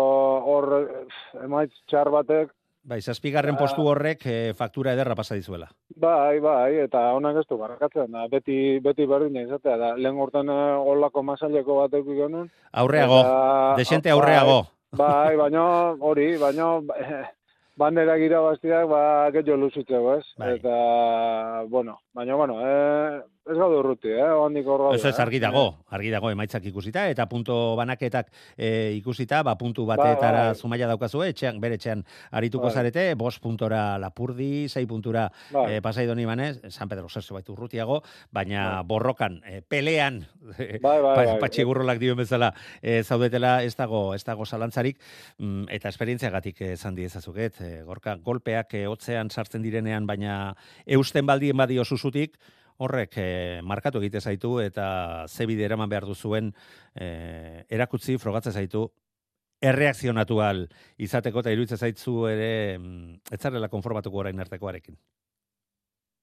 hor 0.52 0.66
eh, 0.82 1.44
emaitz 1.46 1.72
txar 1.88 2.10
batek, 2.12 2.52
Bai, 2.86 3.00
zazpigarren 3.02 3.56
postu 3.58 3.82
horrek 3.90 4.26
eh, 4.30 4.54
faktura 4.54 4.92
ederra 4.94 5.16
pasa 5.18 5.34
dizuela. 5.34 5.66
bai, 5.96 6.40
bai, 6.40 6.76
eta 6.84 7.00
honak 7.18 7.40
ez 7.42 7.46
du 7.50 7.58
barrakatzen, 7.58 8.12
da, 8.12 8.28
beti, 8.30 8.78
beti 8.80 9.08
berdina 9.10 9.42
izatea, 9.42 9.78
da, 9.82 9.94
lehen 9.98 10.20
urten 10.22 10.52
eh, 10.54 10.76
olako 10.94 11.24
masaileko 11.24 11.80
bat 11.80 11.94
eduki 11.98 12.20
genuen. 12.20 12.52
Aurreago, 12.74 13.22
Eta- 13.22 13.74
desente 13.80 14.10
bai, 14.12 14.18
aurreago. 14.20 14.60
Bai, 14.96 15.36
baina 15.36 15.64
hori, 16.00 16.28
baina 16.38 16.68
eh, 17.00 17.24
bandera 17.76 18.20
gira 18.22 18.40
bastiak, 18.46 18.86
ba, 18.92 19.32
gehiago 19.34 19.58
luzitzeko, 19.64 20.20
ez? 20.20 20.26
Bai. 20.38 20.54
Eta, 20.60 21.64
bueno, 21.74 21.98
baina, 22.16 22.36
bueno, 22.36 22.56
eh, 22.64 23.22
ez 23.46 23.58
gaude 23.60 23.78
urruti, 23.78 24.10
eh, 24.10 24.26
handik 24.26 24.66
hor 24.66 24.82
gaude. 24.88 24.98
Eso 24.98 25.10
ez 25.10 25.20
eh? 25.20 25.22
argi 25.22 25.40
dago, 25.40 25.66
argi 25.94 26.10
dago 26.10 26.32
emaitzak 26.34 26.64
ikusita 26.66 27.04
eta 27.12 27.28
punto 27.30 27.76
banaketak 27.78 28.32
e, 28.58 28.96
ikusita, 28.98 29.44
ba 29.46 29.54
puntu 29.60 29.86
batetara 29.86 30.48
bai. 30.48 30.56
zumaia 30.56 30.88
daukazue, 30.90 31.28
etxean 31.30 31.60
bere 31.62 31.78
etxean 31.78 32.02
arituko 32.32 32.72
Bai. 32.72 32.74
zarete, 32.74 33.04
bost 33.20 33.42
puntora 33.44 34.00
Lapurdi, 34.02 34.68
sei 34.68 34.88
puntura 34.90 35.28
Bai. 35.52 35.76
e, 35.76 35.82
Pasai 35.82 36.08
Doni 36.08 36.26
Banez, 36.26 36.62
San 36.74 36.90
Pedro 36.90 37.10
Zerzo 37.10 37.36
baitu 37.36 37.54
urrutiago, 37.54 38.02
baina 38.32 38.82
borrokan, 38.82 39.42
e, 39.46 39.62
pelean, 39.62 40.24
Bai, 40.56 40.80
bai, 40.82 41.02
bai. 41.02 41.38
patxi 41.40 41.64
gurrolak 41.68 42.00
dioen 42.02 42.18
bezala, 42.18 42.52
e, 42.82 43.04
zaudetela 43.04 43.60
ez 43.64 43.76
dago, 43.76 44.16
ez 44.16 44.24
dago 44.26 44.46
zalantzarik, 44.46 44.98
mm, 45.38 45.68
eta 45.70 45.90
esperientziagatik 45.90 46.62
esan 46.72 46.96
diezazuket, 46.96 47.62
e, 47.62 47.84
gorka 47.84 48.16
golpeak 48.16 48.74
e, 48.74 48.86
hotzean 48.90 49.30
sartzen 49.30 49.62
direnean, 49.62 50.08
baina 50.08 50.56
eusten 50.86 51.26
baldien 51.26 51.58
badio 51.58 51.86
susutik, 52.06 52.38
horrek 52.78 53.18
eh, 53.18 53.62
markatu 53.64 54.00
egite 54.04 54.22
zaitu 54.22 54.60
eta 54.60 55.28
ze 55.28 55.46
bide 55.46 55.66
eraman 55.66 55.90
behar 55.90 56.06
duzuen 56.06 56.54
eh, 56.94 57.64
erakutzi 57.70 58.18
frogatze 58.18 58.52
zaitu 58.52 58.90
erreakzionatu 59.62 60.42
al 60.42 60.66
izateko 60.98 61.40
eta 61.40 61.52
iruditzen 61.52 61.78
zaitzu 61.78 62.28
ere 62.28 62.78
mm, 62.78 63.22
ez 63.32 63.70
konformatuko 63.72 64.18
orain 64.20 64.40
artekoarekin. 64.40 64.98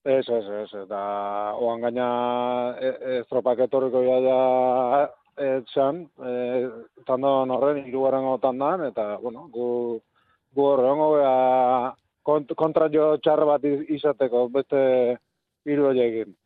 Ez, 0.05 0.28
ez, 0.28 0.45
ez, 0.45 0.70
eta 0.83 1.01
oan 1.62 1.80
gaina 1.80 2.07
e, 2.78 3.18
estropak 3.20 3.59
etorriko 3.64 4.03
jaia 4.03 5.09
etxan, 5.39 6.03
e, 6.18 6.33
tandon 7.07 7.51
horren, 7.51 7.87
irugarrengo 7.87 8.37
tandan, 8.43 8.85
eta, 8.91 9.16
bueno, 9.22 9.47
gu, 9.49 10.01
gu 10.53 10.64
horrengo 10.66 11.12
gea 11.16 11.93
kont, 12.26 12.51
kontra 12.59 12.91
jo 12.93 13.16
txar 13.22 13.45
bat 13.47 13.64
iz- 13.64 13.87
izateko, 14.01 14.49
beste 14.53 14.83
hiru 15.65 15.89
horiekin. 15.91 16.37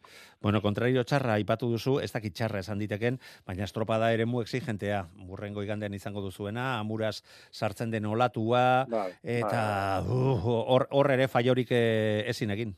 Bueno, 0.43 0.61
kontrario 0.63 1.03
txarra 1.05 1.39
aipatu 1.41 1.71
duzu, 1.73 1.97
ez 2.05 2.11
dakit 2.13 2.35
txarra 2.37 2.61
esan 2.61 2.79
diteken, 2.79 3.19
baina 3.49 3.65
estropada 3.65 4.13
ere 4.13 4.27
mu 4.29 4.43
exigentea. 4.45 5.07
Burrengo 5.27 5.65
igandean 5.65 5.97
izango 5.97 6.23
duzuena, 6.23 6.79
amuraz 6.79 7.23
sartzen 7.51 7.91
den 7.91 8.07
olatua, 8.07 8.85
Bai, 8.91 9.11
eta 9.41 9.63
uh, 10.05 10.37
hor 10.45 10.87
hor 10.91 11.11
ere 11.11 11.29
faiorik 11.33 11.73
eh, 11.73 12.25
ezin 12.29 12.53
egin. 12.55 12.77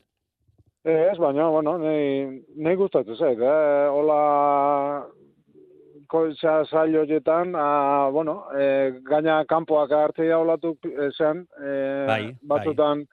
Ez, 0.89 1.17
baina, 1.19 1.49
bueno, 1.51 1.75
nei, 1.77 2.41
nei 2.55 2.75
gustatu 2.79 3.15
zait, 3.19 3.39
eh? 3.43 3.87
Hola, 3.91 4.19
koitza 6.09 6.63
zail 6.65 6.95
horietan, 7.01 7.51
ah, 7.59 8.09
bueno, 8.11 8.45
eh, 8.57 8.95
gaina 9.05 9.43
kanpoak 9.45 9.91
hartzea 9.91 10.39
olatu 10.39 10.77
zen, 11.17 11.43
eh, 11.61 12.05
Bai, 12.07 12.23
batzutan, 12.41 13.03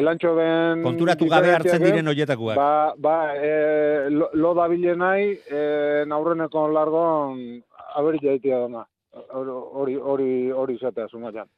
elantxo 0.00 0.34
ben... 0.36 0.82
Konturatu 0.84 1.28
gabe 1.30 1.52
hartzen 1.54 1.84
diren 1.84 2.12
hoietakoak. 2.12 2.56
Ba, 2.58 2.94
ba, 2.98 3.16
eh, 3.36 4.08
lo, 4.12 4.30
lo 4.34 4.54
da 4.58 4.68
bilenai, 4.72 5.20
eh, 5.50 6.02
naurreneko 6.08 6.66
largon, 6.72 7.38
aberi 7.96 8.22
jaitia 8.22 8.62
dona. 8.66 8.84
Hori, 9.32 9.96
hori, 9.96 10.32
hori 10.52 10.74
izatea, 10.76 11.08
zumaian. 11.08 11.48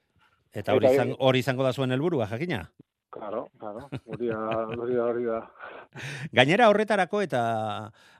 Eta 0.54 0.74
hori, 0.74 0.92
izan, 0.94 1.16
hori 1.18 1.42
izango 1.42 1.66
da 1.66 1.72
zuen 1.74 1.92
helburua, 1.92 2.28
jakina? 2.30 2.62
Claro, 3.10 3.48
claro, 3.58 3.86
hori 4.04 4.28
da, 4.28 4.38
hori 4.76 4.94
da, 4.94 5.04
hori 5.06 5.24
da. 5.24 5.38
Gainera 6.38 6.68
horretarako 6.68 7.22
eta 7.24 7.40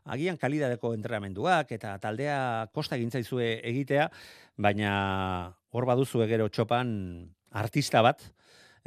agian 0.09 0.39
kalidadeko 0.41 0.95
entrenamenduak 0.97 1.75
eta 1.77 1.93
taldea 2.01 2.39
kosta 2.73 2.97
egin 2.97 3.13
zaizue 3.13 3.59
egitea, 3.69 4.09
baina 4.57 4.93
hor 5.71 5.87
baduzu 5.89 6.25
gero 6.31 6.49
txopan 6.49 6.89
artista 7.53 8.01
bat, 8.05 8.25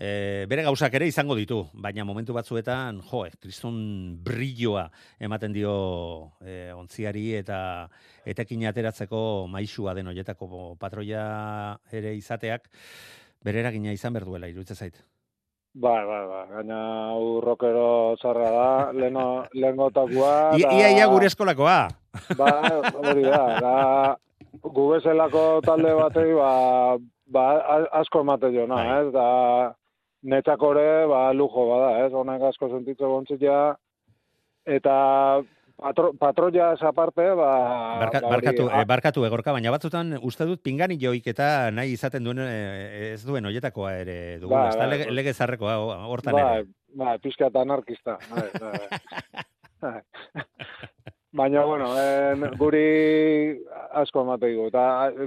e, 0.01 0.45
bere 0.49 0.65
gauzak 0.65 0.95
ere 0.97 1.07
izango 1.09 1.35
ditu, 1.37 1.61
baina 1.77 2.05
momentu 2.07 2.33
batzuetan, 2.33 3.01
jo, 3.11 3.23
eh, 3.27 3.35
kriston 3.41 3.77
brilloa 4.25 4.87
ematen 5.21 5.53
dio 5.53 5.75
e, 6.41 6.71
ontziari 6.73 7.27
eta 7.37 7.61
etekin 8.25 8.65
ateratzeko 8.69 9.47
maisua 9.51 9.93
den 9.97 10.09
hoietako 10.09 10.75
patroia 10.81 11.23
ere 11.93 12.15
izateak, 12.17 12.69
bere 13.45 13.61
eragina 13.61 13.93
izan 13.93 14.17
behar 14.17 14.25
duela, 14.25 14.49
iruditzen 14.49 14.79
zait. 14.79 14.97
Bai, 15.71 16.01
bai, 16.03 16.23
bai, 16.27 16.41
gaina 16.49 16.77
hau 17.13 17.39
rockero 17.39 18.17
zarra 18.19 18.49
da, 18.51 18.71
leno, 18.91 19.45
lengotakua. 19.53 20.57
Ia, 20.59 20.73
ia, 20.75 20.89
ia 20.97 21.05
gure 21.07 21.29
eskolakoa. 21.29 21.77
Bai, 22.35 22.71
hori 22.91 23.23
da, 23.23 23.43
da, 23.63 23.77
gu 24.65 24.87
bezalako 24.89 25.45
talde 25.63 25.93
batei, 25.95 26.33
ba, 26.35 26.97
ba, 27.31 27.45
asko 28.01 28.25
emate 28.25 28.51
jo, 28.51 28.65
na, 28.67 28.81
Bai. 28.81 28.97
ez, 28.97 29.13
da, 29.15 29.29
netzako 30.24 30.72
ere, 30.76 31.05
ba, 31.09 31.32
lujo 31.34 31.65
bada, 31.69 32.05
ez, 32.05 32.11
honek 32.13 32.41
asko 32.51 32.69
sentitze 32.69 33.05
bontzia, 33.09 33.76
eta 34.65 34.95
patro, 35.82 36.11
patroia 36.13 36.74
esa 36.76 36.91
parte, 36.93 37.26
ba, 37.38 37.49
Barka, 38.03 38.19
ba, 38.22 38.28
hori, 38.28 38.36
barkatu, 38.36 38.67
eh, 38.69 38.84
barkatu 38.86 39.26
egorka, 39.26 39.51
baina 39.55 39.72
batzutan 39.74 40.13
uste 40.22 40.45
dut 40.45 40.61
pingani 40.61 40.97
joik 41.01 41.26
eta 41.34 41.72
nahi 41.74 41.95
izaten 41.97 42.24
duen 42.24 42.43
eh, 42.45 43.13
ez 43.15 43.24
duen 43.26 43.45
hoietakoa 43.49 43.95
ere 44.03 44.17
dugula. 44.39 44.67
Bai, 44.67 44.69
ez 44.69 44.76
da 44.78 44.86
bai, 44.86 44.89
lege, 44.93 45.05
bai. 45.09 45.15
lege 45.22 45.34
zarrekoa 45.34 45.76
ho- 45.82 45.97
hortan 46.13 46.38
bai, 46.38 46.43
ere. 46.59 46.67
bai, 47.01 47.17
pixka 47.26 47.49
eta 47.49 47.61
anarkista. 47.65 48.17
Bai, 48.30 48.47
bai. 48.61 48.88
Baina, 51.34 51.63
bueno, 51.63 51.86
en, 51.95 52.41
guri 52.59 53.61
asko 53.95 54.25
emate 54.25 54.49
digu. 54.51 54.65
Eta 54.67 54.82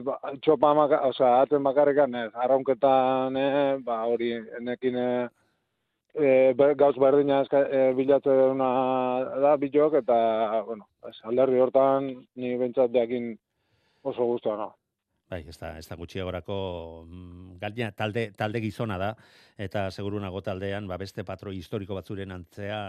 ba, 0.04 0.18
txopa, 0.44 0.72
osea, 1.08 1.30
atzen 1.40 1.64
bakarrikan, 1.64 2.14
ez, 2.26 2.30
arraunketan, 2.44 3.38
eh, 3.40 3.78
ba, 3.86 4.02
hori, 4.12 4.34
enekin, 4.58 4.98
eh, 5.00 5.28
e, 6.12 6.28
ber, 6.58 6.74
gauz 6.76 6.94
berdina 7.00 7.40
eska, 7.46 7.64
e, 7.64 7.82
bilatze 7.96 8.36
duna 8.36 8.68
da 9.46 9.56
bilok, 9.56 9.96
eta, 10.02 10.16
bueno, 10.68 10.90
ez, 11.08 11.16
alderdi 11.24 11.64
hortan, 11.64 12.10
ni 12.36 12.52
bentsat 12.60 12.92
jakin 12.92 13.32
oso 14.04 14.28
guztua, 14.28 14.58
no? 14.60 14.70
Bai, 15.32 15.40
ez 15.48 15.56
da, 15.56 15.72
ez 15.80 15.86
da 15.88 15.96
gutxiagorako 15.96 16.56
mm, 17.08 17.56
gaina 17.62 17.88
talde, 17.96 18.26
talde 18.36 18.60
gizona 18.60 19.00
da, 19.00 19.14
eta 19.56 19.88
segurunago 19.90 20.44
taldean, 20.44 20.84
ba, 20.86 21.00
beste 21.00 21.24
patroi 21.24 21.56
historiko 21.56 21.96
batzuren 21.96 22.36
antzea, 22.36 22.82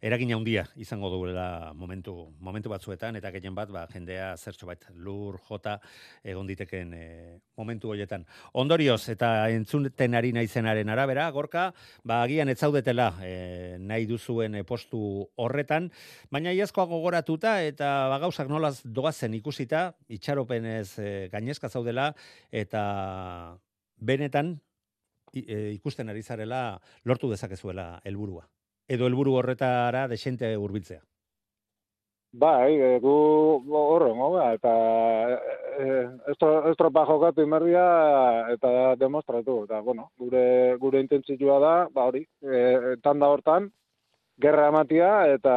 eragina 0.00 0.36
handia 0.36 0.64
izango 0.76 1.10
duela 1.10 1.72
momentu, 1.74 2.30
momentu 2.40 2.70
batzuetan, 2.70 3.16
eta 3.18 3.30
gehien 3.34 3.54
bat, 3.54 3.70
ba, 3.74 3.86
jendea 3.90 4.30
zertxo 4.36 4.68
bat 4.68 4.84
lur, 4.94 5.38
jota, 5.48 5.78
egon 6.22 6.46
diteken 6.46 6.92
e, 6.94 7.06
momentu 7.58 7.90
horietan. 7.90 8.24
Ondorioz, 8.52 9.08
eta 9.10 9.48
entzunten 9.50 10.14
ari 10.14 10.32
naizenaren 10.36 10.88
arabera, 10.94 11.28
gorka, 11.34 11.72
ba, 12.04 12.22
agian 12.22 12.48
ez 12.48 12.58
zaudetela 12.60 13.10
e, 13.22 13.76
nahi 13.80 14.06
duzuen 14.06 14.54
e, 14.60 14.64
postu 14.68 15.00
horretan, 15.36 15.90
baina 16.30 16.54
iazkoa 16.54 16.86
gogoratuta 16.90 17.58
eta 17.66 17.90
ba, 18.12 18.20
gauzak 18.22 18.48
nolaz 18.48 18.78
doazen 18.84 19.34
ikusita, 19.40 19.88
itxaropenez 20.08 20.98
e, 20.98 21.10
gainezka 21.32 21.68
zaudela, 21.68 22.12
eta 22.52 23.58
benetan 23.98 24.54
e, 25.34 25.74
ikusten 25.74 26.08
ari 26.08 26.22
zarela 26.22 26.78
lortu 27.04 27.30
dezakezuela 27.30 27.96
helburua. 28.04 28.46
Edo 28.88 29.06
helburu 29.06 29.36
horretara 29.36 30.06
desente 30.08 30.56
hurbiltzea. 30.56 31.02
Bai, 32.38 32.74
e, 32.76 32.98
gu 33.00 33.12
horrengo, 33.72 34.30
ba, 34.34 34.50
eta 34.52 34.72
e, 35.80 35.86
estro, 36.32 36.50
estropa 36.70 37.06
jokatu 37.08 37.44
inberdia 37.44 37.84
eta 38.52 38.94
demostratu. 39.00 39.62
Eta, 39.64 39.80
bueno, 39.80 40.10
gure, 40.20 40.76
gure 40.80 41.00
intentzioa 41.00 41.58
da, 41.62 41.74
ba 41.92 42.04
hori, 42.10 42.26
e, 42.44 42.96
tanda 43.02 43.30
hortan, 43.32 43.70
gerra 44.40 44.68
ematia 44.68 45.12
eta 45.34 45.54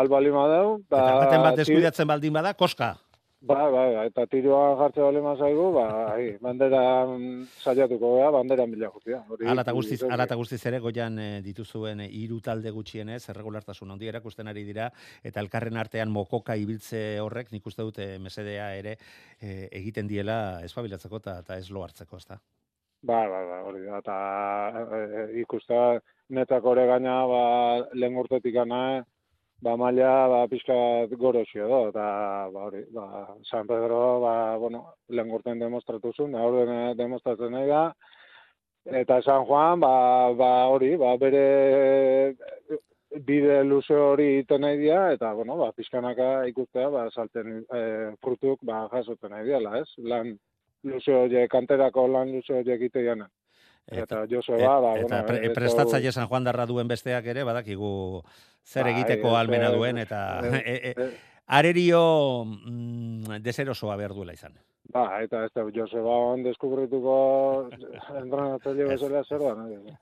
albalima 0.00 0.44
deu. 0.52 0.76
Eta 0.86 1.06
baten 1.24 1.46
bat 1.48 1.58
deskuidatzen 1.62 2.08
baldin 2.08 2.36
bada, 2.36 2.52
koska. 2.54 2.94
Bai, 3.42 3.72
bai, 3.74 3.88
bai, 3.96 4.02
eta 4.06 4.22
tiroan 4.30 4.76
jartze 4.78 5.02
bali 5.02 5.20
mazaigu, 5.24 5.64
ba, 5.74 5.86
ai, 6.12 6.36
banderan 6.38 7.42
saiatuko 7.58 8.12
gea, 8.14 8.28
banderan 8.36 8.70
bila 8.70 8.90
jutia. 8.94 9.18
Hala 9.50 9.64
eta 9.66 9.74
guztiz, 9.74 9.98
hala 10.06 10.28
eta 10.28 10.38
guztiz 10.38 10.60
ere 10.70 10.78
goian 10.84 11.18
eh, 11.18 11.40
dituzuen 11.42 12.04
eh, 12.04 12.08
hiru 12.20 12.38
talde 12.44 12.70
gutxienez 12.70 13.18
erregulartasun 13.34 13.90
handi 13.90 14.12
erakusten 14.12 14.46
ari 14.46 14.62
dira 14.68 14.92
eta 15.26 15.42
elkarren 15.42 15.80
artean 15.82 16.14
mokoka 16.14 16.54
ibiltze 16.54 17.18
horrek 17.18 17.50
nik 17.50 17.66
uste 17.66 17.82
dut 17.82 17.98
eh, 17.98 18.12
mesedea 18.22 18.68
ere 18.78 18.94
eh, 19.40 19.66
egiten 19.82 20.06
diela 20.06 20.38
espabilatzeko 20.62 21.18
eta 21.24 21.40
eta 21.42 21.58
ez 21.58 21.66
lo 21.74 21.82
hartzeko, 21.82 22.22
ezta. 22.22 22.38
Bai, 23.02 23.24
bai, 23.26 23.42
bai, 23.48 23.60
hori 23.66 23.82
da, 23.88 23.98
eta 23.98 24.16
e, 24.78 25.02
e, 25.02 25.22
ikusta 25.42 25.98
netzako 26.30 26.76
ere 26.76 26.86
gaina, 26.92 27.16
ba, 27.26 27.42
lehen 27.98 28.22
urtetik 28.22 28.54
gana, 28.54 29.02
ba 29.62 29.76
maila 29.76 30.28
ba 30.28 30.40
pizkat 30.50 31.10
goroxio 31.22 31.68
do 31.72 31.80
eta 31.90 32.06
ba 32.54 32.60
hori 32.66 32.82
ba 32.90 33.04
San 33.50 33.66
Pedro 33.66 34.20
ba 34.20 34.34
bueno 34.58 34.80
lehen 35.08 35.30
urten 35.30 35.58
demostratu 35.58 36.12
zuen 36.16 36.34
aurten 36.34 36.96
demostratzen 36.96 37.52
nahi 37.52 37.68
da 37.68 37.84
eta 39.02 39.22
San 39.22 39.44
Juan 39.46 39.80
ba 39.80 39.94
ba 40.34 40.50
hori 40.72 40.96
ba 40.96 41.16
bere 41.16 41.46
bide 43.20 43.62
luze 43.64 43.94
hori 43.94 44.38
iten 44.40 44.62
nahi 44.64 44.78
dira, 44.78 45.12
eta, 45.12 45.32
bueno, 45.34 45.56
ba, 45.56 45.72
pizkanaka 45.76 46.46
ikustea, 46.48 46.88
ba, 46.90 47.08
salten 47.12 47.60
e, 47.68 47.82
frutuk, 48.24 48.62
ba, 48.64 48.86
jasoten 48.92 49.34
nahi 49.34 49.44
diala, 49.50 49.76
ez? 49.82 49.88
Lan 49.98 50.32
luze 50.88 51.12
hori, 51.12 51.46
kanterako 51.52 52.06
lan 52.08 52.32
luze 52.32 52.56
hori 52.56 52.72
egite 52.72 53.04
jana. 53.04 53.28
Eta, 53.86 54.22
Joseba, 54.30 54.78
ba, 54.80 54.92
eta 54.98 55.22
bueno, 55.22 55.26
pre, 55.26 55.38
eto- 55.46 55.54
prestatzaile 55.54 56.12
San 56.12 56.28
Juan 56.28 56.44
darra 56.44 56.66
duen 56.66 56.88
besteak 56.88 57.26
ere, 57.26 57.42
badakigu 57.44 58.22
zer 58.64 58.84
Bai, 58.86 58.92
egiteko 58.94 59.32
ez, 59.34 59.38
almena 59.40 59.70
duen, 59.74 59.98
eta 59.98 60.40
e, 60.64 60.92
e, 60.92 61.08
arerio 61.46 62.44
mm, 62.44 63.42
deserosoa 63.42 63.96
behar 63.96 64.14
duela 64.14 64.32
izan. 64.32 64.54
Ba, 64.92 65.22
eta 65.24 65.44
ez 65.46 65.50
da, 65.54 65.66
Joseba 65.74 66.14
on 66.32 66.42
deskubrituko 66.46 67.16
entrenatzaile 67.72 68.88
bezala 68.92 69.24
zer 69.24 69.42
da, 69.42 69.54
nahi? 69.58 69.98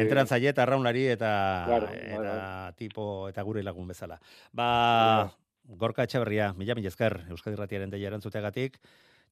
Entrenatzaile 0.00 0.50
eta 0.54 0.64
arraunlari 0.64 1.04
eta, 1.12 1.30
Claro, 1.68 1.92
bai, 1.92 2.00
eta 2.16 2.72
tipo 2.78 3.28
eta 3.28 3.44
gure 3.44 3.62
lagun 3.62 3.92
bezala. 3.92 4.18
Ba, 4.52 5.30
Gorka 5.78 6.02
Etxeberria, 6.08 6.52
mila 6.56 6.74
mila 6.74 6.88
esker, 6.90 7.20
Euskadi 7.30 7.58
Ratiaren 7.58 7.92
deia 7.92 8.08
erantzuteagatik, 8.10 8.80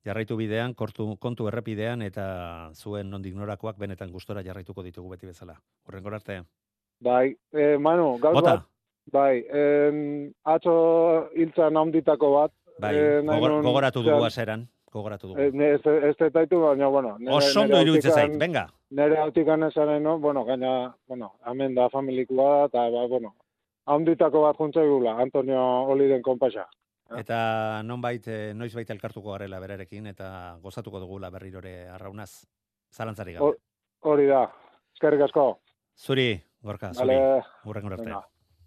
jarraitu 0.05 0.37
bidean, 0.37 0.75
kortu, 0.75 1.17
kontu 1.19 1.49
errepidean, 1.49 2.03
eta 2.03 2.71
zuen 2.75 3.11
nondik 3.11 3.35
norakoak 3.35 3.77
benetan 3.79 4.11
gustora 4.13 4.43
jarraituko 4.43 4.83
ditugu 4.83 5.11
beti 5.11 5.27
bezala. 5.27 5.57
Horren 5.87 6.07
arte. 6.15 6.43
Bai, 7.01 7.37
eh, 7.53 7.77
Manu, 7.79 8.19
Bota. 8.19 8.41
bat, 8.43 8.65
bai, 9.13 9.45
em, 9.51 10.33
atzo 10.45 11.29
hiltzan 11.35 11.77
handitako 11.77 12.33
bat. 12.35 12.53
Bai, 12.81 12.95
eh, 12.97 13.21
gogor- 13.23 13.63
gogoratu 13.63 14.03
dugu 14.03 14.25
aseran, 14.25 14.69
gogoratu 14.93 15.29
dugu. 15.29 15.41
Eh, 15.41 15.75
Ez 15.75 15.81
ez 15.87 16.17
dut 16.17 16.37
aitu, 16.37 16.61
baina, 16.61 16.87
bueno. 16.89 17.17
nere- 17.19 17.35
Oso 17.37 17.61
ondo 17.63 17.81
iruditzen 17.81 18.13
zait, 18.13 18.39
venga. 18.39 18.69
Nere 18.91 19.19
autikan 19.19 19.63
esaren, 19.65 20.03
no? 20.03 20.19
bueno, 20.19 20.45
gaina, 20.45 20.95
bueno, 21.07 21.35
hemen 21.47 21.75
da 21.75 21.89
familikua 21.91 22.65
eta, 22.67 22.89
ba, 22.89 23.07
bueno, 23.07 23.35
handitako 23.87 24.43
bat 24.43 24.57
juntza 24.57 24.81
gula, 24.83 25.17
Antonio 25.21 25.61
Oliden 25.89 26.23
konpasa. 26.23 26.67
Eta 27.17 27.83
nonbait, 27.85 28.27
eh, 28.29 28.53
noizbait 28.55 28.91
elkartuko 28.91 29.33
garela 29.33 29.59
berarekin, 29.61 30.07
eta 30.07 30.59
gozatuko 30.61 31.01
dugula 31.01 31.31
berrirore 31.31 31.89
arraunaz. 31.89 32.45
Zalantzarik 32.93 33.39
gabe. 33.39 33.47
Hor- 33.47 33.59
Hori 34.01 34.27
da, 34.27 34.43
eskerrik 34.95 35.23
asko. 35.23 35.61
Zuri, 35.99 36.41
gorka, 36.63 36.93
zuri. 36.95 37.15
Arte. 37.17 38.05
Venga, 38.05 38.23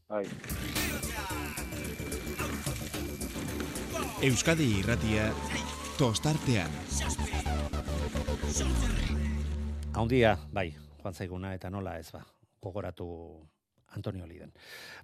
Bai. 0.10 0.26
Euskadi 4.24 4.68
irratia 4.80 5.30
tostartean. 5.98 6.70
Haundia, 9.94 10.36
bai, 10.52 10.72
joan 11.02 11.14
zaiguna 11.14 11.54
eta 11.56 11.70
nola 11.70 11.98
ez 12.00 12.12
ba, 12.12 12.22
gogoratu 12.62 13.08
Antonio 13.92 14.26
Liden. 14.26 14.52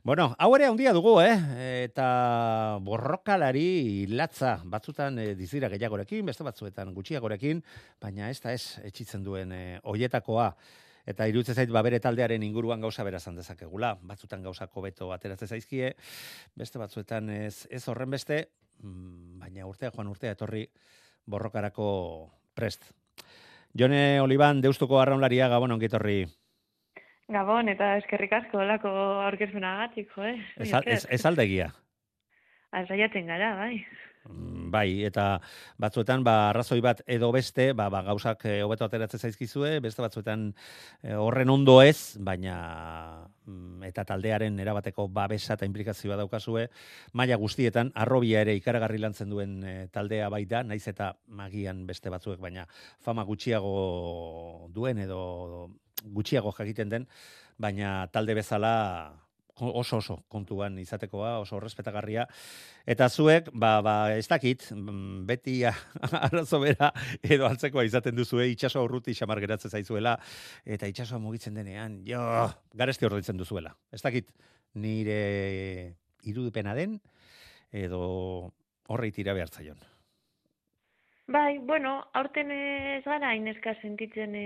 Bueno, 0.03 0.35
hau 0.39 0.49
ere 0.55 0.67
handia 0.67 0.93
dugu, 0.95 1.19
eh? 1.21 1.35
Eta 1.83 2.79
borrokalari 2.81 4.07
latza 4.07 4.57
batzutan 4.63 5.19
e, 5.19 5.33
dizira 5.35 5.69
gehiagorekin, 5.69 6.25
beste 6.25 6.45
batzuetan 6.47 6.93
gutxiagorekin, 6.95 7.63
baina 8.01 8.29
ez 8.31 8.39
da 8.41 8.53
ez 8.55 8.79
etxitzen 8.87 9.23
duen 9.25 9.51
e, 9.51 9.63
oietakoa. 9.83 10.51
Eta 11.07 11.27
iruditzen 11.27 11.55
zait 11.55 11.71
ba 11.71 11.81
bere 11.85 12.01
taldearen 12.03 12.43
inguruan 12.43 12.81
gauza 12.83 13.03
berazan 13.07 13.35
dezakegula. 13.39 13.93
Batzutan 14.03 14.43
gauzako 14.43 14.83
beto 14.89 15.11
ateratzen 15.15 15.47
zaizkie, 15.47 15.93
beste 16.55 16.79
batzuetan 16.79 17.29
ez, 17.31 17.67
ez 17.71 17.83
horren 17.87 18.11
beste, 18.11 18.41
mm, 18.83 19.39
baina 19.43 19.67
urtea 19.67 19.91
joan 19.95 20.11
urtea 20.11 20.35
etorri 20.35 20.65
borrokarako 21.25 21.87
prest. 22.55 22.91
Jone 23.77 24.19
Oliban, 24.21 24.59
deustuko 24.63 24.99
arraunlaria, 24.99 25.47
gabon 25.51 25.75
ongitorri. 25.75 26.25
Gabon, 27.27 27.67
eta 27.67 27.97
eskerrik 27.99 28.31
asko 28.37 28.61
olako 28.63 28.91
aurkezpenagatik, 29.25 30.11
jo, 30.15 30.23
eh? 30.23 30.37
Ez, 30.63 30.71
ez, 30.85 31.01
ez 31.11 31.23
aldegia. 31.27 31.71
Azaiatzen 32.71 33.27
gara, 33.27 33.55
bai. 33.59 33.73
Mm, 34.27 34.67
Bai, 34.71 35.03
eta 35.07 35.37
batzuetan 35.79 36.23
ba 36.25 36.49
arrazoi 36.49 36.79
bat 36.83 36.99
edo 37.07 37.29
beste, 37.31 37.69
ba, 37.77 37.87
ba 37.93 38.01
gauzak 38.03 38.43
eh, 38.49 38.57
hobeto 38.65 38.87
ateratzen 38.87 39.21
zaizkizue, 39.23 39.77
beste 39.83 40.03
batzuetan 40.03 40.49
eh, 41.03 41.15
horren 41.15 41.49
ondo 41.53 41.77
ez, 41.81 42.17
baina 42.19 42.57
mm, 43.45 43.87
eta 43.87 44.03
taldearen 44.11 44.59
erabateko 44.59 45.07
babesa 45.07 45.55
eta 45.55 45.69
implikazioa 45.69 46.19
daukazue, 46.19 46.67
maila 47.13 47.39
guztietan 47.39 47.93
arrobia 47.95 48.43
ere 48.43 48.57
ikaragarri 48.59 48.99
lantzen 49.03 49.31
duen 49.31 49.57
eh, 49.63 49.79
taldea 49.93 50.27
bai 50.33 50.43
da, 50.45 50.63
naiz 50.63 50.83
eta 50.91 51.13
magian 51.27 51.85
beste 51.87 52.11
batzuek, 52.11 52.39
baina 52.43 52.67
fama 52.99 53.23
gutxiago 53.27 54.69
duen 54.75 54.99
edo 55.07 55.21
gutxiago 56.13 56.53
jakiten 56.57 56.89
den, 56.89 57.07
baina 57.57 58.07
talde 58.13 58.35
bezala 58.37 58.73
oso 59.59 59.97
oso 59.97 60.17
kontuan 60.29 60.77
izatekoa, 60.79 61.37
oso 61.41 61.59
respetagarria. 61.59 62.27
Eta 62.85 63.09
zuek, 63.09 63.49
ba, 63.53 63.81
ba 63.81 63.95
ez 64.15 64.27
dakit, 64.29 64.67
mm, 64.71 65.25
beti 65.27 65.57
arazo 66.27 66.61
bera 66.61 66.91
edo 67.23 67.47
altzekoa 67.49 67.85
izaten 67.87 68.15
duzue, 68.15 68.47
itxaso 68.53 68.83
urruti 68.85 69.15
xamar 69.17 69.41
geratzen 69.43 69.73
zaizuela, 69.73 70.17
eta 70.65 70.89
itxasoa 70.89 71.19
mugitzen 71.23 71.57
denean, 71.57 72.01
jo, 72.05 72.21
garesti 72.77 73.09
ordaintzen 73.09 73.37
duzuela. 73.37 73.73
Ez 73.91 74.01
dakit, 74.05 74.31
nire 74.77 75.97
irudipena 76.27 76.75
den, 76.77 76.99
edo 77.71 78.53
horrei 78.87 79.11
tira 79.11 79.33
behar 79.33 79.49
zaion. 79.49 79.79
Bai, 81.29 81.57
bueno, 81.59 82.05
aurten 82.13 82.51
ez 82.51 83.03
gara 83.03 83.33
ineska 83.35 83.73
sentitzen 83.81 84.35
e, 84.39 84.43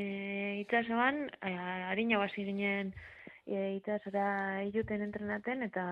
itsasoan, 0.64 1.28
e, 1.46 1.52
harina 1.92 2.18
hasi 2.24 2.46
ginen 2.48 2.90
e, 3.46 3.76
itsasora 3.76 4.64
iluten 4.66 5.04
entrenaten 5.06 5.62
eta 5.68 5.84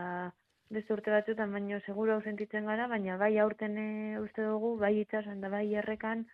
beste 0.73 0.95
urte 0.95 1.13
batzuetan 1.13 1.53
baino 1.53 1.77
seguru 1.85 2.15
hau 2.15 2.23
sentitzen 2.23 2.65
gara, 2.71 2.87
baina 2.89 3.17
bai 3.21 3.37
aurten 3.43 3.77
e, 3.77 3.85
uste 4.23 4.47
dugu, 4.47 4.71
bai 4.81 4.95
itsasoan 5.03 5.45
da 5.45 5.53
bai 5.53 5.67
errekan, 5.83 6.25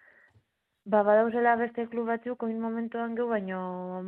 ba 0.86 1.04
badauzela 1.04 1.58
beste 1.60 1.88
klub 1.92 2.08
batzuk 2.14 2.48
oin 2.48 2.56
momentuan 2.68 3.20
geu 3.20 3.28
baino 3.34 3.60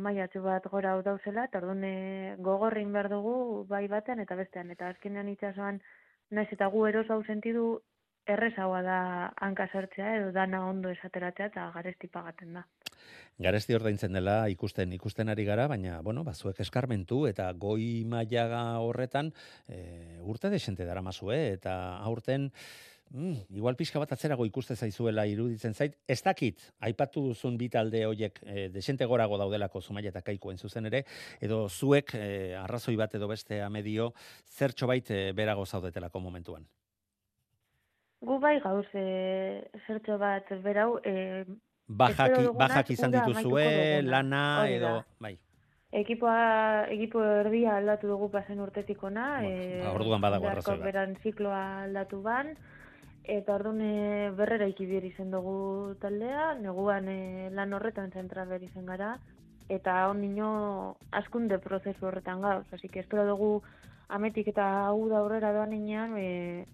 mailatxu 0.06 0.40
bat 0.48 0.70
gora 0.76 0.94
hau 0.96 1.04
dauzela, 1.10 1.44
eta 1.44 1.60
orduan 1.60 1.84
gogorrin 2.48 2.96
behar 2.96 3.12
dugu 3.12 3.36
bai 3.74 3.84
batean 3.98 4.24
eta 4.24 4.40
bestean, 4.40 4.72
eta 4.72 4.88
azkenean 4.94 5.28
itsasoan 5.36 5.84
naiz 6.30 6.48
eta 6.56 6.72
gu 6.72 6.86
eros 6.94 7.08
hau 7.10 7.22
sentidu 7.24 7.68
errezagoa 8.34 8.82
da 8.82 8.98
hanka 9.44 9.68
sartzea 9.72 10.16
edo 10.18 10.32
dana 10.32 10.64
ondo 10.68 10.90
esateratzea 10.94 11.50
eta 11.52 11.70
garesti 11.74 12.10
pagaten 12.12 12.58
da. 12.58 12.66
Garesti 13.38 13.74
ordaintzen 13.76 14.12
dela 14.12 14.48
ikusten 14.50 14.92
ikusten 14.96 15.28
ari 15.30 15.44
gara, 15.46 15.68
baina 15.70 16.00
bueno, 16.02 16.24
bazuek 16.26 16.58
eskarmentu 16.64 17.24
eta 17.28 17.52
goi 17.52 18.04
maila 18.04 18.80
horretan 18.82 19.30
e, 19.68 20.18
urte 20.26 20.50
desente 20.50 20.86
daramazue 20.88 21.40
eta 21.54 21.74
aurten 22.02 22.50
Mm, 23.10 23.56
igual 23.56 23.76
pixka 23.76 24.00
bat 24.02 24.10
atzerago 24.12 24.44
ikuste 24.44 24.74
zaizuela 24.76 25.24
iruditzen 25.26 25.72
zait. 25.74 25.94
Ez 26.06 26.20
dakit, 26.22 26.60
aipatu 26.84 27.22
duzun 27.30 27.56
bi 27.56 27.70
talde 27.72 28.02
hoiek 28.04 28.40
e, 28.44 28.66
desente 28.68 29.08
gorago 29.08 29.38
daudelako 29.40 29.80
Zumaia 29.80 30.12
eta 30.12 30.20
Kaikoen 30.26 30.58
zuzen 30.58 30.90
ere, 30.90 31.04
edo 31.40 31.62
zuek 31.68 32.12
e, 32.18 32.54
arrazoi 32.60 32.96
bat 33.00 33.14
edo 33.16 33.28
beste 33.28 33.62
amedio 33.64 34.12
zertxo 34.58 34.90
bait 34.92 35.10
e, 35.10 35.22
berago 35.32 35.64
zaudetelako 35.64 36.20
momentuan. 36.20 36.68
Gu 38.20 38.38
bai 38.42 38.58
gauz 38.60 38.86
e, 38.94 39.68
zertxo 39.86 40.18
bat 40.18 40.48
berau 40.62 40.98
e, 41.04 41.44
Bajak, 41.88 42.34
bajak 42.52 42.90
izan 42.92 43.14
dituzue, 43.14 44.02
lana 44.04 44.68
edo... 44.68 44.98
Bai. 45.24 45.38
Ekipoa, 45.88 46.84
ekipo 46.92 47.22
erdia 47.24 47.78
aldatu 47.78 48.10
dugu 48.10 48.26
pasen 48.28 48.60
urtetik 48.60 49.00
ona. 49.08 49.40
e, 49.40 49.80
ba, 49.80 49.94
orduan 49.96 50.20
badago 50.20 50.50
arrazoi 50.50 50.76
bat. 50.76 50.84
beran 50.84 51.16
zikloa 51.22 51.62
aldatu 51.86 52.20
ban. 52.20 52.52
Eta 53.24 53.54
orduan 53.54 53.80
e, 53.80 54.28
berrera 54.36 54.68
ikibir 54.68 55.06
izan 55.08 55.32
dugu 55.32 55.94
taldea, 56.02 56.52
neguan 56.60 57.08
e, 57.08 57.48
lan 57.56 57.72
horretan 57.72 58.12
zentra 58.12 58.44
behar 58.44 58.68
izan 58.68 58.84
gara, 58.84 59.14
eta 59.72 59.96
on 60.10 60.20
nino 60.20 60.50
askunde 61.10 61.56
prozesu 61.58 62.04
horretan 62.10 62.44
gauz. 62.44 62.66
Así 62.72 62.88
que 62.88 63.00
espero 63.00 63.24
dugu 63.24 63.62
ametik 64.08 64.52
eta 64.52 64.68
hau 64.88 65.08
da 65.08 65.22
aurrera 65.22 65.54
doan 65.56 65.72
inean, 65.72 66.18
e, 66.20 66.66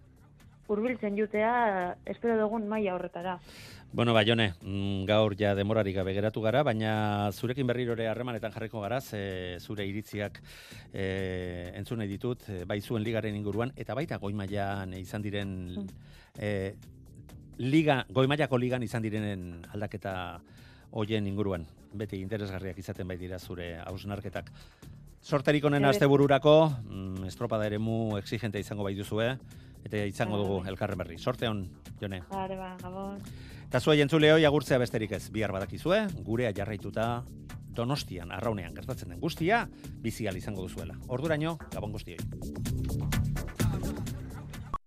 hurbiltzen 0.69 1.17
jutea, 1.19 1.97
espero 2.07 2.37
dugun 2.41 2.69
maila 2.69 2.95
horretara. 2.95 3.39
Bueno, 3.95 4.13
Baione, 4.13 4.55
mm, 4.61 5.05
gaur 5.07 5.37
ja 5.39 5.55
demorarik 5.55 5.95
gabe 5.95 6.15
geratu 6.17 6.41
gara, 6.43 6.65
baina 6.67 7.31
zurekin 7.31 7.67
berrirore 7.67 8.09
harremanetan 8.11 8.51
jarriko 8.51 8.81
gara, 8.83 9.01
ze 9.01 9.59
zure 9.61 9.87
iritziak 9.87 10.41
e, 10.93 11.71
entzun 11.79 12.03
nahi 12.03 12.11
ditut, 12.11 12.43
e, 12.49 12.65
bai 12.65 12.81
zuen 12.81 13.05
ligaren 13.05 13.37
inguruan, 13.37 13.71
eta 13.77 13.95
baita 13.95 14.19
goi 14.19 14.33
mailan 14.35 14.97
izan 14.99 15.23
diren 15.23 15.87
e, 16.39 16.75
liga, 17.59 18.05
goi 18.11 18.27
mailako 18.27 18.59
ligan 18.59 18.83
izan 18.83 19.03
direnen 19.03 19.63
aldaketa 19.73 20.41
hoien 20.91 21.27
inguruan. 21.31 21.67
Beti 21.95 22.19
interesgarriak 22.19 22.79
izaten 22.83 23.07
bai 23.07 23.17
dira 23.17 23.39
zure 23.39 23.77
hausnarketak. 23.79 24.51
Sorterik 25.23 25.65
Eder. 25.65 25.85
astebururako, 25.87 26.73
mm, 26.83 27.25
estropada 27.27 27.67
eremu 27.67 28.19
exigente 28.19 28.59
izango 28.59 28.83
bai 28.83 28.95
duzue, 28.95 29.39
eta 29.85 30.05
izango 30.09 30.41
dugu 30.41 30.61
elkarren 30.69 30.99
berri. 30.99 31.19
Sorte 31.19 31.49
hon, 31.49 31.67
Jone. 32.01 32.23
Bale, 32.31 32.57
ba, 32.57 32.75
gabon. 32.83 33.21
Eta 33.69 33.81
zuei 33.81 34.01
entzuleo 34.05 34.37
agurtzea 34.47 34.79
besterik 34.79 35.13
ez, 35.19 35.29
bihar 35.35 35.53
badakizue, 35.53 36.07
gurea 36.25 36.53
jarraituta 36.57 37.25
Donostian, 37.75 38.31
arraunean 38.31 38.75
gertatzen 38.75 39.11
den 39.11 39.21
guztia, 39.21 39.65
bizial 40.03 40.37
izango 40.39 40.63
duzuela. 40.63 40.95
Orduraino, 41.09 41.59
gabon 41.75 41.99
guztioi. 41.99 43.24